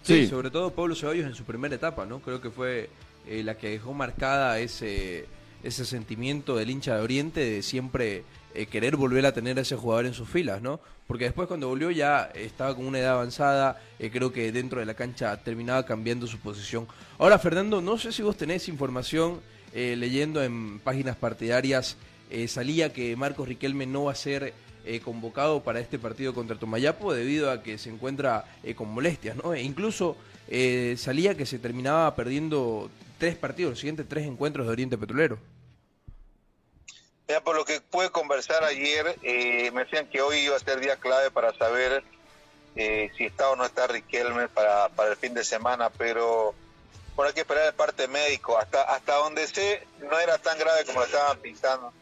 Sí, 0.03 0.27
sobre 0.27 0.49
todo 0.49 0.73
Pablo 0.73 0.95
Ceballos 0.95 1.25
en 1.25 1.35
su 1.35 1.45
primera 1.45 1.73
etapa, 1.73 2.05
¿no? 2.05 2.19
Creo 2.19 2.41
que 2.41 2.49
fue 2.49 2.89
eh, 3.27 3.43
la 3.43 3.55
que 3.55 3.69
dejó 3.69 3.93
marcada 3.93 4.59
ese, 4.59 5.25
ese 5.63 5.85
sentimiento 5.85 6.57
del 6.57 6.69
hincha 6.69 6.95
de 6.95 7.01
Oriente 7.01 7.39
de 7.39 7.63
siempre 7.63 8.25
eh, 8.53 8.65
querer 8.65 8.97
volver 8.97 9.25
a 9.25 9.33
tener 9.33 9.57
a 9.57 9.61
ese 9.61 9.77
jugador 9.77 10.05
en 10.05 10.13
sus 10.13 10.27
filas, 10.27 10.61
¿no? 10.61 10.81
Porque 11.07 11.23
después 11.25 11.47
cuando 11.47 11.69
volvió 11.69 11.89
ya 11.89 12.31
estaba 12.35 12.75
con 12.75 12.85
una 12.85 12.99
edad 12.99 13.13
avanzada, 13.13 13.81
eh, 13.97 14.09
creo 14.11 14.33
que 14.33 14.51
dentro 14.51 14.79
de 14.79 14.85
la 14.85 14.93
cancha 14.93 15.37
terminaba 15.37 15.85
cambiando 15.85 16.27
su 16.27 16.37
posición. 16.39 16.87
Ahora, 17.17 17.39
Fernando, 17.39 17.81
no 17.81 17.97
sé 17.97 18.11
si 18.11 18.21
vos 18.21 18.35
tenés 18.35 18.67
información 18.67 19.39
eh, 19.73 19.95
leyendo 19.97 20.43
en 20.43 20.79
páginas 20.79 21.15
partidarias, 21.15 21.97
salía 22.47 22.93
que 22.93 23.13
Marcos 23.17 23.45
Riquelme 23.45 23.85
no 23.85 24.05
va 24.05 24.13
a 24.13 24.15
ser 24.15 24.53
convocado 25.03 25.63
para 25.63 25.81
este 25.81 25.99
partido 25.99 26.33
contra 26.33 26.57
Tomayapo 26.57 27.13
debido 27.13 27.51
a 27.51 27.61
que 27.61 27.77
se 27.77 27.89
encuentra 27.89 28.45
con 28.77 28.87
molestias, 28.87 29.35
¿no? 29.35 29.53
E 29.53 29.61
incluso 29.61 30.15
salía 30.95 31.35
que 31.35 31.45
se 31.45 31.59
terminaba 31.59 32.15
perdiendo 32.15 32.89
tres 33.17 33.35
partidos, 33.35 33.71
los 33.71 33.79
siguientes 33.79 34.07
tres 34.07 34.25
encuentros 34.25 34.65
de 34.65 34.71
Oriente 34.71 34.97
Petrolero. 34.97 35.39
Ya 37.31 37.39
por 37.39 37.55
lo 37.55 37.63
que 37.63 37.79
pude 37.79 38.09
conversar 38.09 38.65
ayer, 38.65 39.17
eh, 39.23 39.71
me 39.71 39.85
decían 39.85 40.05
que 40.07 40.21
hoy 40.21 40.39
iba 40.39 40.57
a 40.57 40.59
ser 40.59 40.81
día 40.81 40.97
clave 40.97 41.31
para 41.31 41.53
saber 41.53 42.03
eh, 42.75 43.09
si 43.15 43.23
está 43.23 43.49
o 43.49 43.55
no 43.55 43.63
está 43.63 43.87
Riquelme 43.87 44.49
para, 44.49 44.89
para 44.89 45.11
el 45.11 45.15
fin 45.15 45.33
de 45.33 45.45
semana, 45.45 45.89
pero 45.91 46.53
por 47.15 47.27
hay 47.27 47.31
que 47.31 47.39
esperar 47.39 47.67
el 47.67 47.73
parte 47.73 48.09
médico. 48.09 48.57
Hasta 48.57 48.81
hasta 48.81 49.15
donde 49.15 49.47
sé, 49.47 49.87
no 49.99 50.19
era 50.19 50.39
tan 50.39 50.59
grave 50.59 50.83
como 50.83 50.99
lo 50.99 51.05
estaban 51.05 51.37
pintando. 51.37 51.93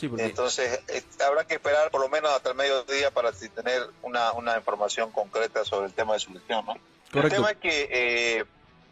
Entonces, 0.00 0.80
eh, 0.88 1.04
habrá 1.24 1.44
que 1.44 1.54
esperar 1.54 1.92
por 1.92 2.00
lo 2.00 2.08
menos 2.08 2.32
hasta 2.32 2.48
el 2.48 2.56
mediodía 2.56 3.12
para 3.12 3.30
tener 3.30 3.88
una, 4.02 4.32
una 4.32 4.56
información 4.56 5.12
concreta 5.12 5.64
sobre 5.64 5.86
el 5.86 5.92
tema 5.92 6.14
de 6.14 6.18
su 6.18 6.32
lesión, 6.32 6.66
¿no? 6.66 6.74
El 7.14 7.30
tema 7.30 7.52
es 7.52 7.58
que 7.58 8.44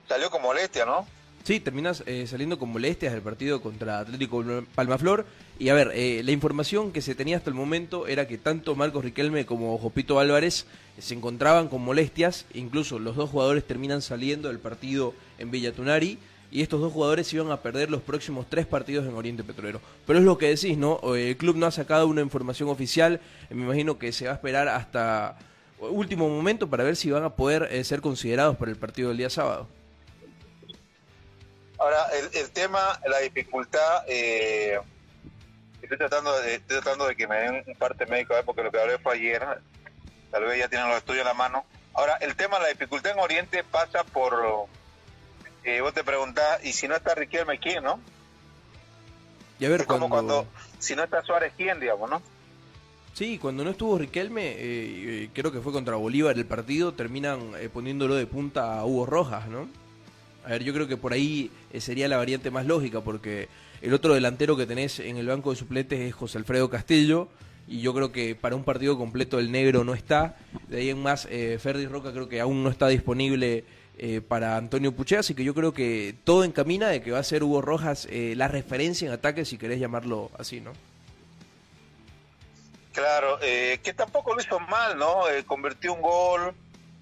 salió 0.06 0.30
con 0.30 0.40
molestia, 0.40 0.86
¿no? 0.86 1.04
Sí, 1.43 1.59
terminas 1.59 2.03
eh, 2.07 2.26
saliendo 2.26 2.59
con 2.59 2.68
molestias 2.68 3.12
del 3.14 3.22
partido 3.22 3.62
contra 3.62 4.01
Atlético 4.01 4.45
Palmaflor. 4.74 5.26
Y 5.59 5.70
a 5.70 5.74
ver, 5.74 5.91
eh, 5.95 6.22
la 6.22 6.32
información 6.32 6.93
que 6.93 7.01
se 7.01 7.14
tenía 7.14 7.38
hasta 7.38 7.49
el 7.49 7.57
momento 7.57 8.07
era 8.07 8.28
que 8.28 8.36
tanto 8.36 8.76
Marcos 8.76 9.05
Riquelme 9.05 9.47
como 9.47 9.76
Jopito 9.78 10.20
Álvarez 10.20 10.66
se 10.99 11.14
encontraban 11.14 11.68
con 11.68 11.82
molestias. 11.82 12.45
Incluso 12.53 12.99
los 12.99 13.16
dos 13.16 13.30
jugadores 13.30 13.64
terminan 13.64 14.03
saliendo 14.03 14.49
del 14.49 14.59
partido 14.59 15.14
en 15.38 15.51
Villatunari. 15.51 16.18
Y 16.53 16.62
estos 16.62 16.80
dos 16.80 16.93
jugadores 16.93 17.32
iban 17.32 17.51
a 17.53 17.62
perder 17.62 17.91
los 17.91 18.03
próximos 18.03 18.47
tres 18.49 18.66
partidos 18.66 19.07
en 19.07 19.14
Oriente 19.14 19.45
Petrolero. 19.45 19.80
Pero 20.07 20.18
es 20.18 20.24
lo 20.24 20.36
que 20.36 20.49
decís, 20.49 20.76
¿no? 20.76 21.01
El 21.14 21.36
club 21.36 21.57
no 21.57 21.66
ha 21.66 21.70
sacado 21.70 22.07
una 22.09 22.22
información 22.22 22.68
oficial. 22.68 23.20
Me 23.51 23.62
imagino 23.62 23.99
que 23.99 24.12
se 24.12 24.26
va 24.26 24.32
a 24.32 24.34
esperar 24.34 24.68
hasta 24.68 25.38
último 25.78 26.28
momento 26.28 26.68
para 26.68 26.84
ver 26.84 26.97
si 26.97 27.11
van 27.11 27.24
a 27.24 27.30
poder 27.30 27.68
eh, 27.70 27.82
ser 27.84 28.01
considerados 28.01 28.57
para 28.57 28.70
el 28.70 28.76
partido 28.76 29.09
del 29.09 29.18
día 29.18 29.30
sábado. 29.30 29.68
Ahora, 31.81 32.09
el, 32.35 32.51
tema, 32.51 33.01
la 33.09 33.20
dificultad, 33.20 34.05
eh, 34.07 34.78
estoy 35.81 35.97
tratando 35.97 36.39
de, 36.39 36.57
estoy 36.57 36.83
tratando 36.83 37.07
de 37.07 37.16
que 37.16 37.26
me 37.26 37.37
den 37.37 37.64
un 37.66 37.74
parte 37.74 38.05
médico, 38.05 38.35
¿eh? 38.35 38.43
porque 38.45 38.62
lo 38.62 38.70
que 38.70 38.78
hablé 38.78 38.99
fue 38.99 39.14
ayer, 39.14 39.43
tal 40.31 40.45
vez 40.45 40.59
ya 40.59 40.68
tienen 40.68 40.89
los 40.89 40.99
estudios 40.99 41.22
en 41.22 41.28
la 41.28 41.35
mano. 41.35 41.64
Ahora, 41.95 42.16
el 42.20 42.37
tema, 42.37 42.59
la 42.59 42.68
dificultad 42.68 43.12
en 43.12 43.20
Oriente 43.20 43.64
pasa 43.64 44.05
por, 44.05 44.68
eh, 45.64 45.81
vos 45.81 45.95
te 45.95 46.05
preguntás, 46.05 46.62
¿y 46.62 46.74
si 46.74 46.87
no 46.87 46.95
está 46.95 47.14
Riquelme, 47.14 47.59
quién, 47.59 47.83
no? 47.83 47.99
Y 49.59 49.64
a 49.64 49.70
ver, 49.70 49.81
es 49.81 49.87
como 49.87 50.11
cuando, 50.11 50.47
si 50.78 50.95
no 50.95 51.03
está 51.03 51.22
Suárez, 51.22 51.55
¿quién, 51.57 51.81
digamos, 51.81 52.11
no? 52.11 52.20
Sí, 53.14 53.39
cuando 53.39 53.64
no 53.64 53.70
estuvo 53.70 53.97
Riquelme, 53.97 54.55
eh, 54.59 55.31
creo 55.33 55.51
que 55.51 55.62
fue 55.62 55.72
contra 55.72 55.97
Bolívar 55.97 56.37
el 56.37 56.45
partido, 56.45 56.93
terminan 56.93 57.53
poniéndolo 57.72 58.16
de 58.16 58.26
punta 58.26 58.78
a 58.78 58.85
Hugo 58.85 59.07
Rojas, 59.07 59.49
¿no? 59.49 59.80
A 60.45 60.51
ver, 60.51 60.64
yo 60.64 60.72
creo 60.72 60.88
que 60.88 60.97
por 60.97 61.12
ahí 61.12 61.51
eh, 61.72 61.80
sería 61.80 62.09
la 62.09 62.16
variante 62.16 62.51
más 62.51 62.66
lógica, 62.66 63.01
porque 63.01 63.49
el 63.82 63.95
otro 63.95 64.14
delantero 64.14 64.57
que 64.57 64.66
tenés 64.66 65.01
en 65.01 65.16
el 65.16 65.26
banco 65.26 65.51
de 65.51 65.57
suplentes 65.57 66.01
es 66.01 66.14
José 66.14 66.38
Alfredo 66.38 66.70
Castillo, 66.70 67.28
y 67.70 67.80
yo 67.80 67.95
creo 67.95 68.11
que 68.11 68.34
para 68.34 68.57
un 68.57 68.64
partido 68.64 68.99
completo 68.99 69.38
el 69.38 69.53
negro 69.53 69.84
no 69.84 69.95
está. 69.95 70.36
De 70.68 70.78
ahí 70.78 70.91
en 70.91 71.01
más, 71.01 71.28
eh, 71.30 71.59
Roca 71.88 72.12
creo 72.12 72.28
que 72.28 72.41
aún 72.41 72.64
no 72.64 72.68
está 72.68 72.88
disponible 72.88 73.64
eh, 73.97 74.20
para 74.20 74.57
Antonio 74.57 74.91
Puche, 74.93 75.16
así 75.16 75.34
que 75.34 75.45
yo 75.45 75.55
creo 75.55 75.72
que 75.72 76.16
todo 76.24 76.43
encamina 76.43 76.88
de 76.88 77.01
que 77.01 77.12
va 77.12 77.20
a 77.20 77.22
ser 77.22 77.45
Hugo 77.45 77.62
Rojas 77.62 78.09
eh, 78.11 78.34
la 78.36 78.49
referencia 78.49 79.07
en 79.07 79.12
ataque, 79.12 79.45
si 79.45 79.57
querés 79.57 79.78
llamarlo 79.78 80.32
así, 80.36 80.61
¿no? 80.61 80.72
Claro, 82.93 83.38
que 83.38 83.95
tampoco 83.97 84.34
lo 84.34 84.41
hizo 84.41 84.59
mal, 84.59 84.99
¿no? 84.99 85.22
convirtió 85.47 85.95
un 85.95 86.03
gol, 86.03 86.53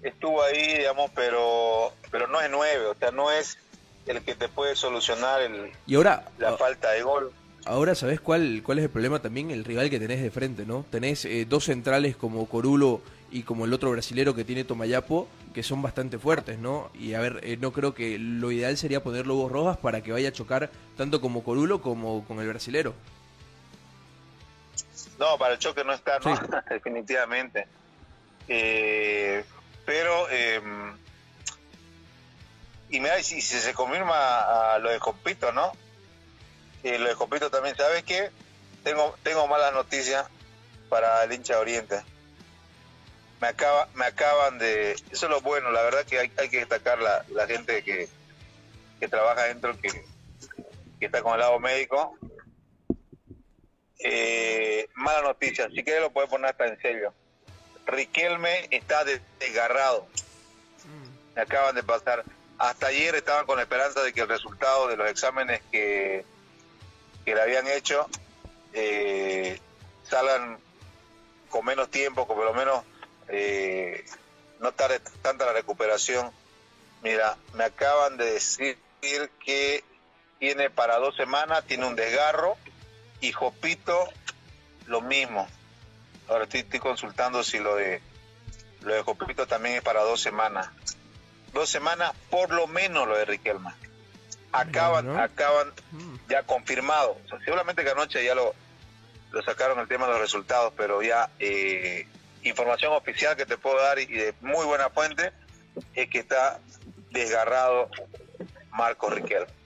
estuvo 0.01 0.41
ahí, 0.41 0.77
digamos, 0.77 1.11
pero 1.15 1.93
pero 2.11 2.27
no 2.27 2.41
es 2.41 2.49
nueve, 2.49 2.85
o 2.87 2.95
sea, 2.95 3.11
no 3.11 3.31
es 3.31 3.57
el 4.05 4.21
que 4.21 4.35
te 4.35 4.47
puede 4.47 4.75
solucionar 4.75 5.41
el, 5.41 5.71
y 5.85 5.95
ahora, 5.95 6.25
la 6.37 6.57
falta 6.57 6.91
de 6.91 7.03
gol. 7.03 7.31
Ahora, 7.65 7.93
¿sabes 7.93 8.19
cuál, 8.19 8.61
cuál 8.63 8.79
es 8.79 8.85
el 8.85 8.89
problema 8.89 9.21
también? 9.21 9.51
El 9.51 9.63
rival 9.63 9.89
que 9.89 9.99
tenés 9.99 10.21
de 10.21 10.31
frente, 10.31 10.65
¿no? 10.65 10.85
Tenés 10.89 11.25
eh, 11.25 11.45
dos 11.47 11.65
centrales 11.65 12.15
como 12.15 12.47
Corulo 12.47 13.01
y 13.31 13.43
como 13.43 13.65
el 13.65 13.73
otro 13.73 13.91
brasilero 13.91 14.33
que 14.33 14.43
tiene 14.43 14.63
Tomayapo, 14.63 15.27
que 15.53 15.61
son 15.61 15.81
bastante 15.81 16.17
fuertes, 16.17 16.57
¿no? 16.57 16.89
Y 16.95 17.13
a 17.13 17.19
ver, 17.19 17.41
eh, 17.43 17.57
no 17.57 17.71
creo 17.71 17.93
que 17.93 18.17
lo 18.17 18.51
ideal 18.51 18.77
sería 18.77 19.03
poner 19.03 19.27
Lobos 19.27 19.51
Rojas 19.51 19.77
para 19.77 20.01
que 20.01 20.11
vaya 20.11 20.29
a 20.29 20.33
chocar 20.33 20.71
tanto 20.97 21.21
como 21.21 21.43
Corulo 21.43 21.81
como 21.81 22.25
con 22.25 22.39
el 22.39 22.47
brasilero. 22.47 22.93
No, 25.19 25.37
para 25.37 25.53
el 25.53 25.59
choque 25.59 25.83
no 25.83 25.93
está, 25.93 26.17
¿no? 26.19 26.39
Definitivamente. 26.69 27.67
Eh, 28.47 29.43
pero 29.89 30.29
em, 30.29 30.95
y 32.91 32.99
mira, 32.99 33.23
si, 33.23 33.41
si 33.41 33.59
se 33.59 33.73
confirma 33.73 34.73
a 34.75 34.77
lo 34.77 34.91
de 34.91 34.99
Copito, 34.99 35.51
¿no? 35.51 35.71
Y 36.83 36.95
lo 36.99 37.09
de 37.09 37.15
Copito 37.15 37.49
también, 37.49 37.75
¿sabes 37.75 38.03
qué? 38.03 38.29
Tengo, 38.83 39.17
tengo 39.23 39.47
malas 39.47 39.73
noticias 39.73 40.27
para 40.89 41.23
el 41.23 41.33
hincha 41.33 41.55
de 41.55 41.61
Oriente. 41.61 42.01
Me, 43.41 43.47
acaba, 43.47 43.89
me 43.95 44.05
acaban 44.05 44.59
de... 44.59 44.91
Eso 44.91 45.25
es 45.25 45.29
lo 45.31 45.41
bueno, 45.41 45.71
la 45.71 45.81
verdad 45.81 46.05
que 46.05 46.19
hay, 46.19 46.31
hay 46.37 46.49
que 46.49 46.59
destacar 46.59 46.99
la, 46.99 47.25
la 47.29 47.47
gente 47.47 47.83
que, 47.83 48.07
que 48.99 49.07
trabaja 49.07 49.45
dentro, 49.45 49.75
que, 49.75 49.89
que 50.99 51.05
está 51.07 51.23
con 51.23 51.33
el 51.33 51.39
lado 51.39 51.59
médico. 51.59 52.15
Eh, 53.97 54.87
mala 54.93 55.23
noticia, 55.23 55.67
si 55.67 55.83
quieres 55.83 56.03
lo 56.03 56.11
puedes 56.11 56.29
poner 56.29 56.51
hasta 56.51 56.67
en 56.67 56.79
serio. 56.79 57.11
Riquelme 57.89 58.67
está 58.71 59.03
desgarrado. 59.39 60.07
Me 61.35 61.41
acaban 61.41 61.75
de 61.75 61.83
pasar 61.83 62.23
hasta 62.59 62.87
ayer 62.87 63.15
estaban 63.15 63.45
con 63.45 63.55
la 63.55 63.63
esperanza 63.63 64.03
de 64.03 64.11
que 64.11 64.21
el 64.21 64.27
resultado 64.27 64.87
de 64.87 64.97
los 64.97 65.09
exámenes 65.09 65.61
que, 65.71 66.25
que 67.23 67.33
le 67.33 67.41
habían 67.41 67.65
hecho 67.67 68.05
eh, 68.73 69.59
salgan 70.03 70.59
con 71.49 71.65
menos 71.65 71.89
tiempo, 71.89 72.27
con 72.27 72.35
por 72.35 72.45
lo 72.45 72.53
menos 72.53 72.83
eh, 73.29 74.05
no 74.59 74.73
tarde 74.73 74.99
tanta 75.21 75.45
la 75.45 75.53
recuperación. 75.53 76.29
Mira, 77.01 77.37
me 77.53 77.63
acaban 77.63 78.17
de 78.17 78.33
decir 78.33 78.77
que 79.43 79.83
tiene 80.37 80.69
para 80.69 80.97
dos 80.97 81.15
semanas, 81.15 81.63
tiene 81.65 81.85
un 81.85 81.95
desgarro 81.95 82.57
y 83.21 83.31
Jopito 83.31 84.09
lo 84.87 84.99
mismo. 84.99 85.47
Ahora 86.29 86.43
estoy, 86.43 86.61
estoy 86.61 86.79
consultando 86.79 87.43
si 87.43 87.59
lo 87.59 87.75
de 87.75 88.01
lo 88.81 88.93
de 88.93 89.01
Jopito 89.01 89.45
también 89.45 89.75
es 89.75 89.81
para 89.81 90.03
dos 90.03 90.21
semanas 90.21 90.69
dos 91.53 91.69
semanas, 91.69 92.11
por 92.29 92.51
lo 92.51 92.67
menos 92.67 93.07
lo 93.07 93.17
de 93.17 93.25
Riquelme. 93.25 93.71
Acaban, 94.51 95.19
acaban 95.19 95.71
mm. 95.91 96.15
ya 96.29 96.43
confirmado. 96.43 97.17
seguramente 97.45 97.83
que 97.83 97.91
anoche 97.91 98.23
ya 98.23 98.33
lo, 98.33 98.55
lo 99.31 99.41
sacaron 99.43 99.79
el 99.79 99.87
tema 99.87 100.07
de 100.07 100.13
los 100.13 100.21
resultados, 100.21 100.73
pero 100.75 101.03
ya 101.03 101.29
eh, 101.39 102.07
información 102.43 102.93
oficial 102.93 103.35
que 103.35 103.45
te 103.45 103.57
puedo 103.57 103.79
dar 103.79 103.99
y, 103.99 104.07
de 104.07 104.33
muy 104.41 104.65
buena 104.65 104.89
fuente 104.89 105.31
es 105.93 106.09
que 106.09 106.19
está 106.19 106.59
desgarrado 107.11 107.89
Marco 108.71 109.09
Riquelme. 109.09 109.58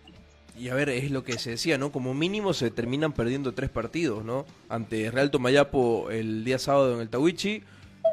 Y 0.58 0.70
a 0.70 0.76
ver, 0.76 0.90
es 0.90 1.10
lo 1.10 1.24
que 1.24 1.40
se 1.40 1.52
decía, 1.52 1.78
¿no? 1.78 1.92
Como 1.92 2.14
mínimo 2.14 2.54
se 2.54 2.70
terminan 2.70 3.14
perdiendo 3.14 3.54
tres 3.54 3.70
partidos, 3.70 4.24
¿no? 4.24 4.46
Ante 4.70 5.10
Real 5.10 5.32
Tomayapo 5.32 6.12
el 6.12 6.44
día 6.46 6.60
sábado 6.60 6.94
en 6.94 7.02
el 7.02 7.10
Tawichi, 7.10 7.64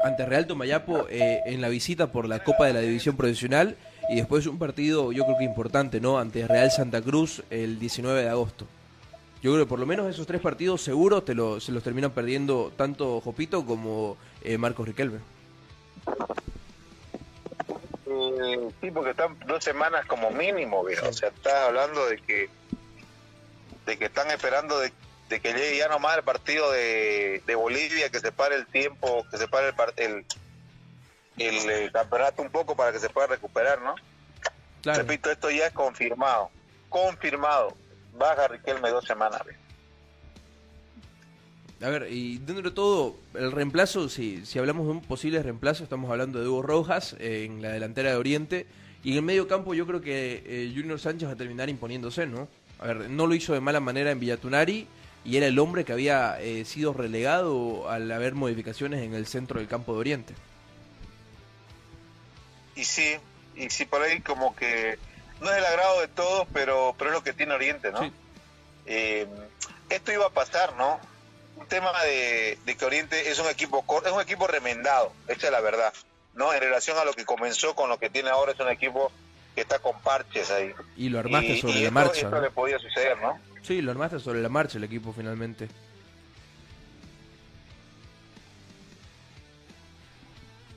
ante 0.02 0.24
Real 0.24 0.46
Tomayapo 0.46 1.06
eh, 1.10 1.40
en 1.44 1.60
la 1.60 1.68
visita 1.68 2.10
por 2.10 2.26
la 2.26 2.42
Copa 2.42 2.66
de 2.66 2.72
la 2.72 2.80
División 2.80 3.16
Profesional 3.16 3.76
y 4.08 4.16
después 4.16 4.46
un 4.46 4.58
partido 4.58 5.12
yo 5.12 5.24
creo 5.24 5.36
que 5.38 5.44
importante, 5.44 6.00
¿no? 6.00 6.18
Ante 6.18 6.46
Real 6.46 6.70
Santa 6.70 7.02
Cruz 7.02 7.42
el 7.50 7.78
19 7.78 8.22
de 8.22 8.28
agosto. 8.30 8.66
Yo 9.42 9.52
creo 9.52 9.64
que 9.64 9.68
por 9.68 9.78
lo 9.78 9.86
menos 9.86 10.08
esos 10.08 10.26
tres 10.26 10.40
partidos 10.40 10.82
seguro 10.82 11.22
te 11.22 11.34
lo, 11.34 11.60
se 11.60 11.72
los 11.72 11.82
terminan 11.82 12.10
perdiendo 12.10 12.72
tanto 12.76 13.20
Jopito 13.20 13.66
como 13.66 14.16
eh, 14.42 14.56
Marcos 14.56 14.86
Riquelme. 14.86 15.18
Sí, 18.80 18.90
porque 18.90 19.10
están 19.10 19.38
dos 19.46 19.62
semanas 19.62 20.06
como 20.06 20.30
mínimo, 20.30 20.84
viejo. 20.84 21.08
O 21.08 21.12
sea, 21.12 21.28
estás 21.28 21.54
hablando 21.68 22.06
de 22.06 22.18
que 22.18 22.48
de 23.86 23.98
que 23.98 24.04
están 24.06 24.30
esperando 24.30 24.78
de 24.78 24.92
de 25.30 25.40
que 25.40 25.54
llegue 25.54 25.78
ya 25.78 25.88
nomás 25.88 26.18
el 26.18 26.24
partido 26.24 26.70
de, 26.72 27.54
Bolivia, 27.54 28.10
que 28.10 28.18
se 28.18 28.32
pare 28.32 28.56
el 28.56 28.66
tiempo, 28.66 29.24
que 29.30 29.38
se 29.38 29.46
pare 29.46 29.72
el, 29.96 30.26
el, 31.38 31.70
el, 31.70 31.92
campeonato 31.92 32.42
un 32.42 32.50
poco 32.50 32.74
para 32.74 32.92
que 32.92 32.98
se 32.98 33.08
pueda 33.08 33.28
recuperar, 33.28 33.80
¿no? 33.80 33.94
Repito, 34.82 35.30
esto 35.30 35.48
ya 35.50 35.68
es 35.68 35.72
confirmado, 35.72 36.50
confirmado. 36.88 37.76
Baja 38.14 38.48
Riquelme 38.48 38.90
dos 38.90 39.04
semanas. 39.04 39.40
A 41.82 41.88
ver, 41.88 42.08
y 42.10 42.36
dentro 42.38 42.68
de 42.68 42.74
todo, 42.74 43.16
el 43.34 43.52
reemplazo, 43.52 44.10
si, 44.10 44.44
si 44.44 44.58
hablamos 44.58 44.84
de 44.84 44.92
un 44.92 45.00
posible 45.00 45.42
reemplazo, 45.42 45.82
estamos 45.82 46.10
hablando 46.10 46.38
de 46.38 46.46
Hugo 46.46 46.60
Rojas 46.60 47.16
en 47.18 47.62
la 47.62 47.70
delantera 47.70 48.10
de 48.10 48.16
Oriente. 48.16 48.66
Y 49.02 49.12
en 49.12 49.16
el 49.16 49.22
medio 49.22 49.48
campo 49.48 49.72
yo 49.72 49.86
creo 49.86 50.02
que 50.02 50.42
eh, 50.44 50.72
Junior 50.74 51.00
Sánchez 51.00 51.28
va 51.28 51.32
a 51.32 51.36
terminar 51.36 51.70
imponiéndose, 51.70 52.26
¿no? 52.26 52.48
A 52.80 52.86
ver, 52.88 53.08
no 53.08 53.26
lo 53.26 53.34
hizo 53.34 53.54
de 53.54 53.60
mala 53.60 53.80
manera 53.80 54.10
en 54.10 54.20
Villatunari 54.20 54.86
y 55.24 55.36
era 55.36 55.46
el 55.46 55.58
hombre 55.58 55.86
que 55.86 55.92
había 55.92 56.38
eh, 56.40 56.66
sido 56.66 56.92
relegado 56.92 57.88
al 57.88 58.10
haber 58.12 58.34
modificaciones 58.34 59.02
en 59.02 59.14
el 59.14 59.26
centro 59.26 59.58
del 59.58 59.68
campo 59.68 59.94
de 59.94 60.00
Oriente. 60.00 60.34
Y 62.76 62.84
sí, 62.84 63.16
y 63.56 63.70
sí, 63.70 63.86
por 63.86 64.02
ahí 64.02 64.20
como 64.20 64.54
que 64.54 64.98
no 65.40 65.50
es 65.50 65.56
el 65.56 65.64
agrado 65.64 66.00
de 66.00 66.08
todos, 66.08 66.46
pero, 66.52 66.94
pero 66.98 67.10
es 67.10 67.16
lo 67.16 67.24
que 67.24 67.32
tiene 67.32 67.54
Oriente, 67.54 67.90
¿no? 67.90 68.10
Eh, 68.84 69.26
esto 69.88 70.12
iba 70.12 70.26
a 70.26 70.30
pasar, 70.30 70.76
¿no? 70.76 71.00
Un 71.60 71.66
tema 71.66 71.92
de, 72.02 72.58
que 72.78 72.84
Oriente 72.86 73.30
es 73.30 73.38
un 73.38 73.46
equipo 73.46 73.84
es 74.04 74.12
un 74.12 74.20
equipo 74.20 74.46
remendado, 74.46 75.12
esa 75.28 75.46
es 75.46 75.52
la 75.52 75.60
verdad, 75.60 75.92
¿no? 76.34 76.54
En 76.54 76.60
relación 76.60 76.96
a 76.96 77.04
lo 77.04 77.12
que 77.12 77.26
comenzó 77.26 77.74
con 77.74 77.90
lo 77.90 77.98
que 77.98 78.08
tiene 78.08 78.30
ahora 78.30 78.52
es 78.52 78.60
un 78.60 78.70
equipo 78.70 79.12
que 79.54 79.60
está 79.60 79.78
con 79.78 80.00
parches 80.00 80.50
ahí. 80.50 80.72
Y 80.96 81.10
lo 81.10 81.18
armaste 81.18 81.60
sobre 81.60 81.80
la 81.80 81.90
marcha. 81.90 82.22
Esto 82.22 82.40
le 82.40 82.50
podía 82.50 82.78
suceder, 82.78 83.20
¿no? 83.20 83.38
Sí, 83.62 83.82
lo 83.82 83.90
armaste 83.90 84.18
sobre 84.20 84.40
la 84.40 84.48
marcha 84.48 84.78
el 84.78 84.84
equipo 84.84 85.12
finalmente. 85.12 85.68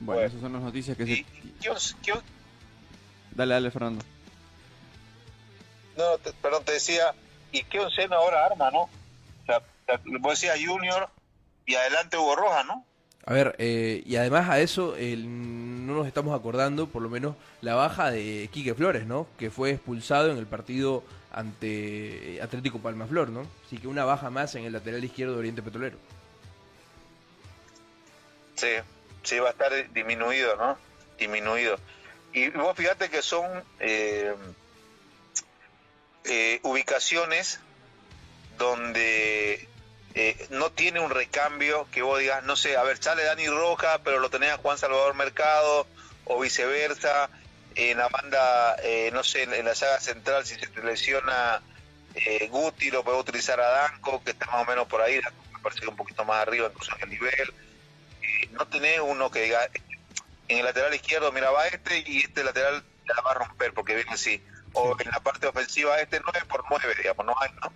Bueno, 0.00 0.20
esas 0.20 0.40
son 0.40 0.52
las 0.52 0.62
noticias 0.62 0.98
que 0.98 1.06
se... 1.06 1.24
Dale, 3.30 3.54
dale, 3.54 3.70
Fernando. 3.70 4.04
no, 5.96 6.18
perdón, 6.42 6.62
te 6.64 6.72
decía, 6.72 7.14
¿y 7.52 7.64
qué 7.64 7.80
onceno 7.80 8.16
ahora 8.16 8.44
arma, 8.44 8.70
no? 8.70 8.90
Vos 10.20 10.40
decías 10.40 10.58
Junior 10.64 11.08
y 11.66 11.74
adelante 11.74 12.16
Hugo 12.16 12.36
Roja, 12.36 12.64
¿no? 12.64 12.84
A 13.26 13.32
ver, 13.32 13.56
eh, 13.58 14.02
y 14.04 14.16
además 14.16 14.50
a 14.50 14.60
eso 14.60 14.94
no 14.98 15.94
nos 15.94 16.06
estamos 16.06 16.38
acordando, 16.38 16.88
por 16.88 17.00
lo 17.00 17.08
menos, 17.08 17.36
la 17.62 17.74
baja 17.74 18.10
de 18.10 18.50
Quique 18.52 18.74
Flores, 18.74 19.06
¿no? 19.06 19.26
Que 19.38 19.50
fue 19.50 19.70
expulsado 19.70 20.30
en 20.30 20.36
el 20.36 20.46
partido 20.46 21.02
ante 21.32 22.38
Atlético 22.42 22.78
Palmaflor, 22.80 23.30
¿no? 23.30 23.46
Así 23.66 23.78
que 23.78 23.88
una 23.88 24.04
baja 24.04 24.30
más 24.30 24.54
en 24.54 24.64
el 24.64 24.72
lateral 24.72 25.02
izquierdo 25.02 25.32
de 25.32 25.38
Oriente 25.40 25.62
Petrolero. 25.62 25.96
Sí, 28.56 28.68
sí, 29.22 29.38
va 29.38 29.48
a 29.48 29.52
estar 29.52 29.92
disminuido, 29.92 30.56
¿no? 30.56 30.78
Disminuido. 31.18 31.78
Y 32.32 32.50
vos 32.50 32.76
fíjate 32.76 33.10
que 33.10 33.22
son 33.22 33.64
eh, 33.80 34.34
eh, 36.24 36.60
ubicaciones 36.62 37.60
donde 38.58 39.68
eh, 40.14 40.46
no 40.50 40.70
tiene 40.70 41.00
un 41.00 41.10
recambio 41.10 41.88
que 41.90 42.02
vos 42.02 42.20
digas, 42.20 42.44
no 42.44 42.54
sé, 42.56 42.76
a 42.76 42.82
ver, 42.84 43.02
sale 43.02 43.24
Dani 43.24 43.48
Roja, 43.48 44.00
pero 44.04 44.20
lo 44.20 44.30
tenés 44.30 44.52
a 44.52 44.58
Juan 44.58 44.78
Salvador 44.78 45.14
Mercado, 45.14 45.86
o 46.24 46.40
viceversa, 46.40 47.28
en 47.74 47.98
la 47.98 48.08
banda, 48.08 48.76
eh, 48.84 49.10
no 49.12 49.24
sé, 49.24 49.42
en 49.42 49.64
la 49.64 49.74
saga 49.74 50.00
central, 50.00 50.46
si 50.46 50.54
se 50.54 50.68
te 50.68 50.82
lesiona 50.84 51.60
eh, 52.14 52.46
Guti, 52.48 52.90
lo 52.90 53.02
puede 53.02 53.18
utilizar 53.18 53.60
a 53.60 53.68
Danco, 53.68 54.22
que 54.22 54.30
está 54.30 54.46
más 54.46 54.62
o 54.62 54.70
menos 54.70 54.86
por 54.86 55.02
ahí, 55.02 55.20
me 55.52 55.58
parece 55.58 55.86
un 55.88 55.96
poquito 55.96 56.24
más 56.24 56.42
arriba 56.46 56.68
incluso 56.68 56.94
en 56.96 57.02
el 57.02 57.10
nivel. 57.10 57.54
no 58.52 58.66
tenés 58.68 59.00
uno 59.00 59.30
que 59.30 59.42
diga, 59.42 59.68
en 60.46 60.58
el 60.58 60.64
lateral 60.64 60.94
izquierdo, 60.94 61.32
mira, 61.32 61.50
va 61.50 61.66
este 61.66 62.04
y 62.06 62.18
este 62.18 62.44
lateral 62.44 62.84
la 63.06 63.20
va 63.22 63.32
a 63.32 63.34
romper 63.34 63.72
porque 63.72 63.96
viene 63.96 64.12
así. 64.12 64.42
O 64.74 64.96
en 64.98 65.10
la 65.10 65.20
parte 65.20 65.46
ofensiva, 65.46 66.00
este 66.00 66.20
9 66.20 66.42
por 66.48 66.64
9, 66.68 66.94
digamos, 66.98 67.26
no 67.26 67.34
hay, 67.40 67.50
¿no? 67.60 67.72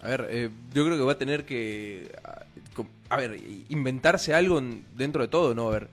A 0.00 0.08
ver, 0.08 0.28
eh, 0.30 0.50
yo 0.72 0.84
creo 0.84 0.96
que 0.96 1.02
va 1.02 1.12
a 1.12 1.18
tener 1.18 1.44
que, 1.44 2.12
a, 3.08 3.16
ver, 3.16 3.40
inventarse 3.68 4.34
algo 4.34 4.62
dentro 4.94 5.22
de 5.22 5.28
todo, 5.28 5.54
¿no? 5.54 5.68
A 5.68 5.72
ver, 5.72 5.88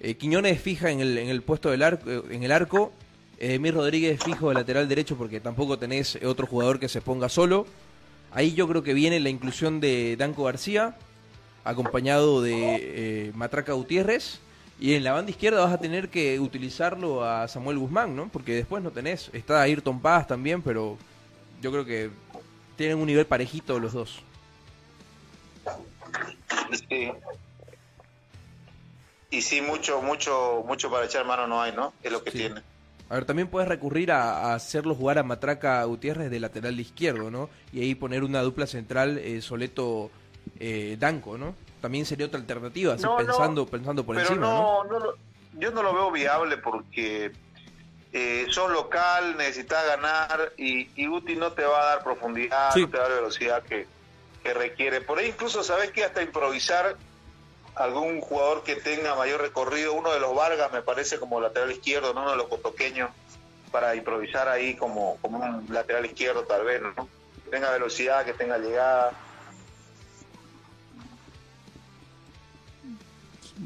eh, 0.00 0.14
Quiñones 0.14 0.60
fija 0.60 0.90
en 0.90 1.00
el, 1.00 1.18
en 1.18 1.28
el 1.28 1.42
puesto 1.42 1.70
del 1.70 1.82
arco, 1.82 2.10
eh, 2.10 2.22
en 2.30 2.42
el 2.42 2.52
arco, 2.52 2.92
eh, 3.38 3.58
Rodríguez 3.70 4.22
fijo 4.22 4.48
de 4.48 4.54
lateral 4.54 4.88
derecho 4.88 5.16
porque 5.16 5.40
tampoco 5.40 5.78
tenés 5.78 6.18
otro 6.24 6.46
jugador 6.46 6.80
que 6.80 6.88
se 6.88 7.02
ponga 7.02 7.28
solo. 7.28 7.66
Ahí 8.32 8.54
yo 8.54 8.66
creo 8.66 8.82
que 8.82 8.94
viene 8.94 9.20
la 9.20 9.28
inclusión 9.28 9.80
de 9.80 10.16
Danco 10.16 10.44
García, 10.44 10.96
acompañado 11.64 12.40
de 12.40 13.32
Matraca 13.34 13.72
Gutiérrez. 13.72 14.40
Y 14.78 14.94
en 14.94 15.04
la 15.04 15.12
banda 15.12 15.30
izquierda 15.30 15.60
vas 15.60 15.74
a 15.74 15.78
tener 15.78 16.08
que 16.08 16.40
utilizarlo 16.40 17.22
a 17.22 17.46
Samuel 17.48 17.76
Guzmán, 17.76 18.16
¿no? 18.16 18.28
Porque 18.28 18.54
después 18.54 18.82
no 18.82 18.90
tenés. 18.90 19.28
Está 19.34 19.60
Ayrton 19.60 20.00
Paz 20.00 20.26
también, 20.26 20.62
pero 20.62 20.96
yo 21.60 21.70
creo 21.70 21.84
que 21.84 22.10
tienen 22.80 22.98
un 22.98 23.04
nivel 23.04 23.26
parejito 23.26 23.78
los 23.78 23.92
dos. 23.92 24.22
Sí. 26.88 27.12
Y 29.28 29.42
sí, 29.42 29.60
mucho, 29.60 30.00
mucho, 30.00 30.64
mucho 30.66 30.90
para 30.90 31.04
echar 31.04 31.26
mano 31.26 31.46
no 31.46 31.60
hay, 31.60 31.72
¿no? 31.72 31.92
Es 32.02 32.10
lo 32.10 32.24
que 32.24 32.30
tiene. 32.30 32.62
A 33.10 33.14
ver, 33.16 33.26
también 33.26 33.48
puedes 33.48 33.68
recurrir 33.68 34.10
a, 34.12 34.54
hacerlo 34.54 34.94
jugar 34.94 35.18
a 35.18 35.22
Matraca 35.22 35.84
Gutiérrez 35.84 36.30
de 36.30 36.40
lateral 36.40 36.80
izquierdo, 36.80 37.30
¿no? 37.30 37.50
Y 37.70 37.82
ahí 37.82 37.94
poner 37.94 38.24
una 38.24 38.40
dupla 38.40 38.66
central 38.66 39.18
eh, 39.18 39.42
Soleto 39.42 40.10
eh, 40.58 40.96
Danco, 40.98 41.36
¿no? 41.36 41.54
También 41.82 42.06
sería 42.06 42.28
otra 42.28 42.40
alternativa, 42.40 42.96
pensando, 42.96 43.66
pensando 43.66 44.06
por 44.06 44.18
encima. 44.18 44.40
No, 44.40 44.84
¿no? 44.84 44.98
yo 45.58 45.70
no 45.70 45.82
lo 45.82 45.92
veo 45.92 46.10
viable 46.10 46.56
porque 46.56 47.30
eh, 48.12 48.46
son 48.50 48.72
local, 48.72 49.36
necesitas 49.36 49.86
ganar 49.86 50.52
y, 50.56 50.90
y, 51.00 51.06
Uti 51.06 51.36
no 51.36 51.52
te 51.52 51.62
va 51.62 51.80
a 51.80 51.84
dar 51.94 52.02
profundidad, 52.02 52.74
no 52.74 52.90
te 52.90 52.98
va 52.98 53.04
a 53.04 53.08
dar 53.08 53.18
velocidad 53.18 53.62
que, 53.62 53.86
requiere. 54.42 55.00
Por 55.00 55.18
ahí 55.18 55.28
incluso 55.28 55.62
sabes 55.62 55.92
que 55.92 56.02
hasta 56.02 56.22
improvisar 56.22 56.96
algún 57.76 58.20
jugador 58.20 58.64
que 58.64 58.74
tenga 58.74 59.14
mayor 59.14 59.40
recorrido, 59.40 59.92
uno 59.92 60.12
de 60.12 60.18
los 60.18 60.34
Vargas 60.34 60.72
me 60.72 60.82
parece 60.82 61.20
como 61.20 61.40
lateral 61.40 61.70
izquierdo, 61.70 62.14
¿no? 62.14 62.22
uno 62.22 62.30
de 62.32 62.36
los 62.36 62.48
cotoqueños, 62.48 63.10
para 63.70 63.94
improvisar 63.94 64.48
ahí 64.48 64.74
como, 64.74 65.18
como 65.20 65.38
un 65.38 65.66
lateral 65.72 66.04
izquierdo 66.06 66.42
tal 66.44 66.64
vez, 66.64 66.82
¿no? 66.82 67.08
Que 67.44 67.50
tenga 67.50 67.70
velocidad, 67.70 68.24
que 68.24 68.32
tenga 68.32 68.58
llegada. 68.58 69.12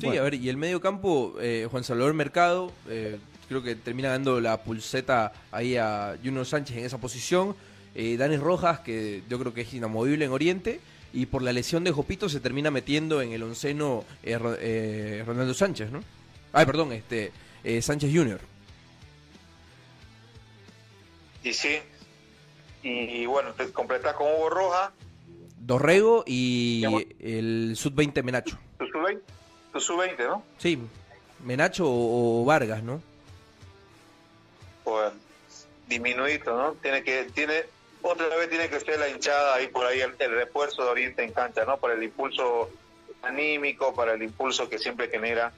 Sí, 0.01 0.19
a 0.19 0.23
ver, 0.23 0.35
y 0.35 0.49
el 0.49 0.57
medio 0.57 0.81
campo, 0.81 1.37
eh, 1.41 1.67
Juan 1.71 1.85
Salvador 1.85 2.15
Mercado, 2.15 2.73
eh, 2.89 3.19
creo 3.55 3.63
que 3.63 3.77
termina 3.77 4.09
dando 4.09 4.41
la 4.41 4.65
pulseta 4.65 5.33
ahí 5.53 5.77
a 5.77 6.17
Juno 6.23 6.45
Sánchez 6.45 6.77
en 6.77 6.85
esa 6.87 6.99
posición. 6.99 7.55
Eh, 7.95 8.17
Dani 8.17 8.37
Rojas, 8.37 8.81
que 8.81 9.23
yo 9.29 9.39
creo 9.39 9.55
que 9.55 9.61
es 9.61 9.73
inamovible 9.73 10.25
en 10.25 10.33
Oriente. 10.33 10.81
Y 11.13 11.27
por 11.27 11.43
la 11.43 11.53
lesión 11.53 11.85
de 11.85 11.93
Jopito 11.93 12.29
se 12.29 12.41
termina 12.41 12.73
metiendo 12.73 13.23
en 13.23 13.31
el 13.31 13.45
onceno 13.45 14.05
eh, 14.25 14.37
eh, 14.59 15.23
Ronaldo 15.25 15.55
Sánchez, 15.55 15.93
¿no? 15.93 16.03
Ay, 16.53 16.67
perdón, 16.67 16.93
este 16.93 17.31
Sánchez 17.81 18.11
Junior. 18.13 18.41
Y 21.45 21.53
sí. 21.53 21.79
Y, 22.83 23.25
bueno, 23.27 23.53
te 23.53 23.71
completas 23.71 24.15
con 24.15 24.27
Hugo 24.27 24.51
Roja. 24.51 24.93
Dorrego 25.61 26.25
y 26.27 26.83
el 27.21 27.75
Sub-20 27.77 28.23
Menacho. 28.25 28.59
¿Tu 28.79 28.87
Sub-20? 28.87 29.21
Tu 29.73 29.81
Sub-20, 29.81 30.19
¿no? 30.27 30.43
Sí, 30.59 30.79
Menacho 31.45 31.85
o 31.87 32.45
Vargas, 32.45 32.83
¿no? 32.83 33.14
Pues 34.85 35.13
disminuido, 35.89 36.57
¿no? 36.57 36.73
Tiene 36.75 37.03
que, 37.03 37.25
tiene, 37.35 37.65
otra 38.03 38.29
vez 38.37 38.49
tiene 38.49 38.69
que 38.69 38.81
ser 38.81 38.99
la 38.99 39.09
hinchada 39.09 39.55
ahí 39.55 39.69
por 39.69 39.87
ahí 39.87 40.01
el, 40.01 40.17
refuerzo 40.17 40.85
de 40.85 40.91
Oriente 40.91 41.25
en 41.25 41.33
cancha, 41.33 41.65
¿no? 41.65 41.79
Para 41.79 41.95
el 41.95 42.03
impulso 42.03 42.71
anímico, 43.23 43.95
para 43.95 44.15
el 44.15 44.23
impulso 44.23 44.69
que 44.69 44.79
siempre 44.79 45.09
genera 45.09 45.53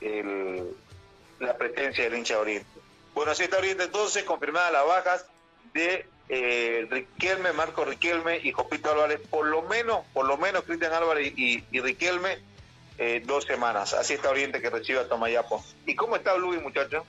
el, 0.00 0.74
la 1.38 1.56
presencia 1.56 2.04
del 2.04 2.18
hincha 2.18 2.34
de 2.34 2.40
Oriente. 2.40 2.80
Bueno, 3.14 3.32
así 3.32 3.44
está 3.44 3.58
Oriente 3.58 3.84
entonces, 3.84 4.24
confirmadas 4.24 4.72
las 4.72 4.86
bajas 4.86 5.26
de 5.74 6.06
eh, 6.28 6.86
Riquelme, 6.88 7.52
Marco 7.52 7.84
Riquelme 7.84 8.38
y 8.38 8.52
Jopito 8.52 8.92
Álvarez, 8.92 9.20
por 9.28 9.46
lo 9.46 9.62
menos, 9.62 10.06
por 10.12 10.26
lo 10.26 10.36
menos 10.36 10.62
Cristian 10.64 10.92
Álvarez 10.92 11.32
y, 11.36 11.62
Riquelme, 11.72 12.38
eh, 12.98 13.22
dos 13.24 13.44
semanas. 13.44 13.94
Así 13.94 14.14
está 14.14 14.30
Oriente 14.30 14.60
que 14.60 14.70
recibe 14.70 15.00
a 15.00 15.08
Tomayapo. 15.08 15.64
¿Y 15.86 15.94
cómo 15.96 16.16
está 16.16 16.36
Luis, 16.36 16.62
muchachos? 16.62 17.04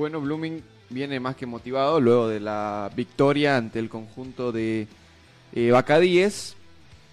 Bueno, 0.00 0.18
Blooming 0.22 0.62
viene 0.88 1.20
más 1.20 1.36
que 1.36 1.44
motivado 1.44 2.00
luego 2.00 2.26
de 2.26 2.40
la 2.40 2.90
victoria 2.96 3.58
ante 3.58 3.78
el 3.78 3.90
conjunto 3.90 4.50
de 4.50 4.88
eh, 5.52 5.70
Bacadíes. 5.72 6.56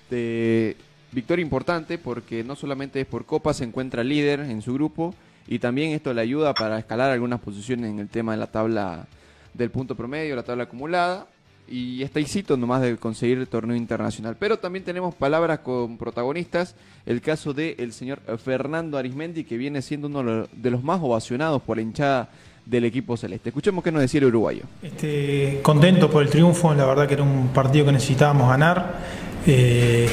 De 0.09 0.77
victoria 1.11 1.43
importante 1.43 1.97
porque 1.97 2.45
no 2.45 2.55
solamente 2.55 3.01
es 3.01 3.05
por 3.05 3.25
Copa, 3.25 3.53
se 3.53 3.65
encuentra 3.65 4.05
líder 4.05 4.39
en 4.39 4.61
su 4.61 4.73
grupo 4.73 5.13
y 5.49 5.59
también 5.59 5.91
esto 5.91 6.13
le 6.13 6.21
ayuda 6.21 6.53
para 6.53 6.79
escalar 6.79 7.11
algunas 7.11 7.41
posiciones 7.41 7.91
en 7.91 7.99
el 7.99 8.07
tema 8.07 8.31
de 8.31 8.37
la 8.37 8.47
tabla 8.47 9.05
del 9.53 9.69
punto 9.69 9.93
promedio, 9.93 10.37
la 10.37 10.43
tabla 10.43 10.63
acumulada 10.63 11.27
y 11.67 12.01
está 12.03 12.21
hicito 12.21 12.55
nomás 12.55 12.81
de 12.81 12.95
conseguir 12.95 13.37
el 13.37 13.49
torneo 13.49 13.75
internacional. 13.75 14.37
Pero 14.39 14.59
también 14.59 14.85
tenemos 14.85 15.13
palabras 15.13 15.59
con 15.59 15.97
protagonistas, 15.97 16.73
el 17.05 17.19
caso 17.19 17.53
del 17.53 17.75
el 17.79 17.91
señor 17.91 18.21
Fernando 18.37 18.97
Arismendi 18.97 19.43
que 19.43 19.57
viene 19.57 19.81
siendo 19.81 20.07
uno 20.07 20.47
de 20.49 20.71
los 20.71 20.83
más 20.85 21.01
ovacionados 21.01 21.61
por 21.61 21.75
la 21.75 21.83
hinchada 21.83 22.29
del 22.69 22.85
equipo 22.85 23.15
celeste. 23.15 23.49
Escuchemos 23.49 23.83
qué 23.83 23.91
nos 23.91 24.01
decía 24.01 24.19
el 24.19 24.27
uruguayo. 24.27 24.63
Este, 24.81 25.59
contento 25.61 26.09
por 26.09 26.23
el 26.23 26.29
triunfo, 26.29 26.73
la 26.73 26.85
verdad 26.85 27.07
que 27.07 27.13
era 27.13 27.23
un 27.23 27.49
partido 27.49 27.85
que 27.85 27.91
necesitábamos 27.93 28.49
ganar. 28.49 28.99
Eh, 29.45 30.09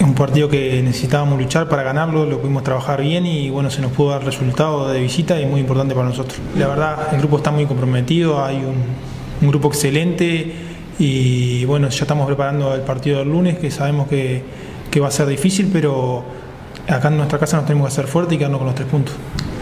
un 0.00 0.14
partido 0.14 0.48
que 0.48 0.82
necesitábamos 0.82 1.38
luchar 1.38 1.68
para 1.68 1.82
ganarlo, 1.82 2.24
lo 2.24 2.40
pudimos 2.40 2.62
trabajar 2.64 3.02
bien 3.02 3.26
y 3.26 3.50
bueno, 3.50 3.70
se 3.70 3.82
nos 3.82 3.92
pudo 3.92 4.10
dar 4.10 4.24
resultado 4.24 4.88
de 4.88 5.00
visita 5.00 5.38
y 5.40 5.46
muy 5.46 5.60
importante 5.60 5.94
para 5.94 6.08
nosotros. 6.08 6.38
La 6.56 6.68
verdad, 6.68 7.12
el 7.12 7.18
grupo 7.18 7.36
está 7.36 7.50
muy 7.50 7.66
comprometido, 7.66 8.42
hay 8.42 8.56
un, 8.56 9.10
grupo 9.48 9.68
excelente 9.68 10.52
y 10.98 11.64
bueno, 11.64 11.88
ya 11.88 12.02
estamos 12.02 12.26
preparando 12.26 12.74
el 12.74 12.82
partido 12.82 13.18
del 13.20 13.28
lunes, 13.28 13.58
que 13.58 13.70
sabemos 13.70 14.06
que, 14.08 14.42
que 14.90 15.00
va 15.00 15.08
a 15.08 15.10
ser 15.10 15.26
difícil, 15.26 15.70
pero 15.72 16.24
acá 16.88 17.08
en 17.08 17.16
nuestra 17.18 17.38
casa 17.38 17.56
nos 17.56 17.66
tenemos 17.66 17.88
que 17.88 17.92
hacer 17.92 18.06
fuerte 18.06 18.34
y 18.34 18.38
quedarnos 18.38 18.58
con 18.58 18.66
los 18.66 18.74
tres 18.74 18.88
puntos 18.88 19.14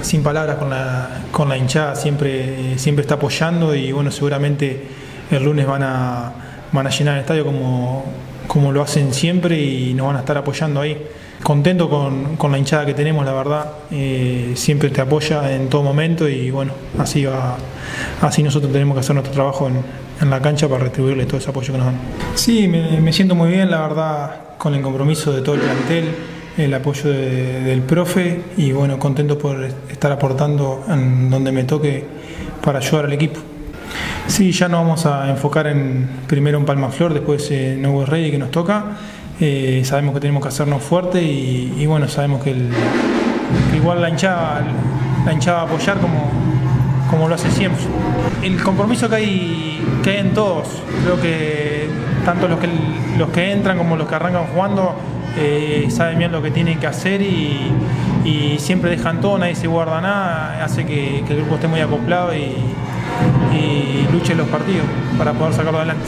sin 0.02 0.22
palabras 0.22 0.56
con 0.56 0.70
la, 0.70 1.22
con 1.30 1.48
la 1.48 1.56
hinchada, 1.56 1.94
siempre, 1.94 2.78
siempre 2.78 3.02
está 3.02 3.14
apoyando 3.14 3.74
y 3.74 3.92
bueno, 3.92 4.10
seguramente 4.10 4.86
el 5.30 5.42
lunes 5.44 5.66
van 5.66 5.82
a, 5.82 6.32
van 6.72 6.86
a 6.86 6.90
llenar 6.90 7.14
el 7.14 7.20
estadio 7.20 7.44
como, 7.44 8.04
como 8.46 8.72
lo 8.72 8.82
hacen 8.82 9.12
siempre 9.12 9.60
y 9.60 9.94
nos 9.94 10.06
van 10.06 10.16
a 10.16 10.20
estar 10.20 10.36
apoyando 10.36 10.80
ahí. 10.80 11.06
Contento 11.42 11.88
con, 11.88 12.36
con 12.36 12.50
la 12.50 12.58
hinchada 12.58 12.84
que 12.84 12.94
tenemos, 12.94 13.24
la 13.24 13.32
verdad, 13.32 13.72
eh, 13.92 14.52
siempre 14.56 14.90
te 14.90 15.00
apoya 15.00 15.52
en 15.52 15.68
todo 15.68 15.82
momento 15.82 16.28
y 16.28 16.50
bueno, 16.50 16.72
así 16.98 17.24
va, 17.24 17.56
así 18.20 18.42
nosotros 18.42 18.72
tenemos 18.72 18.94
que 18.94 19.00
hacer 19.00 19.14
nuestro 19.14 19.32
trabajo 19.32 19.68
en, 19.68 19.80
en 20.20 20.30
la 20.30 20.40
cancha 20.40 20.68
para 20.68 20.84
retribuirles 20.84 21.28
todo 21.28 21.38
ese 21.38 21.50
apoyo 21.50 21.72
que 21.72 21.78
nos 21.78 21.86
dan. 21.86 22.00
Sí, 22.34 22.66
me, 22.66 23.00
me 23.00 23.12
siento 23.12 23.36
muy 23.36 23.50
bien, 23.50 23.70
la 23.70 23.82
verdad, 23.82 24.36
con 24.58 24.74
el 24.74 24.82
compromiso 24.82 25.32
de 25.32 25.42
todo 25.42 25.54
el 25.54 25.60
plantel 25.60 26.37
el 26.58 26.74
apoyo 26.74 27.08
del 27.08 27.82
profe 27.82 28.42
y 28.56 28.72
bueno, 28.72 28.98
contento 28.98 29.38
por 29.38 29.62
estar 29.90 30.10
aportando 30.10 30.84
donde 30.88 31.52
me 31.52 31.64
toque 31.64 32.04
para 32.62 32.80
ayudar 32.80 33.06
al 33.06 33.12
equipo. 33.12 33.40
Sí, 34.26 34.50
ya 34.52 34.68
nos 34.68 34.80
vamos 34.80 35.06
a 35.06 35.30
enfocar 35.30 35.68
en 35.68 36.08
primero 36.26 36.58
en 36.58 36.66
Palma 36.66 36.90
Flor, 36.90 37.14
después 37.14 37.50
en 37.50 37.80
Nuevo 37.80 38.04
Rey 38.04 38.30
que 38.30 38.38
nos 38.38 38.50
toca. 38.50 38.84
Eh, 39.40 39.82
sabemos 39.84 40.14
que 40.14 40.20
tenemos 40.20 40.42
que 40.42 40.48
hacernos 40.48 40.82
fuerte 40.82 41.22
y, 41.22 41.86
bueno, 41.86 42.08
sabemos 42.08 42.42
que, 42.42 42.54
igual 43.74 44.02
la 44.02 44.10
hinchada, 44.10 44.62
la 45.24 45.32
hinchada 45.32 45.60
a 45.60 45.62
apoyar 45.62 45.98
como, 45.98 46.28
como 47.08 47.28
lo 47.28 47.36
hace 47.36 47.50
siempre. 47.52 47.84
El 48.42 48.60
compromiso 48.62 49.08
que 49.08 49.16
hay, 49.16 49.86
que 50.02 50.10
hay 50.10 50.16
en 50.18 50.34
todos, 50.34 50.66
creo 51.04 51.20
que 51.20 51.88
tanto 52.24 52.48
los 52.48 52.58
que, 52.58 52.68
los 53.16 53.30
que 53.30 53.52
entran 53.52 53.78
como 53.78 53.96
los 53.96 54.08
que 54.08 54.14
arrancan 54.16 54.46
jugando 54.52 54.94
eh, 55.38 55.86
saben 55.90 56.18
bien 56.18 56.32
lo 56.32 56.42
que 56.42 56.50
tienen 56.50 56.80
que 56.80 56.86
hacer 56.86 57.22
y, 57.22 57.72
siempre 58.58 58.90
dejan 58.90 59.22
todo, 59.22 59.38
nadie 59.38 59.54
se 59.54 59.68
guarda 59.68 60.02
nada, 60.02 60.62
hace 60.62 60.84
que, 60.84 61.20
el 61.20 61.36
grupo 61.36 61.54
esté 61.54 61.68
muy 61.68 61.80
acoplado 61.80 62.34
y, 62.34 62.52
y 63.56 64.06
luche 64.12 64.34
los 64.34 64.46
partidos 64.48 64.84
para 65.16 65.32
poder 65.32 65.54
sacarlo 65.54 65.78
adelante. 65.78 66.04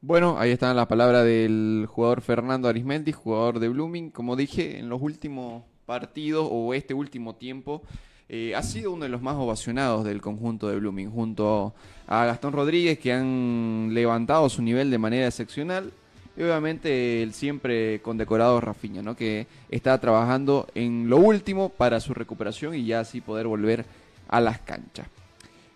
Bueno, 0.00 0.36
ahí 0.38 0.50
están 0.50 0.76
las 0.76 0.86
palabras 0.86 1.24
del 1.24 1.86
jugador 1.88 2.20
Fernando 2.20 2.68
Arismendi, 2.68 3.12
jugador 3.12 3.58
de 3.58 3.68
Blooming. 3.68 4.10
Como 4.10 4.36
dije, 4.36 4.78
en 4.78 4.88
los 4.88 5.00
últimos 5.02 5.64
partidos 5.86 6.48
o 6.50 6.74
este 6.74 6.94
último 6.94 7.36
tiempo, 7.36 7.82
eh, 8.30 8.54
ha 8.54 8.62
sido 8.62 8.92
uno 8.92 9.04
de 9.04 9.08
los 9.08 9.22
más 9.22 9.36
ovacionados 9.36 10.04
del 10.04 10.20
conjunto 10.20 10.68
de 10.68 10.78
Blooming, 10.78 11.10
junto 11.10 11.72
a 12.06 12.26
Gastón 12.26 12.52
Rodríguez, 12.52 12.98
que 12.98 13.12
han 13.12 13.90
levantado 13.92 14.48
su 14.50 14.60
nivel 14.60 14.90
de 14.90 14.98
manera 14.98 15.26
excepcional. 15.26 15.92
Y 16.36 16.42
obviamente 16.42 17.22
el 17.22 17.32
siempre 17.32 18.00
condecorado 18.02 18.60
Rafiña, 18.60 19.02
¿no? 19.02 19.16
que 19.16 19.46
está 19.70 19.98
trabajando 19.98 20.68
en 20.74 21.08
lo 21.08 21.16
último 21.16 21.70
para 21.70 22.00
su 22.00 22.14
recuperación 22.14 22.74
y 22.74 22.84
ya 22.84 23.00
así 23.00 23.20
poder 23.20 23.46
volver 23.46 23.86
a 24.28 24.40
las 24.40 24.60
canchas. 24.60 25.08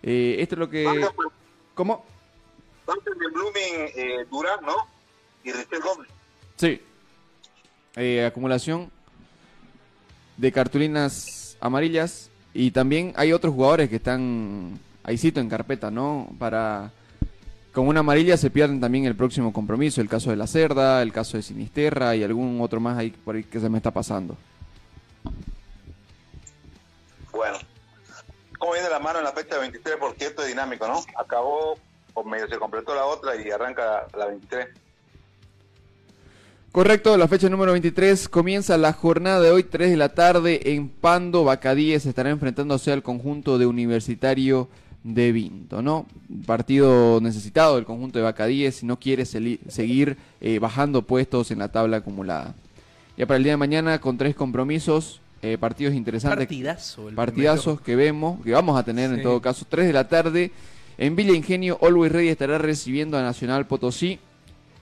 Eh, 0.03 0.37
esto 0.39 0.55
es 0.55 0.59
lo 0.59 0.69
que... 0.69 0.85
¿Cómo? 1.73 2.05
de 2.85 3.27
Blooming, 3.29 3.91
eh, 3.95 4.25
Durán, 4.29 4.59
¿no? 4.63 4.75
Y 5.43 5.51
Riquel 5.51 5.81
Gómez. 5.81 6.07
Sí. 6.55 6.79
acumulación 8.21 8.91
de 10.37 10.51
cartulinas 10.51 11.57
amarillas 11.59 12.29
y 12.53 12.71
también 12.71 13.13
hay 13.15 13.33
otros 13.33 13.53
jugadores 13.53 13.89
que 13.89 13.97
están 13.97 14.79
ahí 15.03 15.17
cito 15.17 15.39
en 15.39 15.49
carpeta, 15.49 15.89
¿no? 15.91 16.29
Para 16.37 16.91
con 17.73 17.87
una 17.87 18.01
amarilla 18.01 18.37
se 18.37 18.51
pierden 18.51 18.79
también 18.79 19.05
el 19.05 19.15
próximo 19.15 19.51
compromiso, 19.51 19.99
el 19.99 20.07
caso 20.07 20.29
de 20.29 20.35
la 20.35 20.45
Cerda, 20.45 21.01
el 21.01 21.11
caso 21.11 21.37
de 21.37 21.43
Sinisterra 21.43 22.15
y 22.15 22.23
algún 22.23 22.61
otro 22.61 22.79
más 22.79 22.97
ahí 22.97 23.09
por 23.09 23.35
ahí 23.35 23.43
que 23.43 23.59
se 23.59 23.69
me 23.69 23.77
está 23.77 23.89
pasando. 23.89 24.37
Bueno, 27.31 27.57
¿cómo 28.59 28.73
viene 28.73 28.89
la 28.89 28.99
mano 28.99 29.17
en 29.17 29.25
la 29.25 29.31
fecha 29.31 29.57
23? 29.57 29.97
Porque 29.99 30.25
esto 30.25 30.43
es 30.43 30.49
dinámico, 30.49 30.87
¿no? 30.87 31.03
Acabó, 31.17 31.75
o 32.13 32.23
medio 32.23 32.47
se 32.47 32.59
completó 32.59 32.93
la 32.93 33.05
otra 33.05 33.35
y 33.35 33.49
arranca 33.49 34.05
la 34.15 34.27
23. 34.27 34.67
Correcto, 36.73 37.15
la 37.17 37.27
fecha 37.27 37.49
número 37.49 37.71
23 37.71 38.27
comienza 38.29 38.79
la 38.79 38.93
jornada 38.93 39.39
de 39.39 39.51
hoy, 39.51 39.63
3 39.63 39.91
de 39.91 39.95
la 39.95 40.09
tarde, 40.09 40.73
en 40.73 40.89
Pando, 40.89 41.43
Bacadíes 41.43 42.07
estará 42.07 42.31
enfrentándose 42.31 42.91
al 42.91 43.03
conjunto 43.03 43.59
de 43.59 43.67
Universitario 43.67 44.67
de 45.03 45.31
Vinto, 45.31 45.83
¿no? 45.83 46.07
Partido 46.47 47.21
necesitado 47.21 47.75
del 47.75 47.85
conjunto 47.85 48.17
de 48.17 48.23
Bacadíes 48.23 48.77
si 48.77 48.87
no 48.87 48.99
quiere 48.99 49.23
seguir 49.25 50.17
eh, 50.41 50.57
bajando 50.57 51.03
puestos 51.03 51.51
en 51.51 51.59
la 51.59 51.67
tabla 51.67 51.97
acumulada. 51.97 52.55
Ya 53.17 53.27
para 53.27 53.37
el 53.37 53.43
día 53.43 53.53
de 53.53 53.57
mañana, 53.57 54.01
con 54.01 54.17
tres 54.17 54.33
compromisos, 54.33 55.21
eh, 55.43 55.59
partidos 55.59 55.93
interesantes. 55.93 56.47
Partidazo. 56.47 57.11
partidazos 57.13 57.81
que 57.81 57.95
vemos, 57.95 58.41
que 58.43 58.51
vamos 58.51 58.79
a 58.79 58.83
tener 58.83 59.13
en 59.13 59.21
todo 59.21 59.39
caso, 59.43 59.67
3 59.69 59.85
de 59.85 59.93
la 59.93 60.07
tarde. 60.07 60.51
En 60.97 61.15
Villa 61.15 61.33
Ingenio, 61.33 61.77
Always 61.83 62.11
Ready 62.11 62.29
estará 62.29 62.57
recibiendo 62.57 63.15
a 63.15 63.21
Nacional 63.21 63.67
Potosí. 63.67 64.17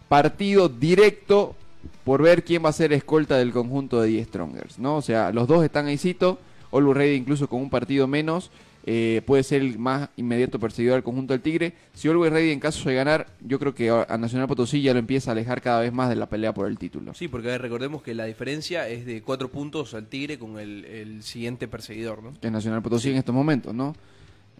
Partido 0.08 0.70
directo 0.70 1.58
por 2.04 2.22
ver 2.22 2.44
quién 2.44 2.64
va 2.64 2.70
a 2.70 2.74
ser 2.74 2.94
escolta 2.94 3.38
del 3.38 3.52
conjunto 3.52 4.02
de 4.02 4.10
Die 4.10 4.26
Strongers, 4.26 4.80
¿no? 4.80 4.98
O 4.98 5.02
sea, 5.02 5.32
los 5.32 5.48
dos 5.48 5.64
están 5.64 5.88
ahí 5.88 5.98
cito, 5.98 6.40
Olu 6.72 6.94
Ready 6.94 7.16
incluso 7.16 7.48
con 7.48 7.62
un 7.62 7.70
partido 7.70 8.08
menos, 8.08 8.52
eh, 8.86 9.22
puede 9.26 9.44
ser 9.44 9.62
el 9.62 9.78
más 9.78 10.10
inmediato 10.18 10.58
perseguidor 10.60 10.96
del 10.96 11.04
conjunto 11.04 11.34
del 11.34 11.42
Tigre. 11.42 11.74
Si 11.94 12.08
Always 12.08 12.34
Ready 12.34 12.52
en 12.52 12.60
caso 12.60 12.90
de 12.90 12.96
ganar, 12.96 13.28
yo 13.42 13.60
creo 13.60 13.76
que 13.76 13.90
a 13.90 14.18
Nacional 14.18 14.48
Potosí 14.48 14.82
ya 14.82 14.94
lo 14.94 15.00
empieza 15.00 15.32
a 15.32 15.34
alejar 15.34 15.62
cada 15.62 15.82
vez 15.82 15.94
más 15.94 16.10
de 16.10 16.16
la 16.16 16.28
pelea 16.28 16.54
por 16.54 16.68
el 16.68 16.78
título. 16.78 17.14
Sí, 17.14 17.28
porque 17.28 17.56
recordemos 17.58 18.02
que 18.02 18.16
la 18.16 18.26
diferencia 18.26 18.88
es 18.88 19.06
de 19.06 19.22
cuatro 19.22 19.50
puntos 19.50 19.94
al 19.94 20.08
Tigre 20.08 20.40
con 20.40 20.60
el, 20.60 21.22
siguiente 21.22 21.68
perseguidor, 21.68 22.24
¿no? 22.24 22.34
Que 22.40 22.48
es 22.48 22.54
Nacional 22.54 22.82
Potosí 22.82 23.12
en 23.12 23.18
estos 23.18 23.36
momentos, 23.36 23.74
¿no? 23.74 23.96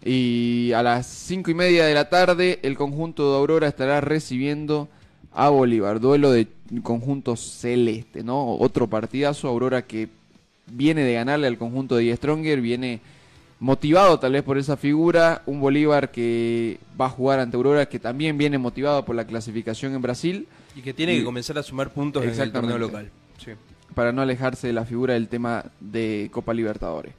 Y 0.04 0.72
a 0.72 0.82
las 0.82 1.06
cinco 1.06 1.50
y 1.50 1.54
media 1.54 1.84
de 1.86 1.94
la 1.94 2.08
tarde, 2.08 2.60
el 2.62 2.76
conjunto 2.76 3.30
de 3.30 3.38
Aurora 3.38 3.68
estará 3.68 4.00
recibiendo 4.00 4.88
a 5.34 5.48
Bolívar. 5.48 6.00
Duelo 6.00 6.30
de 6.30 6.48
conjunto 6.82 7.36
celeste, 7.36 8.22
¿no? 8.22 8.56
Otro 8.56 8.86
partidazo, 8.86 9.48
Aurora 9.48 9.82
que 9.82 10.08
viene 10.66 11.02
de 11.02 11.14
ganarle 11.14 11.46
al 11.46 11.58
conjunto 11.58 11.96
de 11.96 12.14
Stronger, 12.16 12.60
viene 12.60 13.00
motivado 13.60 14.18
tal 14.18 14.32
vez 14.32 14.42
por 14.42 14.58
esa 14.58 14.76
figura, 14.76 15.42
un 15.46 15.60
Bolívar 15.60 16.10
que 16.10 16.78
va 17.00 17.06
a 17.06 17.10
jugar 17.10 17.38
ante 17.40 17.56
Aurora 17.56 17.86
que 17.86 17.98
también 17.98 18.36
viene 18.36 18.58
motivado 18.58 19.04
por 19.04 19.14
la 19.14 19.26
clasificación 19.26 19.94
en 19.94 20.02
Brasil. 20.02 20.48
Y 20.74 20.80
que 20.80 20.92
tiene 20.92 21.16
que 21.18 21.24
comenzar 21.24 21.58
a 21.58 21.62
sumar 21.62 21.90
puntos 21.90 22.24
en 22.24 22.40
el 22.40 22.52
torneo 22.52 22.78
local. 22.78 23.10
Para 23.94 24.12
no 24.12 24.22
alejarse 24.22 24.66
de 24.66 24.72
la 24.72 24.84
figura 24.84 25.14
del 25.14 25.28
tema 25.28 25.64
de 25.80 26.28
Copa 26.32 26.54
Libertadores. 26.54 27.12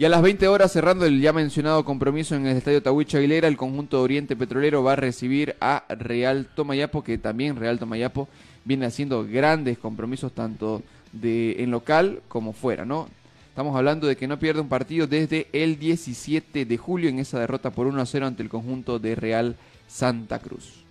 Y 0.00 0.06
a 0.06 0.08
las 0.08 0.22
20 0.22 0.48
horas, 0.48 0.72
cerrando 0.72 1.04
el 1.04 1.20
ya 1.20 1.34
mencionado 1.34 1.84
compromiso 1.84 2.34
en 2.34 2.46
el 2.46 2.56
Estadio 2.56 2.82
Tahuicho 2.82 3.18
Aguilera, 3.18 3.46
el 3.46 3.58
conjunto 3.58 3.98
de 3.98 4.04
Oriente 4.04 4.34
Petrolero 4.34 4.82
va 4.82 4.94
a 4.94 4.96
recibir 4.96 5.56
a 5.60 5.84
Real 5.90 6.48
Tomayapo, 6.54 7.04
que 7.04 7.18
también 7.18 7.56
Real 7.56 7.78
Tomayapo 7.78 8.26
viene 8.64 8.86
haciendo 8.86 9.26
grandes 9.26 9.76
compromisos 9.76 10.32
tanto 10.32 10.82
de 11.12 11.62
en 11.62 11.70
local 11.70 12.22
como 12.28 12.54
fuera, 12.54 12.86
¿no? 12.86 13.10
Estamos 13.50 13.76
hablando 13.76 14.06
de 14.06 14.16
que 14.16 14.26
no 14.26 14.38
pierde 14.38 14.62
un 14.62 14.70
partido 14.70 15.06
desde 15.06 15.48
el 15.52 15.78
17 15.78 16.64
de 16.64 16.78
julio 16.78 17.10
en 17.10 17.18
esa 17.18 17.38
derrota 17.38 17.68
por 17.68 17.86
1 17.86 18.00
a 18.00 18.06
0 18.06 18.26
ante 18.26 18.42
el 18.42 18.48
conjunto 18.48 18.98
de 18.98 19.14
Real 19.14 19.56
Santa 19.86 20.38
Cruz. 20.38 20.82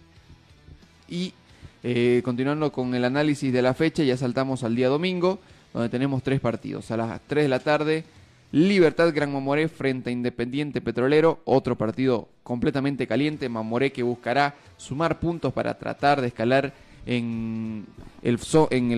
Y 1.07 1.33
eh, 1.81 2.21
continuando 2.23 2.71
con 2.71 2.93
el 2.93 3.03
análisis 3.03 3.51
de 3.51 3.63
la 3.63 3.73
fecha, 3.73 4.03
ya 4.03 4.17
saltamos 4.17 4.63
al 4.63 4.75
día 4.75 4.87
domingo, 4.87 5.39
donde 5.73 5.89
tenemos 5.89 6.21
tres 6.21 6.39
partidos. 6.39 6.91
A 6.91 6.97
las 6.97 7.21
3 7.25 7.45
de 7.45 7.49
la 7.49 7.59
tarde, 7.59 8.03
Libertad 8.51 9.13
Gran 9.13 9.31
Mamoré 9.31 9.67
frente 9.67 10.09
a 10.09 10.13
Independiente 10.13 10.81
Petrolero, 10.81 11.39
otro 11.45 11.77
partido 11.77 12.29
completamente 12.43 13.05
caliente, 13.05 13.47
Mamoré 13.47 13.91
que 13.91 14.01
buscará 14.01 14.55
sumar 14.77 15.19
puntos 15.19 15.53
para 15.53 15.77
tratar 15.77 16.19
de 16.21 16.27
escalar 16.27 16.73
en 17.05 17.85
el, 18.21 18.37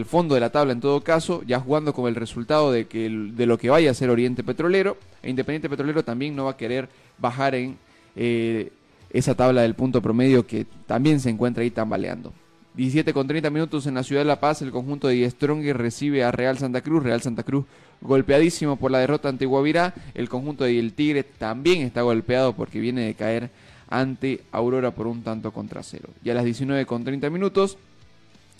fondo 0.05 0.35
de 0.35 0.41
la 0.41 0.51
tabla 0.51 0.73
en 0.73 0.79
todo 0.79 1.01
caso, 1.01 1.43
ya 1.45 1.59
jugando 1.59 1.93
con 1.93 2.07
el 2.07 2.15
resultado 2.15 2.71
de, 2.71 2.87
que 2.87 3.09
de 3.09 3.45
lo 3.45 3.57
que 3.57 3.69
vaya 3.69 3.91
a 3.91 3.93
ser 3.93 4.09
Oriente 4.09 4.43
Petrolero, 4.43 4.97
e 5.21 5.29
Independiente 5.29 5.69
Petrolero 5.69 6.03
también 6.03 6.35
no 6.35 6.45
va 6.45 6.51
a 6.51 6.57
querer 6.57 6.89
bajar 7.17 7.55
en 7.55 7.77
eh, 8.15 8.71
esa 9.09 9.35
tabla 9.35 9.61
del 9.61 9.75
punto 9.75 10.01
promedio 10.01 10.47
que 10.47 10.65
también 10.87 11.19
se 11.19 11.29
encuentra 11.29 11.63
ahí 11.63 11.71
tambaleando. 11.71 12.33
17 12.73 13.13
con 13.13 13.27
30 13.27 13.49
minutos 13.49 13.85
en 13.85 13.95
la 13.95 14.03
ciudad 14.03 14.21
de 14.21 14.25
La 14.25 14.39
Paz, 14.39 14.61
el 14.61 14.71
conjunto 14.71 15.09
de 15.09 15.29
Stronger 15.29 15.77
recibe 15.77 16.23
a 16.23 16.31
Real 16.31 16.57
Santa 16.57 16.81
Cruz. 16.81 17.03
Real 17.03 17.21
Santa 17.21 17.43
Cruz 17.43 17.65
golpeadísimo 18.01 18.75
por 18.75 18.91
la 18.91 18.99
derrota 18.99 19.29
ante 19.29 19.45
Guavirá. 19.45 19.93
El 20.13 20.29
conjunto 20.29 20.63
de 20.63 20.77
El 20.77 20.93
Tigre 20.93 21.23
también 21.23 21.81
está 21.81 22.01
golpeado 22.01 22.53
porque 22.53 22.79
viene 22.79 23.01
de 23.01 23.13
caer 23.13 23.49
ante 23.89 24.41
Aurora 24.51 24.91
por 24.91 25.07
un 25.07 25.23
tanto 25.23 25.51
contra 25.51 25.83
cero. 25.83 26.09
Y 26.23 26.29
a 26.29 26.33
las 26.33 26.45
19 26.45 26.85
con 26.85 27.03
30 27.03 27.29
minutos, 27.29 27.77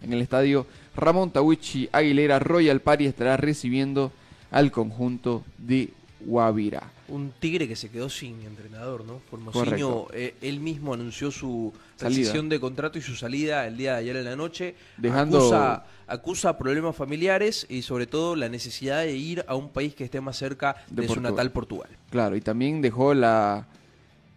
en 0.04 0.14
el 0.14 0.22
estadio 0.22 0.66
Ramón 0.96 1.32
Tawichi 1.32 1.90
Aguilera, 1.92 2.40
Royal 2.40 2.82
Party 2.82 3.06
estará 3.06 3.38
recibiendo 3.38 4.12
al 4.52 4.72
conjunto 4.72 5.44
de 5.58 5.90
Guavirá 6.22 7.01
un 7.12 7.32
Tigre 7.40 7.68
que 7.68 7.76
se 7.76 7.90
quedó 7.90 8.10
sin 8.10 8.42
entrenador, 8.42 9.06
¿no? 9.06 9.22
Formosinho, 9.30 10.08
eh, 10.14 10.36
él 10.42 10.60
mismo 10.60 10.94
anunció 10.94 11.30
su 11.30 11.74
decisión 12.00 12.50
de 12.50 12.60
contrato 12.60 12.98
y 12.98 13.02
su 13.02 13.16
salida 13.16 13.68
el 13.68 13.78
día 13.78 13.94
de 13.94 14.00
ayer 14.00 14.16
en 14.18 14.26
la 14.26 14.36
noche. 14.36 14.76
Dejando... 14.98 15.38
Acusa, 15.38 15.84
acusa, 16.08 16.58
problemas 16.58 16.96
familiares 16.96 17.66
y 17.70 17.82
sobre 17.82 18.08
todo 18.08 18.36
la 18.36 18.50
necesidad 18.50 19.02
de 19.02 19.16
ir 19.16 19.46
a 19.48 19.56
un 19.56 19.70
país 19.70 19.94
que 19.94 20.04
esté 20.04 20.22
más 20.22 20.38
cerca 20.38 20.76
de, 20.90 21.08
su 21.08 21.22
natal 21.22 21.52
Portugal. 21.52 21.90
Claro, 22.10 22.36
y 22.36 22.42
también 22.42 22.82
dejó 22.82 23.14
la, 23.14 23.68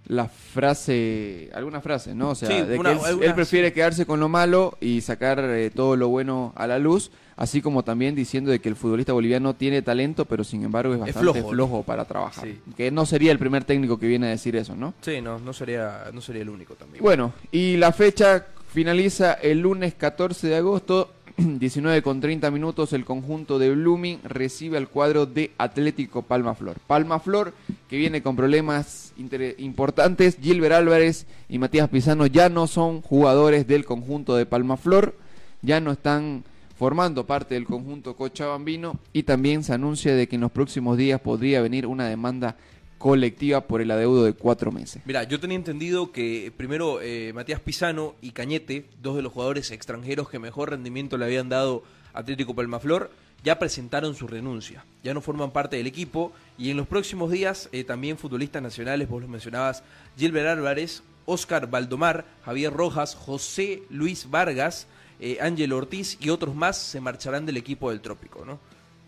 la 0.07 0.29
frase, 0.29 1.51
alguna 1.55 1.81
frase, 1.81 2.14
¿no? 2.14 2.31
O 2.31 2.35
sea, 2.35 2.49
de 2.49 2.79
que 2.79 3.27
él, 3.27 3.35
prefiere 3.35 3.72
quedarse 3.72 4.05
con 4.05 4.20
lo 4.20 4.29
malo 4.29 4.77
y 4.81 5.01
sacar 5.01 5.41
eh, 5.41 5.70
todo 5.70 5.97
lo 5.97 6.09
bueno 6.09 6.53
a 6.57 6.66
la 6.66 6.79
luz 6.79 7.11
así 7.37 7.61
como 7.62 7.82
también 7.82 8.14
diciendo 8.14 8.51
de 8.51 8.61
que 8.61 8.68
el 8.68 8.76
futbolista 8.76 9.12
boliviano 9.12 9.55
tiene 9.55 9.82
talento, 9.82 10.24
pero 10.24 10.45
sin 10.45 10.64
embargo 10.64 10.95
es 10.95 11.01
bastante 11.01 11.43
flojo, 11.43 11.82
para 11.82 12.05
trabajar. 12.05 12.49
Que 12.76 12.91
no 12.91 13.07
sería 13.07 13.32
el 13.32 13.39
primer 13.39 13.64
técnico 13.64 13.99
que 13.99 14.07
viene 14.07 14.26
a 14.26 14.30
decir 14.30 14.57
eso, 14.57 14.74
¿no? 14.76 14.95
Sí, 15.01 15.20
no, 15.20 15.39
no 15.39 15.53
sería, 15.53 16.11
no 16.12 16.20
sería 16.20 16.43
el 16.43 16.49
único 16.49 16.74
también. 16.74 17.03
Bueno, 17.03 17.32
y 17.51 17.76
la 17.76 17.93
fecha 17.93 18.47
finaliza 18.68 19.35
el 19.35 19.61
lunes 19.61 19.95
14 19.95 20.49
de 20.49 20.57
agosto 20.57 21.11
19 21.37 22.03
con 22.03 22.20
30 22.20 22.51
minutos, 22.51 22.93
el 22.93 23.05
conjunto 23.05 23.59
de 23.59 23.70
Blooming 23.70 24.20
recibe 24.22 24.76
al 24.76 24.89
cuadro 24.89 25.26
de 25.26 25.51
Atlético 25.59 26.22
Palma 26.22 26.55
Flor. 26.55 26.78
Palma 26.87 27.18
Flor, 27.18 27.55
que 27.89 27.97
viene 27.97 28.22
con 28.22 28.37
problemas 28.37 29.12
importantes. 29.59 30.39
Gilbert 30.41 30.74
Álvarez 30.74 31.26
y 31.49 31.59
Matías 31.59 31.89
Pizano 31.89 32.26
ya 32.26 32.49
no 32.49 32.66
son 32.66 33.03
jugadores 33.03 33.66
del 33.66 33.85
conjunto 33.85 34.37
de 34.37 34.47
Palma 34.47 34.76
Flor, 34.76 35.16
ya 35.62 35.80
no 35.80 35.91
están 35.91 36.45
formando 36.77 37.27
parte 37.27 37.55
del 37.55 37.66
conjunto 37.66 38.16
cochabambino 38.16 38.99
y 39.12 39.22
también 39.22 39.62
se 39.62 39.72
anuncia 39.72 40.14
de 40.14 40.29
que 40.29 40.35
en 40.37 40.43
los 40.43 40.53
próximos 40.53 40.97
días 40.97 41.20
podría 41.20 41.61
venir 41.62 41.87
una 41.87 42.09
demanda 42.09 42.57
colectiva 42.99 43.61
por 43.62 43.81
el 43.81 43.91
adeudo 43.91 44.25
de 44.25 44.33
cuatro 44.33 44.72
meses. 44.72 45.03
Mira, 45.05 45.25
yo 45.25 45.39
tenía 45.39 45.57
entendido 45.57 46.11
que 46.11 46.53
primero 46.57 47.01
eh, 47.03 47.33
Matías 47.35 47.61
Pisano 47.61 48.14
y 48.22 48.31
Cañete, 48.31 48.87
dos 49.03 49.16
de 49.16 49.22
los 49.22 49.33
jugadores 49.33 49.70
extranjeros 49.70 50.29
que 50.31 50.39
mejor 50.39 50.70
rendimiento 50.70 51.18
le 51.18 51.27
habían 51.27 51.49
dado 51.49 51.83
Atlético 52.14 52.55
Palmaflor, 52.55 53.11
ya 53.43 53.59
presentaron 53.59 54.14
su 54.14 54.27
renuncia, 54.27 54.87
ya 55.03 55.12
no 55.12 55.20
forman 55.20 55.51
parte 55.51 55.77
del 55.77 55.87
equipo 55.87 56.33
y 56.57 56.70
en 56.70 56.79
los 56.79 56.87
próximos 56.87 57.31
días 57.31 57.68
eh, 57.72 57.85
también 57.85 58.16
futbolistas 58.16 58.62
nacionales, 58.62 59.07
vos 59.07 59.20
lo 59.20 59.29
mencionabas, 59.29 59.83
Gilbert 60.16 60.49
Álvarez, 60.49 61.03
Oscar 61.27 61.68
Valdomar, 61.68 62.25
Javier 62.43 62.72
Rojas, 62.72 63.14
José 63.14 63.83
Luis 63.91 64.31
Vargas, 64.31 64.87
eh, 65.20 65.38
Ángel 65.40 65.72
Ortiz 65.72 66.16
y 66.20 66.30
otros 66.30 66.54
más 66.54 66.76
se 66.76 67.00
marcharán 67.00 67.46
del 67.46 67.56
equipo 67.56 67.90
del 67.90 68.00
Trópico, 68.00 68.44
¿no? 68.44 68.58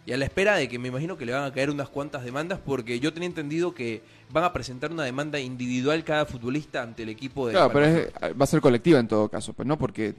y 0.06 0.12
a 0.12 0.16
la 0.16 0.24
espera 0.24 0.54
de 0.54 0.68
que 0.68 0.78
me 0.78 0.88
imagino 0.88 1.18
que 1.18 1.26
le 1.26 1.32
van 1.32 1.42
a 1.42 1.52
caer 1.52 1.68
unas 1.68 1.88
cuantas 1.88 2.24
demandas, 2.24 2.60
porque 2.64 3.00
yo 3.00 3.12
tenía 3.12 3.26
entendido 3.26 3.74
que 3.74 4.02
van 4.30 4.44
a 4.44 4.52
presentar 4.52 4.92
una 4.92 5.02
demanda 5.02 5.40
individual 5.40 6.04
cada 6.04 6.24
futbolista 6.26 6.80
ante 6.80 7.02
el 7.02 7.08
equipo 7.08 7.48
de... 7.48 7.54
Claro, 7.54 7.72
pero 7.72 8.08
va 8.40 8.44
a 8.44 8.46
ser 8.46 8.60
colectiva 8.60 9.00
en 9.00 9.08
todo 9.08 9.28
caso, 9.28 9.52
pues 9.52 9.66
no, 9.66 9.76
porque 9.76 10.14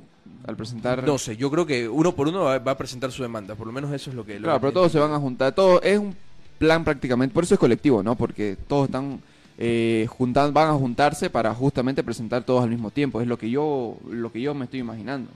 al 0.46 0.58
presentar... 0.58 1.06
No 1.06 1.18
sé, 1.18 1.38
yo 1.38 1.50
creo 1.50 1.66
que 1.66 1.88
uno 1.88 2.14
por 2.14 2.28
uno 2.28 2.44
va, 2.44 2.56
a 2.56 2.78
presentar 2.78 3.14
su 3.14 3.24
demanda, 3.24 3.56
por 3.56 3.66
lo 3.66 3.72
menos 3.72 3.92
eso 3.94 4.10
es 4.10 4.16
lo 4.16 4.26
que... 4.26 4.38
claro, 4.38 4.60
pero 4.60 4.74
todos 4.74 4.92
se 4.92 5.00
van 5.00 5.14
a 5.14 5.20
juntar, 5.20 5.56
todo 5.56 5.82
es 5.82 5.98
un 5.98 6.14
plan 6.58 6.84
prácticamente, 6.84 7.34
por 7.34 7.46
eso 7.46 7.54
es 7.54 7.60
colectivo, 7.60 8.04
¿no? 8.04 8.16
Porque 8.16 8.58
todos 8.68 8.88
están... 8.88 9.22
Eh, 9.60 10.06
juntan, 10.10 10.54
van 10.54 10.70
a 10.70 10.74
juntarse 10.74 11.32
para 11.32 11.52
justamente 11.52 12.04
presentar 12.04 12.44
todos 12.44 12.62
al 12.62 12.70
mismo 12.70 12.92
tiempo, 12.92 13.22
es 13.22 13.28
lo 13.28 13.40
que 13.40 13.50
yo 13.50 13.98
lo 14.08 14.32
que 14.32 14.40
yo 14.40 14.54
me 14.54 14.66
estoy 14.66 14.82
imaginando. 14.82 15.32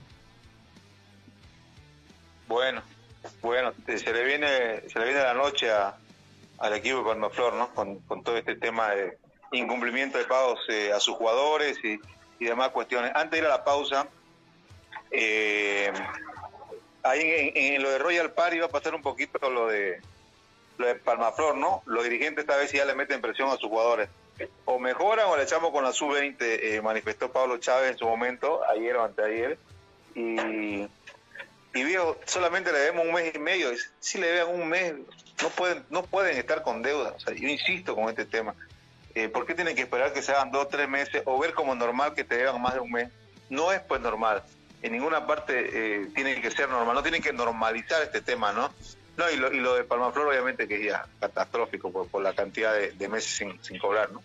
Bueno, 2.52 2.82
bueno, 3.40 3.72
se 3.86 4.12
le 4.12 4.24
viene, 4.24 4.86
se 4.86 4.98
le 4.98 5.06
viene 5.06 5.22
la 5.22 5.32
noche 5.32 5.70
al 5.70 6.74
equipo 6.74 6.98
de 6.98 7.04
Palmaflor, 7.04 7.54
¿no? 7.54 7.74
Con, 7.74 8.22
todo 8.22 8.36
este 8.36 8.56
tema 8.56 8.90
de 8.90 9.16
incumplimiento 9.52 10.18
de 10.18 10.24
pagos 10.24 10.60
eh, 10.68 10.92
a 10.92 11.00
sus 11.00 11.16
jugadores 11.16 11.78
y, 11.82 11.98
demás 12.44 12.68
cuestiones. 12.68 13.10
Antes 13.14 13.30
de 13.30 13.38
ir 13.38 13.44
a 13.46 13.48
la 13.48 13.64
pausa, 13.64 14.06
eh, 15.10 15.90
ahí 17.02 17.52
en, 17.54 17.82
lo 17.82 17.88
de 17.88 17.98
Royal 17.98 18.32
Party 18.32 18.58
va 18.58 18.66
a 18.66 18.68
pasar 18.68 18.94
un 18.94 19.00
poquito 19.00 19.48
lo 19.48 19.68
de 19.68 20.02
lo 20.76 20.86
de 20.88 20.96
Palmaflor, 20.96 21.56
¿no? 21.56 21.82
Los 21.86 22.04
dirigentes 22.04 22.42
esta 22.42 22.58
vez 22.58 22.70
ya 22.70 22.84
le 22.84 22.94
meten 22.94 23.22
presión 23.22 23.48
a 23.48 23.56
sus 23.56 23.70
jugadores. 23.70 24.10
O 24.66 24.78
mejoran 24.78 25.26
o 25.30 25.38
le 25.38 25.44
echamos 25.44 25.70
con 25.70 25.84
la 25.84 25.92
sub-20, 25.92 26.36
eh, 26.40 26.82
manifestó 26.82 27.32
Pablo 27.32 27.56
Chávez 27.56 27.92
en 27.92 27.98
su 27.98 28.04
momento, 28.04 28.60
ayer 28.68 28.94
o 28.96 29.04
anteayer. 29.04 29.56
Y 30.14 30.86
y 31.74 31.84
viejo, 31.84 32.18
solamente 32.26 32.72
le 32.72 32.78
debemos 32.78 33.06
un 33.06 33.14
mes 33.14 33.34
y 33.34 33.38
medio. 33.38 33.70
Si 34.00 34.18
le 34.18 34.26
deben 34.28 34.60
un 34.60 34.68
mes, 34.68 34.94
no 35.42 35.48
pueden, 35.50 35.84
no 35.90 36.02
pueden 36.02 36.36
estar 36.36 36.62
con 36.62 36.82
deuda. 36.82 37.14
O 37.16 37.20
sea, 37.20 37.34
yo 37.34 37.48
insisto 37.48 37.94
con 37.94 38.08
este 38.08 38.26
tema. 38.26 38.54
Eh, 39.14 39.28
¿Por 39.28 39.46
qué 39.46 39.54
tienen 39.54 39.74
que 39.74 39.82
esperar 39.82 40.12
que 40.12 40.22
se 40.22 40.32
hagan 40.32 40.50
dos, 40.50 40.68
tres 40.68 40.88
meses 40.88 41.22
o 41.24 41.38
ver 41.38 41.54
como 41.54 41.74
normal 41.74 42.14
que 42.14 42.24
te 42.24 42.36
deban 42.36 42.60
más 42.60 42.74
de 42.74 42.80
un 42.80 42.90
mes? 42.90 43.10
No 43.48 43.72
es 43.72 43.80
pues 43.80 44.00
normal. 44.00 44.42
En 44.82 44.92
ninguna 44.92 45.26
parte 45.26 46.02
eh, 46.02 46.06
tiene 46.14 46.40
que 46.40 46.50
ser 46.50 46.68
normal. 46.68 46.94
No 46.94 47.02
tienen 47.02 47.22
que 47.22 47.32
normalizar 47.32 48.02
este 48.02 48.20
tema, 48.20 48.52
¿no? 48.52 48.72
No, 49.16 49.30
y 49.30 49.36
lo, 49.36 49.52
y 49.52 49.60
lo 49.60 49.74
de 49.74 49.84
Palmaflor 49.84 50.28
obviamente 50.28 50.66
que 50.66 50.76
es 50.76 50.84
ya 50.86 51.06
catastrófico 51.20 51.90
por, 51.92 52.22
la 52.22 52.34
cantidad 52.34 52.74
de, 52.74 53.08
meses 53.08 53.30
sin, 53.36 53.62
sin, 53.62 53.78
cobrar, 53.78 54.10
¿no? 54.10 54.22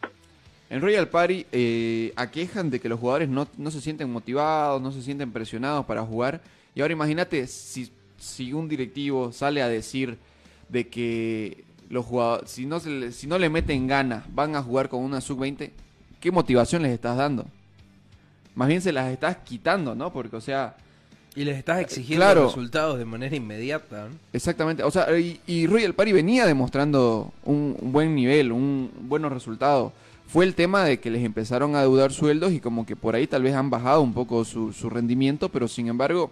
En 0.70 0.82
Royal 0.82 1.08
Party 1.08 1.46
eh, 1.52 2.14
aquejan 2.16 2.70
de 2.70 2.80
que 2.80 2.90
los 2.90 3.00
jugadores 3.00 3.30
no, 3.30 3.48
no 3.58 3.72
se 3.72 3.82
sienten 3.82 4.12
motivados, 4.12 4.82
no 4.82 4.92
se 4.92 5.02
sienten 5.02 5.32
presionados 5.32 5.86
para 5.86 6.04
jugar 6.04 6.42
y 6.78 6.82
ahora 6.82 6.94
imagínate 6.94 7.48
si, 7.48 7.92
si 8.20 8.54
un 8.54 8.70
directivo 8.70 9.32
sale 9.32 9.64
a 9.64 9.68
decir 9.68 10.20
de 10.70 10.88
que 10.88 11.64
los 11.90 12.06
jugadores, 12.06 12.52
si 12.52 12.68
no, 12.68 12.80
se 12.80 13.12
si 13.12 13.26
no 13.26 13.40
le 13.40 13.50
meten 13.50 13.88
ganas, 13.88 14.26
van 14.32 14.56
a 14.56 14.62
jugar 14.62 14.88
con 14.88 15.02
una 15.02 15.20
sub-20, 15.20 15.72
¿qué 16.20 16.32
motivación 16.32 16.84
les 16.84 16.92
estás 16.92 17.18
dando? 17.18 17.48
Más 18.54 18.68
bien 18.68 18.82
se 18.82 18.92
las 18.92 19.12
estás 19.12 19.38
quitando, 19.38 19.96
¿no? 19.96 20.14
Porque, 20.14 20.36
o 20.36 20.42
sea... 20.42 20.76
Y 21.36 21.46
les 21.46 21.58
estás 21.58 21.80
exigiendo 21.80 22.46
resultados 22.46 23.00
de 23.00 23.06
manera 23.06 23.36
inmediata. 23.36 24.10
Exactamente. 24.32 24.84
O 24.84 24.92
sea, 24.92 25.08
y, 25.18 25.66
Royal 25.66 25.96
Party 25.96 26.12
venía 26.12 26.46
demostrando 26.46 27.34
un, 27.44 27.76
buen 27.82 28.14
nivel, 28.14 28.52
un 28.52 28.92
buenos 29.02 29.32
resultados. 29.32 29.94
Fue 30.28 30.44
el 30.44 30.56
tema 30.56 30.84
de 30.84 31.00
que 31.00 31.10
les 31.10 31.24
empezaron 31.24 31.76
a 31.76 31.82
deudar 31.82 32.12
sueldos 32.12 32.52
y 32.52 32.60
como 32.60 32.86
que 32.86 32.98
por 32.98 33.16
ahí 33.16 33.28
tal 33.28 33.44
vez 33.44 33.56
han 33.56 33.70
bajado 33.70 34.02
un 34.02 34.14
poco 34.14 34.44
su, 34.44 34.74
su 34.74 34.90
rendimiento, 34.90 35.50
pero 35.50 35.70
sin 35.70 35.88
embargo 35.88 36.32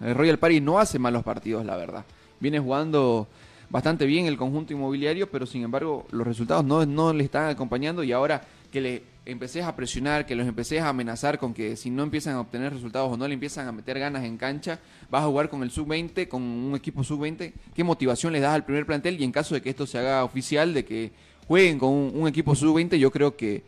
el 0.00 0.14
Royal 0.14 0.38
Party 0.38 0.60
no 0.60 0.78
hace 0.78 0.98
malos 0.98 1.22
partidos, 1.22 1.64
la 1.64 1.76
verdad. 1.76 2.04
Viene 2.38 2.58
jugando 2.58 3.26
bastante 3.70 4.04
bien 4.04 4.26
el 4.26 4.36
conjunto 4.36 4.74
inmobiliario, 4.74 5.30
pero 5.30 5.46
sin 5.46 5.62
embargo 5.62 6.06
los 6.10 6.26
resultados 6.26 6.64
no, 6.66 6.84
no 6.84 7.14
le 7.14 7.24
están 7.24 7.48
acompañando 7.48 8.04
y 8.04 8.12
ahora 8.12 8.42
que 8.70 8.80
le 8.82 9.02
empecés 9.24 9.64
a 9.64 9.74
presionar, 9.74 10.26
que 10.26 10.34
los 10.34 10.46
empecés 10.46 10.82
a 10.82 10.90
amenazar 10.90 11.38
con 11.38 11.54
que 11.54 11.76
si 11.76 11.90
no 11.90 12.02
empiezan 12.02 12.34
a 12.34 12.40
obtener 12.40 12.72
resultados 12.72 13.10
o 13.10 13.16
no 13.16 13.26
le 13.26 13.34
empiezan 13.34 13.66
a 13.68 13.72
meter 13.72 13.98
ganas 13.98 14.24
en 14.24 14.36
cancha, 14.36 14.80
vas 15.10 15.22
a 15.22 15.26
jugar 15.26 15.48
con 15.48 15.62
el 15.62 15.70
sub-20, 15.70 16.28
con 16.28 16.42
un 16.42 16.74
equipo 16.74 17.02
sub-20, 17.02 17.52
¿qué 17.74 17.84
motivación 17.84 18.32
les 18.32 18.42
das 18.42 18.54
al 18.54 18.64
primer 18.64 18.84
plantel? 18.84 19.18
Y 19.18 19.24
en 19.24 19.32
caso 19.32 19.54
de 19.54 19.62
que 19.62 19.70
esto 19.70 19.86
se 19.86 19.98
haga 19.98 20.24
oficial, 20.24 20.74
de 20.74 20.84
que 20.84 21.12
jueguen 21.46 21.78
con 21.78 21.90
un, 21.90 22.28
equipo 22.28 22.54
sub-20, 22.54 22.96
yo 22.96 23.10
creo 23.10 23.36
que 23.36 23.62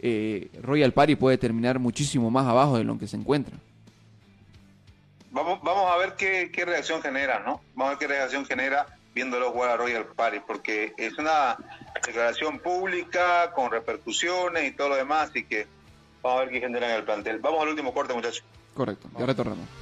eh, 0.00 0.48
Royal 0.62 0.92
Party 0.92 1.16
puede 1.16 1.38
terminar 1.38 1.78
muchísimo 1.78 2.30
más 2.30 2.46
abajo 2.46 2.78
de 2.78 2.84
lo 2.84 2.98
que 2.98 3.06
se 3.06 3.16
encuentra 3.16 3.56
vamos, 5.32 5.60
vamos 5.62 5.90
a 5.90 5.96
ver 5.96 6.14
qué, 6.14 6.64
reacción 6.64 7.02
genera, 7.02 7.40
¿no? 7.40 7.60
Vamos 7.74 7.86
a 7.86 7.88
ver 7.90 7.98
qué 7.98 8.06
reacción 8.06 8.44
genera 8.44 8.86
viéndolo 9.14 9.50
jugar 9.50 9.70
a 9.70 9.76
Royal 9.76 10.06
Party, 10.06 10.40
porque 10.46 10.94
es 10.96 11.18
una 11.18 11.56
declaración 12.06 12.60
pública 12.60 13.52
con 13.54 13.70
repercusiones 13.70 14.64
y 14.64 14.72
todo 14.72 14.90
lo 14.90 14.96
demás, 14.96 15.30
así 15.30 15.44
que 15.44 15.66
vamos 16.22 16.40
a 16.40 16.44
ver 16.44 16.52
qué 16.54 16.60
genera 16.60 16.90
en 16.90 16.96
el 16.96 17.04
plantel. 17.04 17.38
Vamos 17.40 17.60
al 17.62 17.68
último 17.68 17.92
corte, 17.92 18.14
muchachos. 18.14 18.44
Correcto, 18.74 19.08
ya 19.18 19.26
retornamos. 19.26 19.81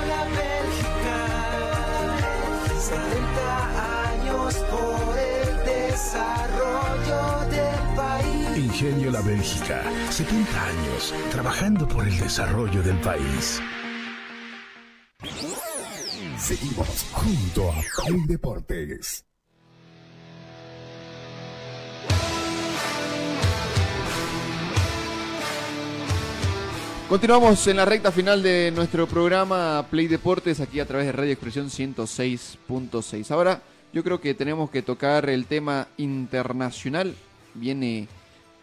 Ingenio 8.71 9.11
La 9.11 9.19
Bélgica, 9.19 9.83
70 10.09 10.65
años 10.65 11.13
trabajando 11.29 11.85
por 11.85 12.07
el 12.07 12.17
desarrollo 12.17 12.81
del 12.81 12.95
país. 13.01 13.61
Seguimos 16.37 17.05
junto 17.11 17.69
a 17.69 17.75
Play 18.05 18.21
Deportes. 18.27 19.25
Continuamos 27.09 27.67
en 27.67 27.75
la 27.75 27.83
recta 27.83 28.09
final 28.13 28.41
de 28.41 28.71
nuestro 28.73 29.05
programa 29.05 29.85
Play 29.91 30.07
Deportes 30.07 30.61
aquí 30.61 30.79
a 30.79 30.85
través 30.85 31.07
de 31.07 31.11
Radio 31.11 31.33
Expresión 31.33 31.67
106.6. 31.67 33.31
Ahora 33.31 33.61
yo 33.91 34.01
creo 34.01 34.21
que 34.21 34.33
tenemos 34.33 34.71
que 34.71 34.81
tocar 34.81 35.29
el 35.29 35.45
tema 35.45 35.89
internacional. 35.97 37.13
Viene 37.53 38.07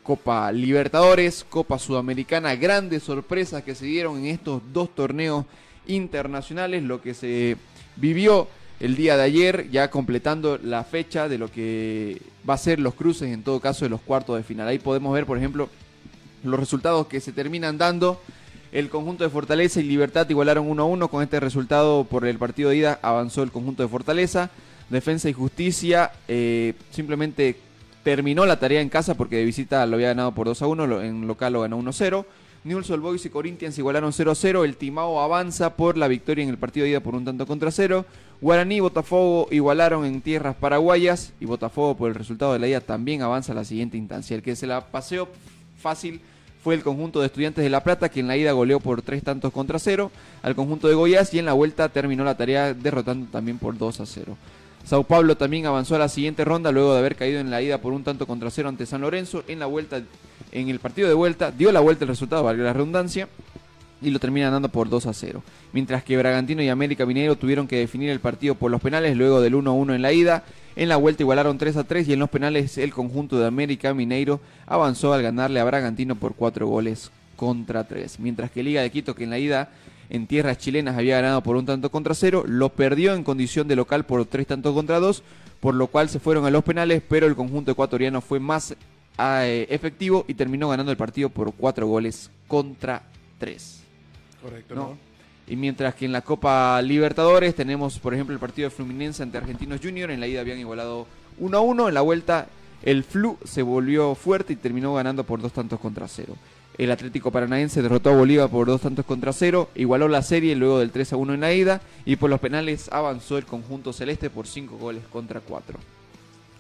Copa 0.09 0.51
Libertadores, 0.53 1.45
Copa 1.47 1.79
Sudamericana, 1.79 2.55
grandes 2.55 3.03
sorpresas 3.03 3.63
que 3.63 3.75
se 3.75 3.85
dieron 3.85 4.17
en 4.17 4.25
estos 4.29 4.63
dos 4.73 4.95
torneos 4.95 5.45
internacionales, 5.87 6.83
lo 6.83 7.03
que 7.03 7.13
se 7.13 7.59
vivió 7.97 8.49
el 8.81 8.97
día 8.97 9.19
de 9.19 9.25
ayer, 9.25 9.69
ya 9.71 9.91
completando 9.91 10.57
la 10.63 10.83
fecha 10.85 11.29
de 11.29 11.37
lo 11.37 11.51
que 11.51 12.23
va 12.49 12.55
a 12.55 12.57
ser 12.57 12.81
los 12.81 12.95
cruces, 12.95 13.31
en 13.35 13.43
todo 13.43 13.61
caso, 13.61 13.85
de 13.85 13.91
los 13.91 14.01
cuartos 14.01 14.39
de 14.39 14.45
final. 14.45 14.67
Ahí 14.67 14.79
podemos 14.79 15.13
ver, 15.13 15.27
por 15.27 15.37
ejemplo, 15.37 15.69
los 16.43 16.59
resultados 16.59 17.07
que 17.07 17.21
se 17.21 17.33
terminan 17.33 17.77
dando. 17.77 18.19
El 18.73 18.89
conjunto 18.89 19.25
de 19.25 19.31
Fortaleza 19.31 19.79
y 19.81 19.83
Libertad 19.83 20.27
igualaron 20.31 20.71
1 20.71 20.83
a 20.83 20.87
1. 20.87 21.09
Con 21.09 21.23
este 21.23 21.39
resultado 21.39 22.05
por 22.05 22.27
el 22.27 22.39
partido 22.39 22.71
de 22.71 22.79
ida 22.79 22.99
avanzó 23.03 23.43
el 23.43 23.53
conjunto 23.53 23.83
de 23.83 23.91
Fortaleza. 23.91 24.49
Defensa 24.89 25.29
y 25.29 25.35
Justicia 25.35 26.13
eh, 26.29 26.73
simplemente 26.93 27.68
terminó 28.09 28.47
la 28.47 28.59
tarea 28.59 28.81
en 28.81 28.89
casa 28.89 29.13
porque 29.13 29.37
de 29.37 29.45
visita 29.45 29.85
lo 29.85 29.97
había 29.97 30.09
ganado 30.09 30.33
por 30.33 30.47
2 30.47 30.63
a 30.63 30.67
1. 30.67 31.03
En 31.03 31.27
local 31.27 31.53
lo 31.53 31.61
ganó 31.61 31.77
1 31.77 31.91
a 31.91 31.93
0. 31.93 32.27
Newell's 32.65 32.89
Old 32.89 33.03
Boys 33.03 33.27
y 33.27 33.29
Corinthians 33.29 33.77
igualaron 33.77 34.15
0 34.15 34.31
a 34.31 34.35
0. 34.35 34.65
El 34.65 34.79
Timao 34.79 35.21
avanza 35.21 35.77
por 35.77 35.99
la 35.99 36.09
victoria 36.09 36.43
en 36.43 36.49
el 36.49 36.57
partido 36.57 36.85
de 36.85 36.91
ida 36.93 37.01
por 37.01 37.15
un 37.15 37.27
tanto 37.27 37.47
contra 37.47 37.71
0. 37.71 38.07
Guaraní 38.41 38.77
y 38.77 38.81
Botafogo 38.81 39.47
igualaron 39.51 40.07
en 40.07 40.23
tierras 40.23 40.57
paraguayas. 40.57 41.35
Y 41.39 41.45
Botafogo 41.45 41.99
por 41.99 42.09
el 42.09 42.15
resultado 42.15 42.55
de 42.55 42.61
la 42.61 42.69
ida 42.69 42.81
también 42.81 43.21
avanza 43.21 43.53
a 43.53 43.55
la 43.55 43.65
siguiente 43.65 43.99
instancia. 43.99 44.35
El 44.35 44.43
que 44.43 44.57
se 44.57 44.67
la 44.67 44.87
paseó 44.87 45.29
fácil 45.79 46.23
fue 46.65 46.77
el 46.77 46.83
conjunto 46.83 47.21
de 47.21 47.27
estudiantes 47.27 47.63
de 47.63 47.69
La 47.69 47.85
Plata, 47.85 48.09
que 48.09 48.21
en 48.21 48.29
la 48.29 48.39
ida 48.39 48.53
goleó 48.53 48.81
por 48.81 49.03
tres 49.03 49.23
tantos 49.23 49.53
contra 49.53 49.79
cero 49.79 50.11
al 50.43 50.55
conjunto 50.55 50.89
de 50.89 50.95
Goiás 50.95 51.35
y 51.35 51.41
en 51.41 51.45
la 51.45 51.53
vuelta 51.53 51.91
terminó 51.91 52.25
la 52.25 52.39
tarea 52.39 52.73
derrotando 52.73 53.27
también 53.31 53.59
por 53.59 53.77
2 53.77 54.01
a 54.01 54.07
0. 54.07 54.35
Sao 54.85 55.05
Paulo 55.05 55.37
también 55.37 55.67
avanzó 55.67 55.97
a 55.97 55.99
la 55.99 56.09
siguiente 56.09 56.45
ronda 56.45 56.73
luego 56.73 56.93
de 56.93 56.99
haber 56.99 57.17
caído 57.17 57.41
en 57.41 57.51
la 57.51 57.61
ida 57.61 57.79
por 57.79 57.93
un 57.93 58.05
tanto 58.05 58.27
contra 58.27 58.51
cero 58.51 58.69
ante 58.69 58.87
San 58.87 59.03
Lorenzo. 59.03 59.45
En 59.47 59.59
la 59.59 59.67
vuelta, 59.67 60.03
en 60.53 60.69
el 60.69 60.79
partido 60.79 61.09
de 61.09 61.15
vuelta, 61.15 61.51
dio 61.51 61.73
la 61.73 61.81
vuelta 61.81 62.05
el 62.05 62.09
resultado, 62.09 62.43
valga 62.43 62.65
la 62.65 62.73
redundancia, 62.73 63.29
y 64.01 64.11
lo 64.11 64.19
termina 64.19 64.51
dando 64.51 64.69
por 64.69 64.89
2 64.89 65.07
a 65.07 65.13
0. 65.13 65.43
Mientras 65.73 66.05
que 66.05 66.17
Bragantino 66.17 66.63
y 66.63 66.69
América 66.69 67.05
Mineiro 67.05 67.37
tuvieron 67.37 67.67
que 67.67 67.79
definir 67.79 68.11
el 68.11 68.21
partido 68.21 68.55
por 68.55 68.71
los 68.71 68.81
penales 68.81 69.17
luego 69.17 69.41
del 69.41 69.55
1 69.55 69.71
a 69.71 69.75
1 69.75 69.95
en 69.95 70.03
la 70.03 70.13
ida. 70.13 70.45
En 70.77 70.89
la 70.89 70.97
vuelta 70.97 71.23
igualaron 71.23 71.59
3 71.59 71.77
a 71.77 71.85
3 71.85 72.09
y 72.09 72.13
en 72.13 72.21
los 72.21 72.31
penales 72.31 72.79
el 72.79 72.93
conjunto 72.93 73.39
de 73.39 73.47
América 73.47 73.93
Mineiro 73.95 74.41
avanzó 74.67 75.13
al 75.13 75.23
ganarle 75.23 75.61
a 75.61 75.65
Bragantino 75.65 76.15
por 76.15 76.35
4 76.35 76.67
goles 76.67 77.11
contra 77.37 77.85
3. 77.85 78.21
Mientras 78.21 78.51
que 78.51 78.63
Liga 78.63 78.83
de 78.83 78.91
Quito, 78.91 79.15
que 79.15 79.25
en 79.25 79.31
la 79.31 79.39
ida 79.39 79.71
en 80.11 80.27
tierras 80.27 80.59
chilenas 80.59 80.97
había 80.97 81.21
ganado 81.21 81.43
por 81.43 81.57
un 81.57 81.67
tanto 81.67 81.91
contra 81.91 82.15
0, 82.15 82.45
lo 82.47 82.71
perdió 82.71 83.15
en 83.15 83.25
condición 83.25 83.69
de 83.69 83.77
local 83.77 84.05
por 84.05 84.25
3 84.25 84.47
tantos 84.47 84.75
contra 84.75 85.01
2, 85.01 85.23
por 85.61 85.75
lo 85.75 85.89
cual 85.89 86.09
se 86.09 86.21
fueron 86.21 86.47
a 86.47 86.51
los 86.51 86.65
penales, 86.65 87.03
pero 87.07 87.27
el 87.27 87.37
conjunto 87.37 87.73
ecuatoriano 87.73 88.21
fue 88.21 88.41
más 88.41 88.75
eh, 89.19 89.67
efectivo 89.71 90.25
y 90.29 90.35
terminó 90.35 90.69
ganando 90.69 90.93
el 90.93 90.99
partido 90.99 91.29
por 91.29 91.53
4 91.53 91.87
goles 91.87 92.31
contra 92.47 93.03
3. 93.39 93.81
Correcto, 94.43 94.75
¿no? 94.75 94.81
¿no? 94.81 95.09
Y 95.49 95.57
mientras 95.57 95.95
que 95.95 96.05
en 96.05 96.13
la 96.13 96.21
Copa 96.21 96.81
Libertadores 96.83 97.55
tenemos, 97.55 97.99
por 97.99 98.13
ejemplo, 98.13 98.35
el 98.35 98.41
partido 98.41 98.69
de 98.69 98.75
Fluminense 98.75 99.23
ante 99.23 99.39
Argentinos 99.39 99.81
Junior. 99.83 100.11
En 100.11 100.21
la 100.21 100.27
ida 100.27 100.41
habían 100.41 100.59
igualado 100.59 101.07
1 101.39 101.57
a 101.57 101.61
1. 101.61 101.89
En 101.89 101.95
la 101.95 102.03
vuelta 102.03 102.49
el 102.83 103.03
Flu 103.03 103.39
se 103.45 103.63
volvió 103.63 104.15
fuerte 104.15 104.53
y 104.53 104.57
terminó 104.57 104.95
ganando 104.95 105.25
por 105.25 105.41
dos 105.41 105.53
tantos 105.53 105.81
contra 105.81 106.07
cero. 106.07 106.37
El 106.79 106.93
Atlético 106.93 107.33
Paranaense 107.33 107.83
derrotó 107.83 108.11
a 108.11 108.17
Bolívar 108.17 108.49
por 108.49 108.69
dos 108.69 108.83
tantos 108.83 109.05
contra 109.05 109.33
cero, 109.33 109.69
igualó 109.75 110.07
la 110.07 110.23
serie 110.23 110.55
luego 110.55 110.79
del 110.79 110.93
3 110.93 111.13
a 111.13 111.17
1 111.17 111.35
en 111.35 111.41
la 111.41 111.53
ida 111.53 111.81
y 112.05 112.15
por 112.15 112.31
los 112.31 112.39
penales 112.39 112.89
avanzó 112.93 113.37
el 113.37 113.47
conjunto 113.47 113.93
celeste 113.93 114.31
por 114.31 114.47
5 114.47 114.77
goles 114.77 115.03
contra 115.11 115.41
4. 115.41 115.77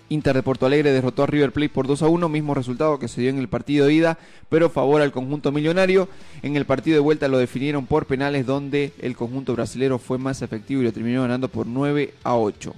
Inter 0.08 0.34
de 0.34 0.42
Porto 0.42 0.66
Alegre 0.66 0.90
derrotó 0.90 1.22
a 1.22 1.26
River 1.26 1.52
Plate 1.52 1.68
por 1.68 1.86
2 1.86 2.02
a 2.02 2.08
1, 2.08 2.28
mismo 2.28 2.54
resultado 2.54 2.98
que 2.98 3.06
se 3.06 3.20
dio 3.20 3.30
en 3.30 3.38
el 3.38 3.46
partido 3.46 3.86
de 3.86 3.94
ida, 3.94 4.18
pero 4.48 4.70
favor 4.70 5.02
al 5.02 5.12
conjunto 5.12 5.52
millonario. 5.52 6.08
En 6.42 6.56
el 6.56 6.64
partido 6.64 6.96
de 6.96 7.00
vuelta 7.00 7.28
lo 7.28 7.38
definieron 7.38 7.86
por 7.86 8.06
penales 8.06 8.44
donde 8.44 8.92
el 8.98 9.14
conjunto 9.14 9.52
brasilero 9.52 10.00
fue 10.00 10.18
más 10.18 10.42
efectivo 10.42 10.80
y 10.82 10.86
lo 10.86 10.92
terminó 10.92 11.22
ganando 11.22 11.48
por 11.48 11.66
9 11.66 12.14
a 12.24 12.34
8. 12.34 12.74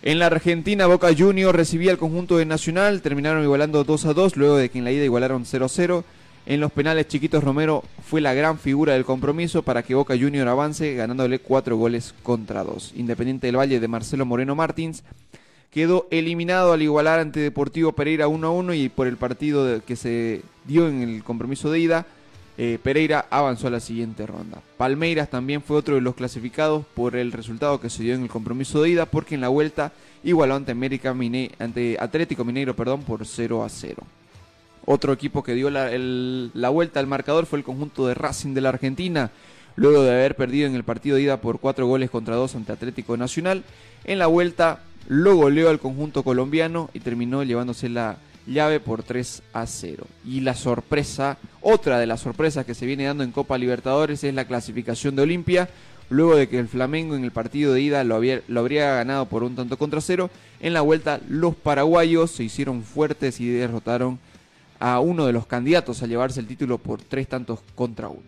En 0.00 0.20
la 0.20 0.26
Argentina, 0.26 0.86
Boca 0.86 1.08
Juniors 1.16 1.56
recibía 1.56 1.90
al 1.90 1.98
conjunto 1.98 2.38
de 2.38 2.46
Nacional, 2.46 3.02
terminaron 3.02 3.42
igualando 3.42 3.82
2 3.84 4.06
a 4.06 4.14
2, 4.14 4.36
luego 4.36 4.56
de 4.56 4.70
que 4.70 4.78
en 4.78 4.84
la 4.84 4.92
ida 4.92 5.04
igualaron 5.04 5.44
0 5.44 5.64
a 5.66 5.68
0. 5.68 6.04
En 6.50 6.60
los 6.60 6.72
penales, 6.72 7.06
Chiquitos 7.08 7.44
Romero 7.44 7.84
fue 8.02 8.22
la 8.22 8.32
gran 8.32 8.58
figura 8.58 8.94
del 8.94 9.04
compromiso 9.04 9.62
para 9.62 9.82
que 9.82 9.94
Boca 9.94 10.14
Juniors 10.18 10.48
avance, 10.48 10.94
ganándole 10.94 11.40
4 11.40 11.76
goles 11.76 12.14
contra 12.22 12.64
2. 12.64 12.94
Independiente 12.96 13.46
del 13.48 13.58
Valle 13.58 13.78
de 13.80 13.86
Marcelo 13.86 14.24
Moreno 14.24 14.54
Martins 14.54 15.04
quedó 15.70 16.06
eliminado 16.10 16.72
al 16.72 16.80
igualar 16.80 17.20
ante 17.20 17.40
Deportivo 17.40 17.92
Pereira 17.92 18.28
1 18.28 18.46
a 18.46 18.50
1 18.50 18.72
y 18.72 18.88
por 18.88 19.06
el 19.06 19.18
partido 19.18 19.82
que 19.84 19.94
se 19.94 20.40
dio 20.64 20.88
en 20.88 21.02
el 21.02 21.22
compromiso 21.22 21.70
de 21.70 21.80
ida, 21.80 22.06
eh, 22.56 22.78
Pereira 22.82 23.26
avanzó 23.28 23.66
a 23.66 23.70
la 23.70 23.80
siguiente 23.80 24.26
ronda. 24.26 24.62
Palmeiras 24.78 25.28
también 25.28 25.60
fue 25.60 25.76
otro 25.76 25.96
de 25.96 26.00
los 26.00 26.14
clasificados 26.14 26.86
por 26.94 27.14
el 27.14 27.30
resultado 27.30 27.78
que 27.78 27.90
se 27.90 28.02
dio 28.02 28.14
en 28.14 28.22
el 28.22 28.30
compromiso 28.30 28.80
de 28.80 28.88
ida, 28.88 29.04
porque 29.04 29.34
en 29.34 29.42
la 29.42 29.48
vuelta 29.48 29.92
igualó 30.24 30.54
ante, 30.54 30.72
América 30.72 31.12
Mine- 31.12 31.50
ante 31.58 31.98
Atlético 32.00 32.42
Mineiro 32.46 32.74
perdón, 32.74 33.02
por 33.02 33.26
0 33.26 33.62
a 33.62 33.68
0. 33.68 34.02
Otro 34.84 35.12
equipo 35.12 35.42
que 35.42 35.54
dio 35.54 35.70
la, 35.70 35.92
el- 35.92 36.50
la 36.54 36.68
vuelta 36.70 37.00
al 37.00 37.06
marcador 37.06 37.46
fue 37.46 37.58
el 37.58 37.64
conjunto 37.64 38.06
de 38.06 38.14
Racing 38.14 38.54
de 38.54 38.60
la 38.62 38.70
Argentina, 38.70 39.30
luego 39.76 40.02
de 40.02 40.10
haber 40.10 40.34
perdido 40.34 40.66
en 40.66 40.74
el 40.74 40.84
partido 40.84 41.16
de 41.16 41.22
ida 41.22 41.40
por 41.40 41.60
4 41.60 41.86
goles 41.86 42.10
contra 42.10 42.36
2 42.36 42.54
ante 42.54 42.72
Atlético 42.72 43.16
Nacional. 43.16 43.64
En 44.04 44.18
la 44.18 44.26
vuelta 44.26 44.80
lo 45.08 45.36
goleó 45.36 45.68
al 45.70 45.78
conjunto 45.78 46.22
colombiano 46.22 46.90
y 46.94 47.00
terminó 47.00 47.42
llevándose 47.42 47.88
la 47.88 48.16
llave 48.46 48.80
por 48.80 49.02
3 49.02 49.42
a 49.52 49.66
0. 49.66 50.06
Y 50.24 50.40
la 50.40 50.54
sorpresa, 50.54 51.36
otra 51.60 51.98
de 51.98 52.06
las 52.06 52.20
sorpresas 52.20 52.64
que 52.64 52.74
se 52.74 52.86
viene 52.86 53.04
dando 53.04 53.24
en 53.24 53.30
Copa 53.32 53.58
Libertadores 53.58 54.24
es 54.24 54.32
la 54.34 54.46
clasificación 54.46 55.16
de 55.16 55.22
Olimpia, 55.22 55.68
luego 56.10 56.34
de 56.36 56.48
que 56.48 56.58
el 56.58 56.68
Flamengo 56.68 57.14
en 57.14 57.24
el 57.24 57.30
partido 57.30 57.74
de 57.74 57.82
ida 57.82 58.02
lo, 58.04 58.14
había- 58.14 58.40
lo 58.48 58.60
habría 58.60 58.94
ganado 58.94 59.26
por 59.26 59.42
un 59.42 59.54
tanto 59.54 59.76
contra 59.76 60.00
cero. 60.00 60.30
En 60.60 60.72
la 60.72 60.80
vuelta 60.80 61.20
los 61.28 61.54
paraguayos 61.54 62.30
se 62.30 62.44
hicieron 62.44 62.82
fuertes 62.82 63.38
y 63.40 63.48
derrotaron 63.48 64.18
a 64.80 65.00
uno 65.00 65.26
de 65.26 65.32
los 65.32 65.46
candidatos 65.46 66.02
a 66.02 66.06
llevarse 66.06 66.40
el 66.40 66.46
título 66.46 66.78
por 66.78 67.02
tres 67.02 67.28
tantos 67.28 67.60
contra 67.74 68.08
uno. 68.08 68.22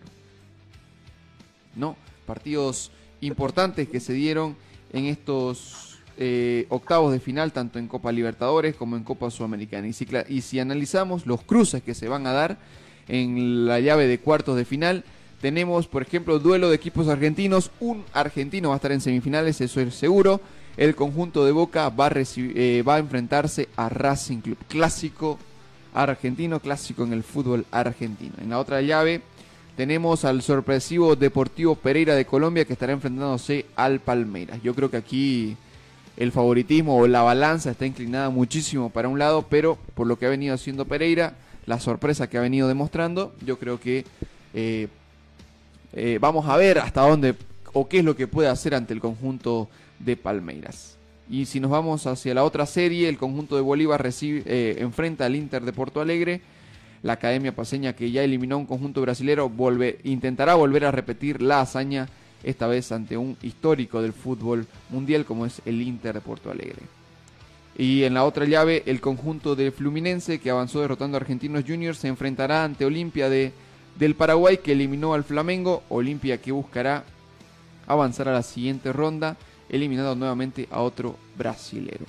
¿No? 1.76 1.96
Partidos 2.26 2.90
importantes 3.20 3.88
que 3.88 4.01
se 4.01 4.12
dieron 4.12 4.57
en 4.92 5.07
estos 5.07 5.98
eh, 6.16 6.66
octavos 6.68 7.12
de 7.12 7.20
final, 7.20 7.53
tanto 7.53 7.78
en 7.78 7.88
Copa 7.88 8.12
Libertadores 8.12 8.74
como 8.74 8.96
en 8.96 9.05
Copa 9.05 9.30
Sudamericana. 9.30 9.86
Y 9.86 9.92
si, 9.92 10.07
y 10.28 10.40
si 10.40 10.59
analizamos 10.59 11.26
los 11.26 11.42
cruces 11.42 11.82
que 11.82 11.94
se 11.94 12.09
van 12.09 12.26
a 12.26 12.32
dar 12.32 12.59
en 13.09 13.66
la 13.66 13.80
llave 13.80 14.07
de 14.07 14.18
cuartos 14.18 14.57
de 14.57 14.64
final, 14.64 15.05
tenemos, 15.40 15.86
por 15.86 16.03
ejemplo, 16.03 16.38
duelo 16.38 16.68
de 16.68 16.76
equipos 16.76 17.09
argentinos. 17.09 17.70
Un 17.80 18.05
argentino 18.12 18.68
va 18.68 18.74
a 18.74 18.76
estar 18.76 18.92
en 18.92 19.01
semifinales, 19.01 19.61
eso 19.61 19.80
es 19.80 19.94
seguro. 19.94 20.40
El 20.76 20.94
conjunto 20.94 21.44
de 21.44 21.53
Boca 21.53 21.88
va 21.88 22.11
eh, 22.14 22.84
va 22.86 22.96
a 22.96 22.98
enfrentarse 22.98 23.68
a 23.76 23.88
Racing 23.88 24.38
Club. 24.40 24.59
Clásico 24.68 25.38
argentino, 25.95 26.61
clásico 26.61 27.05
en 27.05 27.12
el 27.12 27.22
fútbol 27.22 27.66
argentino. 27.70 28.34
En 28.41 28.51
la 28.51 28.59
otra 28.59 28.80
llave 28.82 29.22
tenemos 29.76 30.24
al 30.24 30.43
sorpresivo 30.43 31.16
Deportivo 31.16 31.74
Pereira 31.74 32.14
de 32.14 32.26
Colombia 32.26 32.64
que 32.64 32.74
estará 32.74 32.93
enfrentándose 32.93 33.66
al 33.76 34.01
Palmeiras. 34.01 34.62
Yo 34.62 34.74
creo 34.74 34.91
que 34.91 34.97
aquí 34.97 35.57
el 36.16 36.32
favoritismo 36.32 36.99
o 36.99 37.07
la 37.07 37.22
balanza 37.22 37.70
está 37.70 37.86
inclinada 37.86 38.30
muchísimo 38.30 38.91
para 38.91 39.09
un 39.09 39.18
lado, 39.18 39.47
pero 39.49 39.78
por 39.95 40.07
lo 40.07 40.18
que 40.18 40.26
ha 40.26 40.30
venido 40.30 40.55
haciendo 40.55 40.84
Pereira, 40.84 41.34
la 41.66 41.80
sorpresa 41.80 42.28
que 42.28 42.36
ha 42.36 42.43
venido 42.43 42.68
demostrando, 42.68 43.34
yo 43.45 43.59
creo 43.59 43.80
que 43.80 44.05
eh, 44.53 44.88
eh, 45.93 46.18
vamos 46.20 46.47
a 46.49 46.57
ver 46.57 46.78
hasta 46.78 47.03
dónde 47.03 47.34
o 47.72 47.88
qué 47.88 48.01
es 48.01 48.05
lo 48.05 48.16
que 48.16 48.26
puede 48.26 48.49
hacer 48.49 48.74
ante 48.74 48.93
el 48.93 49.01
conjunto 49.01 49.68
de 49.99 50.16
Palmeiras. 50.16 50.99
Y 51.31 51.47
si 51.47 51.61
nos 51.61 51.70
vamos 51.70 52.07
hacia 52.09 52.35
la 52.35 52.43
otra 52.43 52.66
serie, 52.66 53.09
el 53.09 53.16
conjunto 53.16 53.55
de 53.55 53.62
Bolívar 53.62 54.03
recibe, 54.03 54.43
eh, 54.47 54.76
enfrenta 54.81 55.26
al 55.26 55.37
Inter 55.37 55.62
de 55.62 55.72
Porto 55.72 56.01
Alegre. 56.01 56.41
La 57.03 57.14
Academia 57.14 57.55
Paseña, 57.55 57.95
que 57.95 58.11
ya 58.11 58.24
eliminó 58.24 58.57
a 58.57 58.59
un 58.59 58.66
conjunto 58.66 59.01
brasilero, 59.01 59.49
volve- 59.49 59.99
intentará 60.05 60.55
volver 60.57 60.85
a 60.85 60.91
repetir 60.91 61.41
la 61.41 61.61
hazaña, 61.61 62.09
esta 62.43 62.66
vez 62.66 62.91
ante 62.91 63.16
un 63.16 63.37
histórico 63.43 64.03
del 64.03 64.12
fútbol 64.12 64.66
mundial 64.89 65.24
como 65.24 65.47
es 65.47 65.62
el 65.64 65.81
Inter 65.83 66.14
de 66.14 66.20
Porto 66.20 66.51
Alegre. 66.51 66.83
Y 67.78 68.03
en 68.03 68.14
la 68.14 68.24
otra 68.24 68.45
llave, 68.45 68.83
el 68.87 69.01
conjunto 69.01 69.55
de 69.55 69.70
Fluminense, 69.70 70.41
que 70.41 70.51
avanzó 70.51 70.81
derrotando 70.81 71.16
a 71.16 71.20
Argentinos 71.20 71.64
Juniors, 71.66 71.99
se 71.99 72.09
enfrentará 72.09 72.64
ante 72.64 72.85
Olimpia 72.85 73.31
de, 73.31 73.53
del 73.99 74.14
Paraguay, 74.16 74.59
que 74.59 74.72
eliminó 74.72 75.14
al 75.14 75.24
Flamengo. 75.24 75.83
Olimpia 75.89 76.41
que 76.43 76.51
buscará 76.53 77.05
avanzar 77.87 78.28
a 78.28 78.33
la 78.33 78.43
siguiente 78.43 78.93
ronda, 78.93 79.37
eliminando 79.71 80.14
nuevamente 80.14 80.68
a 80.71 80.81
otro 80.81 81.16
brasilero. 81.39 82.05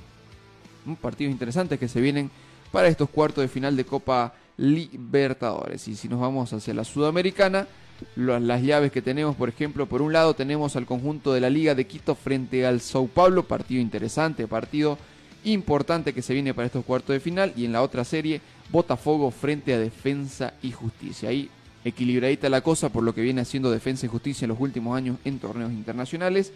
Partidos 0.99 1.31
interesantes 1.31 1.79
que 1.79 1.87
se 1.87 2.01
vienen 2.01 2.29
para 2.71 2.87
estos 2.87 3.09
cuartos 3.09 3.43
de 3.43 3.47
final 3.47 3.77
de 3.77 3.85
Copa 3.85 4.33
Libertadores. 4.57 5.87
Y 5.87 5.95
si 5.95 6.09
nos 6.09 6.19
vamos 6.19 6.51
hacia 6.53 6.73
la 6.73 6.83
Sudamericana, 6.83 7.67
las 8.15 8.61
llaves 8.63 8.91
que 8.91 9.01
tenemos, 9.01 9.35
por 9.35 9.49
ejemplo, 9.49 9.85
por 9.85 10.01
un 10.01 10.13
lado 10.13 10.33
tenemos 10.33 10.75
al 10.75 10.85
conjunto 10.85 11.33
de 11.33 11.41
la 11.41 11.49
Liga 11.49 11.75
de 11.75 11.85
Quito 11.85 12.15
frente 12.15 12.65
al 12.65 12.81
Sao 12.81 13.07
Paulo, 13.07 13.43
partido 13.43 13.81
interesante, 13.81 14.47
partido 14.47 14.97
importante 15.43 16.13
que 16.13 16.21
se 16.21 16.33
viene 16.33 16.53
para 16.53 16.67
estos 16.67 16.85
cuartos 16.85 17.13
de 17.13 17.19
final. 17.19 17.53
Y 17.55 17.65
en 17.65 17.71
la 17.71 17.81
otra 17.81 18.03
serie, 18.03 18.41
Botafogo 18.71 19.31
frente 19.31 19.73
a 19.73 19.79
Defensa 19.79 20.53
y 20.61 20.71
Justicia. 20.71 21.29
Ahí 21.29 21.49
equilibradita 21.83 22.49
la 22.49 22.61
cosa 22.61 22.89
por 22.89 23.03
lo 23.03 23.13
que 23.13 23.21
viene 23.21 23.41
haciendo 23.41 23.71
Defensa 23.71 24.05
y 24.05 24.09
Justicia 24.09 24.45
en 24.45 24.49
los 24.49 24.59
últimos 24.59 24.95
años 24.95 25.17
en 25.25 25.39
torneos 25.39 25.71
internacionales. 25.71 26.53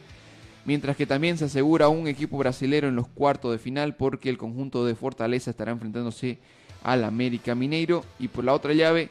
Mientras 0.66 0.98
que 0.98 1.06
también 1.06 1.38
se 1.38 1.46
asegura 1.46 1.90
un 1.90 2.08
equipo 2.08 2.38
brasilero 2.38 2.88
en 2.88 2.96
los 2.96 3.08
cuartos 3.08 3.52
de 3.52 3.60
final 3.60 3.96
porque 3.96 4.30
el 4.30 4.38
conjunto 4.38 4.86
de 4.86 4.96
Fortaleza 4.96 5.52
estará 5.52 5.72
enfrentándose 5.72 6.40
al 6.84 7.04
América 7.04 7.54
Mineiro. 7.54 8.04
Y 8.20 8.28
por 8.28 8.44
la 8.44 8.54
otra 8.54 8.74
llave, 8.74 9.10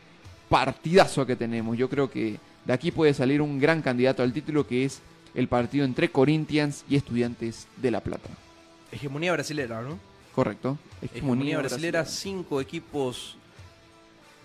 partidazo 0.48 1.24
que 1.26 1.36
tenemos. 1.36 1.78
Yo 1.78 1.88
creo 1.88 2.10
que 2.10 2.38
de 2.64 2.72
aquí 2.72 2.90
puede 2.90 3.14
salir 3.14 3.40
un 3.40 3.60
gran 3.60 3.82
candidato 3.82 4.22
al 4.22 4.32
título 4.32 4.66
que 4.66 4.84
es 4.84 5.00
el 5.34 5.48
partido 5.48 5.84
entre 5.84 6.10
Corinthians 6.10 6.84
y 6.88 6.96
Estudiantes 6.96 7.68
de 7.76 7.90
La 7.90 8.00
Plata. 8.00 8.30
Hegemonía 8.90 9.32
brasilera, 9.32 9.80
¿no? 9.82 9.98
Correcto. 10.34 10.78
Hegemonía, 11.02 11.58
brasilera, 11.58 12.04
cinco 12.04 12.60
equipos. 12.60 13.36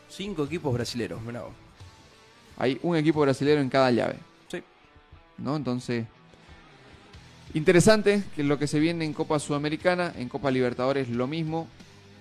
Cinco 0.09 0.43
equipos 0.43 0.73
brasileros, 0.73 1.21
mirá. 1.21 1.43
Hay 2.57 2.79
un 2.83 2.95
equipo 2.95 3.21
brasilero 3.21 3.61
en 3.61 3.69
cada 3.69 3.89
llave. 3.91 4.15
Sí. 4.47 4.61
¿No? 5.37 5.55
Entonces. 5.55 6.05
Interesante 7.53 8.23
que 8.35 8.43
lo 8.43 8.59
que 8.59 8.67
se 8.67 8.79
viene 8.79 9.05
en 9.05 9.13
Copa 9.13 9.39
Sudamericana, 9.39 10.13
en 10.17 10.29
Copa 10.29 10.51
Libertadores 10.51 11.09
lo 11.09 11.27
mismo, 11.27 11.67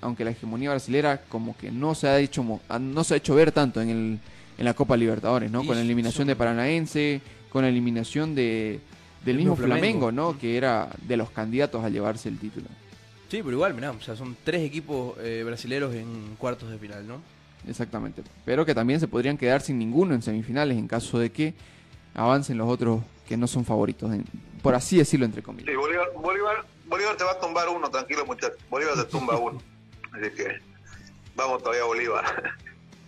aunque 0.01 0.25
la 0.25 0.31
hegemonía 0.31 0.71
brasilera 0.71 1.23
como 1.29 1.57
que 1.57 1.71
no 1.71 1.95
se 1.95 2.09
ha 2.09 2.19
hecho 2.19 2.45
no 2.81 3.05
se 3.05 3.15
ha 3.15 3.17
hecho 3.17 3.35
ver 3.35 3.53
tanto 3.53 3.81
en, 3.83 3.91
el, 3.91 4.19
en 4.57 4.65
la 4.65 4.75
Copa 4.75 4.97
Libertadores, 4.97 5.51
¿no? 5.51 5.65
con 5.65 5.77
la 5.77 5.83
eliminación 5.83 6.29
de 6.29 6.37
Paranaense, 6.37 7.21
con 7.51 7.63
la 7.63 7.69
eliminación 7.69 8.35
de 8.35 8.81
del 9.25 9.37
mismo 9.37 9.57
Flamengo, 9.57 10.13
¿no? 10.13 10.39
Que 10.39 10.57
era 10.57 10.89
de 11.07 11.17
los 11.17 11.31
candidatos 11.31 11.85
a 11.85 11.89
llevarse 11.89 12.29
el 12.29 12.39
título. 12.39 12.67
Sí, 13.29 13.41
pero 13.43 13.53
igual, 13.53 13.75
mirá, 13.75 13.91
o 13.91 14.01
sea, 14.01 14.17
son 14.17 14.37
tres 14.43 14.63
equipos 14.63 15.17
eh, 15.21 15.43
brasileños 15.45 15.95
en 15.95 16.35
cuartos 16.39 16.71
de 16.71 16.79
final, 16.79 17.07
¿no? 17.07 17.21
Exactamente. 17.69 18.23
Pero 18.45 18.65
que 18.65 18.75
también 18.75 19.01
se 19.01 19.09
podrían 19.09 19.37
quedar 19.37 19.61
sin 19.61 19.79
ninguno 19.79 20.15
en 20.15 20.23
semifinales 20.23 20.79
en 20.79 20.89
caso 20.89 21.19
de 21.19 21.31
que 21.31 21.55
avancen 22.15 22.57
los 22.57 22.69
otros 22.69 23.03
que 23.29 23.37
no 23.37 23.47
son 23.47 23.67
favoritos, 23.67 24.11
por 24.63 24.75
así 24.75 24.97
decirlo, 24.97 25.27
entre 25.27 25.43
comillas. 25.43 25.69
Sí, 25.69 25.77
Bolívar, 25.77 26.65
Bolívar, 26.87 27.17
te 27.19 27.25
va 27.25 27.33
a 27.33 27.39
tumbar 27.39 27.69
uno, 27.69 27.91
tranquilo, 27.91 28.25
muchachos. 28.25 28.59
Bolívar 28.71 28.95
te 28.95 29.05
tumba 29.05 29.37
uno. 29.37 29.61
Así 30.13 30.31
que 30.31 30.59
vamos 31.37 31.63
todavía 31.63 31.83
a 31.83 31.87
Bolívar. 31.87 32.55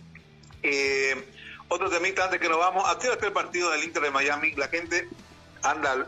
eh, 0.63 1.27
otro 1.69 1.89
temita 1.89 2.25
antes 2.25 2.39
que 2.39 2.47
nos 2.47 2.59
vamos. 2.59 2.87
¿A 2.87 2.99
qué 2.99 3.07
hora 3.07 3.15
está 3.15 3.25
el 3.25 3.33
partido 3.33 3.71
del 3.71 3.83
Inter 3.83 4.03
de 4.03 4.11
Miami? 4.11 4.51
La 4.51 4.67
gente 4.67 5.09
anda 5.63 6.05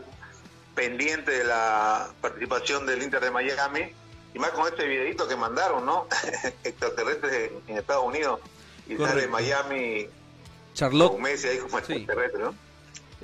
pendiente 0.76 1.32
de 1.32 1.44
la 1.44 2.08
participación 2.20 2.86
del 2.86 3.02
Inter 3.02 3.20
de 3.20 3.32
Miami 3.32 3.90
y 4.32 4.38
más 4.38 4.50
con 4.50 4.68
este 4.68 4.86
videito 4.86 5.26
que 5.26 5.34
mandaron, 5.34 5.84
¿no? 5.84 6.06
Extraterrestres 6.62 7.50
en 7.66 7.78
Estados 7.78 8.04
Unidos 8.04 8.38
y 8.86 8.94
de 8.94 9.26
Miami. 9.26 10.08
Charlotte. 10.72 11.18
Messi 11.18 11.48
ahí 11.48 11.58
como 11.58 11.78
extraterrestre, 11.78 12.44
¿no? 12.44 12.63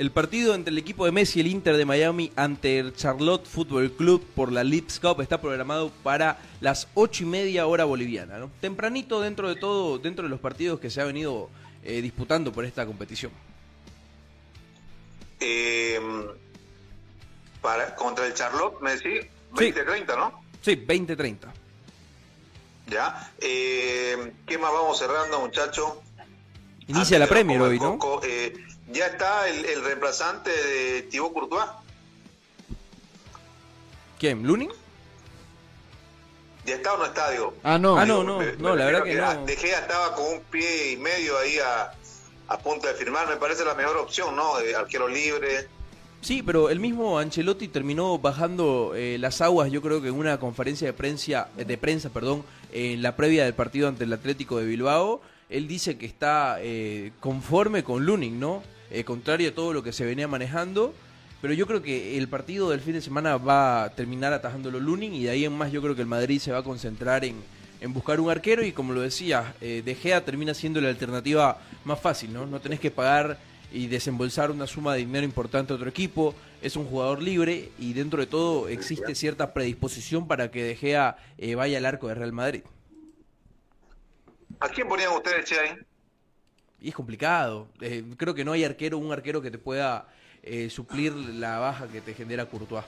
El 0.00 0.12
partido 0.12 0.54
entre 0.54 0.72
el 0.72 0.78
equipo 0.78 1.04
de 1.04 1.12
Messi 1.12 1.40
y 1.40 1.42
el 1.42 1.48
Inter 1.48 1.76
de 1.76 1.84
Miami 1.84 2.32
ante 2.34 2.78
el 2.78 2.96
Charlotte 2.96 3.44
Football 3.46 3.92
Club 3.92 4.26
por 4.34 4.50
la 4.50 4.64
Leagues 4.64 4.98
Cup 4.98 5.20
está 5.20 5.42
programado 5.42 5.90
para 6.02 6.38
las 6.62 6.88
ocho 6.94 7.24
y 7.24 7.26
media 7.26 7.66
hora 7.66 7.84
boliviana. 7.84 8.38
¿no? 8.38 8.50
Tempranito 8.62 9.20
dentro 9.20 9.46
de 9.50 9.56
todo, 9.56 9.98
dentro 9.98 10.22
de 10.22 10.30
los 10.30 10.40
partidos 10.40 10.80
que 10.80 10.88
se 10.88 11.02
ha 11.02 11.04
venido 11.04 11.50
eh, 11.84 12.00
disputando 12.00 12.50
por 12.50 12.64
esta 12.64 12.86
competición. 12.86 13.30
Eh, 15.38 16.00
para, 17.60 17.94
contra 17.94 18.26
el 18.26 18.32
Charlotte, 18.32 18.80
me 18.80 18.96
decís, 18.96 19.26
20-30, 19.52 20.16
¿no? 20.16 20.42
Sí, 20.62 20.76
20-30. 20.76 21.36
Ya. 22.86 23.34
Eh, 23.38 24.32
¿Qué 24.46 24.56
más 24.56 24.72
vamos 24.72 24.98
cerrando, 24.98 25.40
muchacho? 25.40 26.00
Inicia 26.86 27.18
la 27.18 27.26
Premier 27.26 27.60
hoy, 27.60 27.78
¿no? 27.78 27.98
Eh, 28.24 28.54
ya 28.92 29.06
está 29.06 29.48
el, 29.48 29.82
reemplazante 29.84 30.50
de 30.50 31.02
Thibaut 31.02 31.32
Courtois. 31.32 31.70
¿Quién? 34.18 34.46
¿Lunin? 34.46 34.70
¿Ya 36.66 36.74
está 36.74 36.94
o 36.94 36.98
no 36.98 37.06
está, 37.06 37.30
digo? 37.30 37.54
Ah, 37.62 37.78
no. 37.78 37.96
Ah, 37.96 38.04
no, 38.04 38.22
no, 38.22 38.40
no, 38.58 38.76
la 38.76 38.84
verdad 38.84 39.02
que, 39.04 39.14
no. 39.14 39.46
De 39.46 39.56
Gea 39.56 39.80
estaba 39.80 40.14
con 40.14 40.26
un 40.26 40.40
pie 40.50 40.92
y 40.92 40.96
medio 40.98 41.38
ahí 41.38 41.58
a, 41.58 41.92
a 42.48 42.58
punto 42.58 42.86
de 42.86 42.94
firmar, 42.94 43.28
me 43.28 43.36
parece 43.36 43.64
la 43.64 43.74
mejor 43.74 43.96
opción, 43.96 44.36
¿no? 44.36 44.58
De 44.58 44.74
arquero 44.74 45.08
libre. 45.08 45.68
Sí, 46.20 46.42
pero 46.42 46.68
el 46.68 46.80
mismo 46.80 47.18
Ancelotti 47.18 47.68
terminó 47.68 48.18
bajando 48.18 48.92
eh, 48.94 49.16
las 49.18 49.40
aguas, 49.40 49.70
yo 49.72 49.80
creo 49.80 50.02
que 50.02 50.08
en 50.08 50.14
una 50.14 50.38
conferencia 50.38 50.86
de 50.86 50.92
prensa, 50.92 51.48
de 51.56 51.78
prensa, 51.78 52.10
perdón, 52.10 52.44
en 52.72 53.02
la 53.02 53.16
previa 53.16 53.44
del 53.44 53.54
partido 53.54 53.88
ante 53.88 54.04
el 54.04 54.12
Atlético 54.12 54.58
de 54.58 54.66
Bilbao, 54.66 55.22
él 55.48 55.66
dice 55.66 55.96
que 55.96 56.04
está 56.04 56.58
eh, 56.60 57.12
conforme 57.20 57.82
con 57.84 58.04
Luning, 58.04 58.38
¿no? 58.38 58.62
Eh, 58.90 59.04
contrario 59.04 59.50
a 59.50 59.54
todo 59.54 59.72
lo 59.72 59.82
que 59.82 59.92
se 59.92 60.04
venía 60.04 60.26
manejando, 60.26 60.94
pero 61.40 61.54
yo 61.54 61.66
creo 61.66 61.80
que 61.80 62.18
el 62.18 62.28
partido 62.28 62.70
del 62.70 62.80
fin 62.80 62.94
de 62.94 63.00
semana 63.00 63.36
va 63.36 63.84
a 63.84 63.90
terminar 63.90 64.32
atajándolo 64.32 64.80
Luning 64.80 65.14
y 65.14 65.24
de 65.24 65.30
ahí 65.30 65.44
en 65.44 65.52
más 65.52 65.72
yo 65.72 65.80
creo 65.80 65.94
que 65.94 66.02
el 66.02 66.08
Madrid 66.08 66.40
se 66.40 66.52
va 66.52 66.58
a 66.58 66.62
concentrar 66.62 67.24
en, 67.24 67.36
en 67.80 67.92
buscar 67.94 68.20
un 68.20 68.30
arquero 68.30 68.64
y 68.64 68.72
como 68.72 68.92
lo 68.92 69.00
decía, 69.00 69.54
eh, 69.60 69.82
De 69.84 69.94
Gea 69.94 70.24
termina 70.24 70.54
siendo 70.54 70.80
la 70.80 70.88
alternativa 70.88 71.58
más 71.84 72.00
fácil, 72.00 72.32
¿no? 72.32 72.46
No 72.46 72.60
tenés 72.60 72.80
que 72.80 72.90
pagar 72.90 73.38
y 73.72 73.86
desembolsar 73.86 74.50
una 74.50 74.66
suma 74.66 74.94
de 74.94 74.98
dinero 75.00 75.24
importante 75.24 75.72
a 75.72 75.76
otro 75.76 75.88
equipo, 75.88 76.34
es 76.60 76.76
un 76.76 76.84
jugador 76.86 77.22
libre 77.22 77.70
y 77.78 77.92
dentro 77.92 78.20
de 78.20 78.26
todo 78.26 78.68
existe 78.68 79.14
cierta 79.14 79.54
predisposición 79.54 80.26
para 80.26 80.50
que 80.50 80.64
De 80.64 80.76
Gea 80.76 81.16
eh, 81.38 81.54
vaya 81.54 81.78
al 81.78 81.86
arco 81.86 82.08
de 82.08 82.16
Real 82.16 82.32
Madrid. 82.32 82.62
¿A 84.58 84.68
quién 84.68 84.88
ponían 84.88 85.12
ustedes, 85.12 85.44
Che? 85.44 85.89
Es 86.82 86.94
complicado. 86.94 87.68
Eh, 87.80 88.04
creo 88.16 88.34
que 88.34 88.44
no 88.44 88.52
hay 88.52 88.64
arquero, 88.64 88.98
un 88.98 89.12
arquero 89.12 89.42
que 89.42 89.50
te 89.50 89.58
pueda 89.58 90.08
suplir 90.70 91.12
la 91.12 91.58
baja 91.58 91.86
que 91.86 92.00
te 92.00 92.14
genera 92.14 92.46
Courtois. 92.46 92.86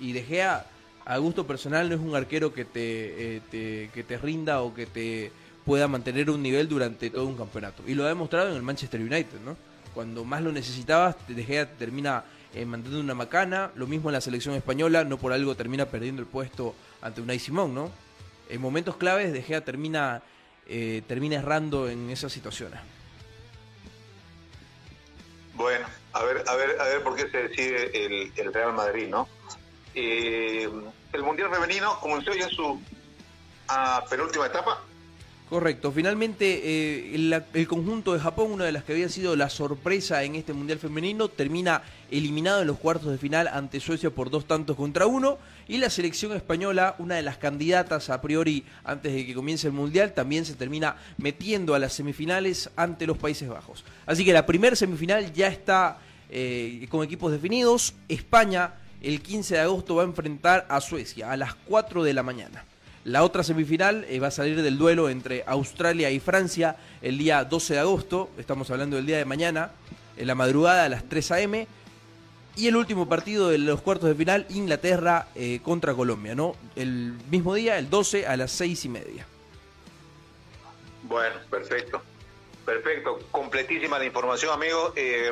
Y 0.00 0.12
De 0.12 0.22
Gea 0.22 0.64
a 1.06 1.18
gusto 1.18 1.46
personal 1.46 1.88
no 1.88 1.94
es 1.94 2.00
un 2.00 2.16
arquero 2.16 2.52
que 2.52 2.64
te, 2.64 3.36
eh, 3.36 3.90
que 3.92 4.04
te 4.04 4.18
rinda 4.18 4.62
o 4.62 4.72
que 4.72 4.86
te 4.86 5.30
pueda 5.64 5.86
mantener 5.86 6.30
un 6.30 6.42
nivel 6.42 6.68
durante 6.68 7.10
todo 7.10 7.26
un 7.26 7.36
campeonato. 7.36 7.82
Y 7.86 7.94
lo 7.94 8.04
ha 8.04 8.08
demostrado 8.08 8.50
en 8.50 8.56
el 8.56 8.62
Manchester 8.62 9.00
United, 9.00 9.40
¿no? 9.44 9.56
Cuando 9.92 10.24
más 10.24 10.42
lo 10.42 10.50
necesitabas, 10.50 11.16
De 11.28 11.44
Gea 11.44 11.70
termina 11.76 12.24
eh, 12.54 12.64
manteniendo 12.64 13.04
una 13.04 13.14
macana, 13.14 13.70
lo 13.74 13.86
mismo 13.86 14.08
en 14.08 14.14
la 14.14 14.20
selección 14.20 14.54
española, 14.54 15.04
no 15.04 15.18
por 15.18 15.32
algo 15.32 15.54
termina 15.54 15.86
perdiendo 15.86 16.22
el 16.22 16.28
puesto 16.28 16.74
ante 17.02 17.20
Unai 17.20 17.38
Simón, 17.38 17.74
¿no? 17.74 17.90
En 18.48 18.60
momentos 18.60 18.96
claves 18.96 19.32
De 19.32 19.42
Gea 19.42 19.64
termina, 19.64 20.22
eh, 20.66 21.02
termina 21.06 21.36
errando 21.36 21.88
en 21.88 22.10
esas 22.10 22.32
situaciones. 22.32 22.80
Bueno, 25.54 25.86
a 26.12 26.22
ver, 26.24 26.44
a 26.46 26.54
ver, 26.54 26.80
a 26.80 26.84
ver 26.84 27.02
por 27.02 27.16
qué 27.16 27.28
se 27.30 27.48
decide 27.48 28.04
el, 28.06 28.32
el 28.36 28.52
Real 28.52 28.72
Madrid, 28.72 29.08
¿no? 29.08 29.28
Eh, 29.94 30.68
el 31.12 31.22
Mundial 31.22 31.50
Femenino 31.50 31.98
comenzó 32.00 32.32
ya 32.34 32.48
su 32.48 32.80
ah, 33.68 34.04
penúltima 34.10 34.46
etapa. 34.46 34.82
Correcto, 35.54 35.92
finalmente 35.92 36.62
eh, 36.64 37.14
el, 37.14 37.68
conjunto 37.68 38.12
de 38.12 38.18
Japón, 38.18 38.50
una 38.50 38.64
de 38.64 38.72
las 38.72 38.82
que 38.82 38.90
había 38.90 39.08
sido 39.08 39.36
la 39.36 39.48
sorpresa 39.48 40.24
en 40.24 40.34
este 40.34 40.52
Mundial 40.52 40.80
Femenino, 40.80 41.28
termina 41.28 41.82
eliminado 42.10 42.62
en 42.62 42.66
los 42.66 42.76
cuartos 42.76 43.12
de 43.12 43.18
final 43.18 43.46
ante 43.46 43.78
Suecia 43.78 44.10
por 44.10 44.30
dos 44.30 44.48
tantos 44.48 44.76
contra 44.76 45.06
uno. 45.06 45.38
Y 45.68 45.76
la 45.76 45.90
selección 45.90 46.32
española, 46.32 46.96
una 46.98 47.14
de 47.14 47.22
las 47.22 47.38
candidatas 47.38 48.10
a 48.10 48.20
priori 48.20 48.64
antes 48.82 49.12
de 49.12 49.24
que 49.24 49.32
comience 49.32 49.68
el 49.68 49.74
Mundial, 49.74 50.12
también 50.12 50.44
se 50.44 50.56
termina 50.56 50.96
metiendo 51.18 51.76
a 51.76 51.78
las 51.78 51.92
semifinales 51.92 52.68
ante 52.74 53.06
los 53.06 53.16
Países 53.16 53.48
Bajos. 53.48 53.84
Así 54.06 54.24
que 54.24 54.32
la 54.32 54.46
primera 54.46 54.74
semifinal 54.74 55.32
ya 55.32 55.46
está 55.46 56.00
eh, 56.30 56.84
con 56.90 57.04
equipos 57.04 57.30
definidos. 57.30 57.94
España 58.08 58.74
el 59.00 59.22
15 59.22 59.54
de 59.54 59.60
agosto 59.60 59.94
va 59.94 60.02
a 60.02 60.06
enfrentar 60.06 60.66
a 60.68 60.80
Suecia 60.80 61.30
a 61.30 61.36
las 61.36 61.54
4 61.54 62.02
de 62.02 62.12
la 62.12 62.24
mañana. 62.24 62.64
La 63.04 63.22
otra 63.22 63.42
semifinal 63.42 64.06
eh, 64.08 64.18
va 64.18 64.28
a 64.28 64.30
salir 64.30 64.62
del 64.62 64.78
duelo 64.78 65.10
entre 65.10 65.44
Australia 65.46 66.10
y 66.10 66.20
Francia 66.20 66.76
el 67.02 67.18
día 67.18 67.44
12 67.44 67.74
de 67.74 67.80
agosto, 67.80 68.30
estamos 68.38 68.70
hablando 68.70 68.96
del 68.96 69.04
día 69.04 69.18
de 69.18 69.26
mañana, 69.26 69.72
en 70.16 70.26
la 70.26 70.34
madrugada 70.34 70.84
a 70.84 70.88
las 70.88 71.06
3 71.06 71.30
a.m. 71.32 71.66
Y 72.56 72.68
el 72.68 72.76
último 72.76 73.06
partido 73.06 73.50
de 73.50 73.58
los 73.58 73.82
cuartos 73.82 74.08
de 74.08 74.14
final, 74.14 74.46
Inglaterra 74.48 75.28
eh, 75.34 75.60
contra 75.62 75.92
Colombia, 75.92 76.34
¿no? 76.34 76.56
El 76.76 77.14
mismo 77.28 77.52
día, 77.54 77.78
el 77.78 77.90
12 77.90 78.26
a 78.26 78.36
las 78.36 78.52
6 78.52 78.84
y 78.84 78.88
media. 78.88 79.26
Bueno, 81.02 81.34
perfecto. 81.50 82.00
Perfecto. 82.64 83.18
Completísima 83.30 83.98
la 83.98 84.06
información, 84.06 84.52
amigo. 84.52 84.94
Eh, 84.96 85.30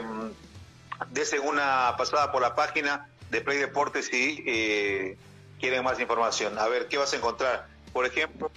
dese 1.10 1.38
una 1.38 1.94
pasada 1.96 2.30
por 2.32 2.42
la 2.42 2.54
página 2.54 3.08
de 3.30 3.40
Play 3.40 3.58
Deportes 3.58 4.06
si 4.06 4.42
eh, 4.46 5.16
quieren 5.62 5.84
más 5.84 6.00
información. 6.00 6.58
A 6.58 6.66
ver, 6.66 6.88
¿qué 6.88 6.98
vas 6.98 7.12
a 7.12 7.16
encontrar? 7.16 7.68
Por 7.92 8.04
ejemplo, 8.04 8.50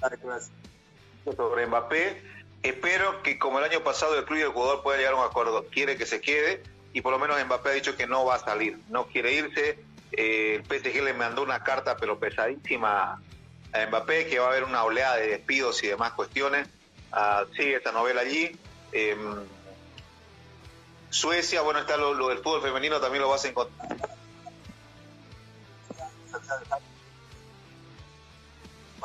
sobre 1.37 1.67
Mbappé, 1.67 2.21
Espero 2.65 3.21
que 3.21 3.37
como 3.37 3.59
el 3.59 3.65
año 3.65 3.83
pasado 3.83 4.17
el 4.17 4.25
club 4.25 4.39
y 4.39 4.41
el 4.41 4.47
jugador 4.47 4.81
puedan 4.81 4.99
llegar 4.99 5.13
a 5.13 5.17
un 5.17 5.23
acuerdo. 5.23 5.67
Quiere 5.67 5.97
que 5.97 6.07
se 6.07 6.19
quede 6.19 6.63
y 6.93 7.01
por 7.01 7.11
lo 7.11 7.19
menos 7.19 7.37
Mbappé 7.45 7.69
ha 7.69 7.73
dicho 7.73 7.95
que 7.95 8.07
no 8.07 8.25
va 8.25 8.35
a 8.35 8.39
salir, 8.39 8.79
no 8.89 9.05
quiere 9.05 9.33
irse. 9.33 9.77
Eh, 10.13 10.55
el 10.55 10.63
PSG 10.65 11.03
le 11.03 11.13
mandó 11.13 11.43
una 11.43 11.63
carta 11.63 11.95
pero 11.95 12.17
pesadísima 12.17 13.21
a 13.71 13.85
Mbappé 13.85 14.25
que 14.25 14.39
va 14.39 14.47
a 14.47 14.49
haber 14.49 14.63
una 14.63 14.83
oleada 14.83 15.17
de 15.17 15.27
despidos 15.27 15.83
y 15.83 15.87
demás 15.87 16.13
cuestiones. 16.13 16.67
Ah, 17.11 17.45
sigue 17.55 17.75
esta 17.75 17.91
novela 17.91 18.21
allí. 18.21 18.57
Em, 18.91 19.45
Suecia, 21.11 21.61
bueno, 21.61 21.81
está 21.81 21.97
lo, 21.97 22.15
lo, 22.15 22.29
del 22.29 22.39
fútbol 22.39 22.63
femenino, 22.63 22.99
también 22.99 23.21
lo 23.21 23.29
vas 23.29 23.45
a 23.45 23.49
encontrar. 23.49 23.95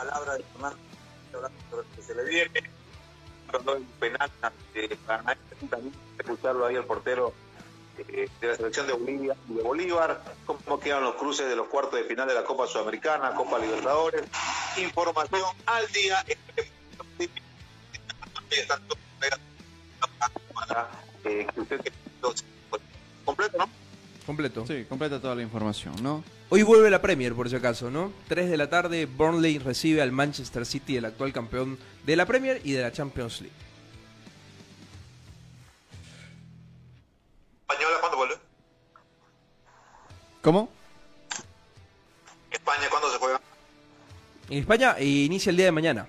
Palabra 0.00 0.32
de 0.34 0.44
que 1.94 2.02
se 2.02 2.14
le 2.14 2.24
viene, 2.24 2.70
el 3.52 3.84
penal 4.00 4.30
de 4.72 4.96
también 5.68 5.94
escucharlo 6.18 6.64
ahí 6.64 6.76
al 6.76 6.86
portero 6.86 7.34
eh, 7.98 8.30
de 8.40 8.46
la 8.46 8.56
selección 8.56 8.86
de 8.86 8.94
Bolivia 8.94 9.36
y 9.50 9.54
de 9.56 9.62
Bolívar, 9.62 10.22
cómo 10.46 10.80
quedan 10.80 11.02
los 11.02 11.16
cruces 11.16 11.46
de 11.50 11.54
los 11.54 11.66
cuartos 11.66 12.00
de 12.00 12.04
final 12.04 12.26
de 12.26 12.32
la 12.32 12.44
Copa 12.44 12.66
Sudamericana, 12.66 13.34
Copa 13.34 13.58
Libertadores, 13.58 14.24
información 14.78 15.54
al 15.66 15.86
día. 15.88 16.24
Eh, 21.24 21.46
completo, 23.26 23.58
¿no? 23.58 23.79
Completo. 24.30 24.64
Sí, 24.64 24.86
completa 24.88 25.20
toda 25.20 25.34
la 25.34 25.42
información, 25.42 25.92
¿no? 26.04 26.22
Hoy 26.50 26.62
vuelve 26.62 26.88
la 26.88 27.02
Premier, 27.02 27.34
por 27.34 27.50
si 27.50 27.56
acaso, 27.56 27.90
¿no? 27.90 28.12
3 28.28 28.48
de 28.48 28.56
la 28.56 28.70
tarde, 28.70 29.06
Burnley 29.06 29.58
recibe 29.58 30.02
al 30.02 30.12
Manchester 30.12 30.64
City, 30.64 30.98
el 30.98 31.04
actual 31.04 31.32
campeón 31.32 31.76
de 32.06 32.14
la 32.14 32.26
Premier 32.26 32.60
y 32.62 32.70
de 32.70 32.82
la 32.82 32.92
Champions 32.92 33.40
League. 33.40 33.56
¿Española 37.62 37.96
cuándo 37.98 38.16
vuelve? 38.18 38.34
¿Cómo? 40.42 40.68
¿España 42.52 42.84
cuándo 42.88 43.10
se 43.10 43.18
juega? 43.18 43.40
En 44.48 44.58
España 44.58 44.94
eh, 44.96 45.06
inicia 45.06 45.50
el 45.50 45.56
día 45.56 45.66
de 45.66 45.72
mañana. 45.72 46.06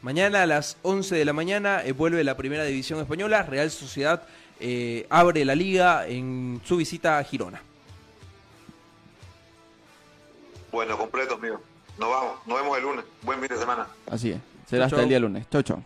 Mañana 0.00 0.44
a 0.44 0.46
las 0.46 0.76
11 0.82 1.16
de 1.16 1.24
la 1.24 1.32
mañana 1.32 1.82
eh, 1.84 1.90
vuelve 1.90 2.22
la 2.22 2.36
primera 2.36 2.62
división 2.62 3.00
española. 3.00 3.42
Real 3.42 3.72
Sociedad 3.72 4.28
eh, 4.64 5.06
abre 5.10 5.44
la 5.44 5.56
liga 5.56 6.06
en 6.06 6.60
su 6.64 6.76
visita 6.76 7.18
a 7.18 7.24
Girona. 7.24 7.60
Bueno, 10.70 10.96
completo, 10.96 11.34
amigo. 11.34 11.60
Nos 11.98 12.08
vamos, 12.08 12.46
nos 12.46 12.62
vemos 12.62 12.78
el 12.78 12.84
lunes. 12.84 13.04
Buen 13.22 13.40
fin 13.40 13.48
de 13.48 13.58
semana. 13.58 13.86
Así 14.08 14.30
es. 14.30 14.38
Será 14.66 14.86
hasta 14.86 15.02
el 15.02 15.08
día 15.08 15.18
lunes. 15.18 15.46
Chau, 15.50 15.62
chau. 15.62 15.82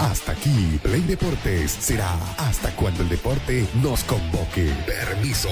Hasta 0.00 0.32
aquí, 0.32 0.78
Play 0.82 1.02
Deportes 1.02 1.72
será 1.72 2.14
hasta 2.38 2.74
cuando 2.76 3.02
el 3.02 3.08
deporte 3.08 3.66
nos 3.82 4.02
convoque. 4.04 4.72
Permiso. 4.86 5.50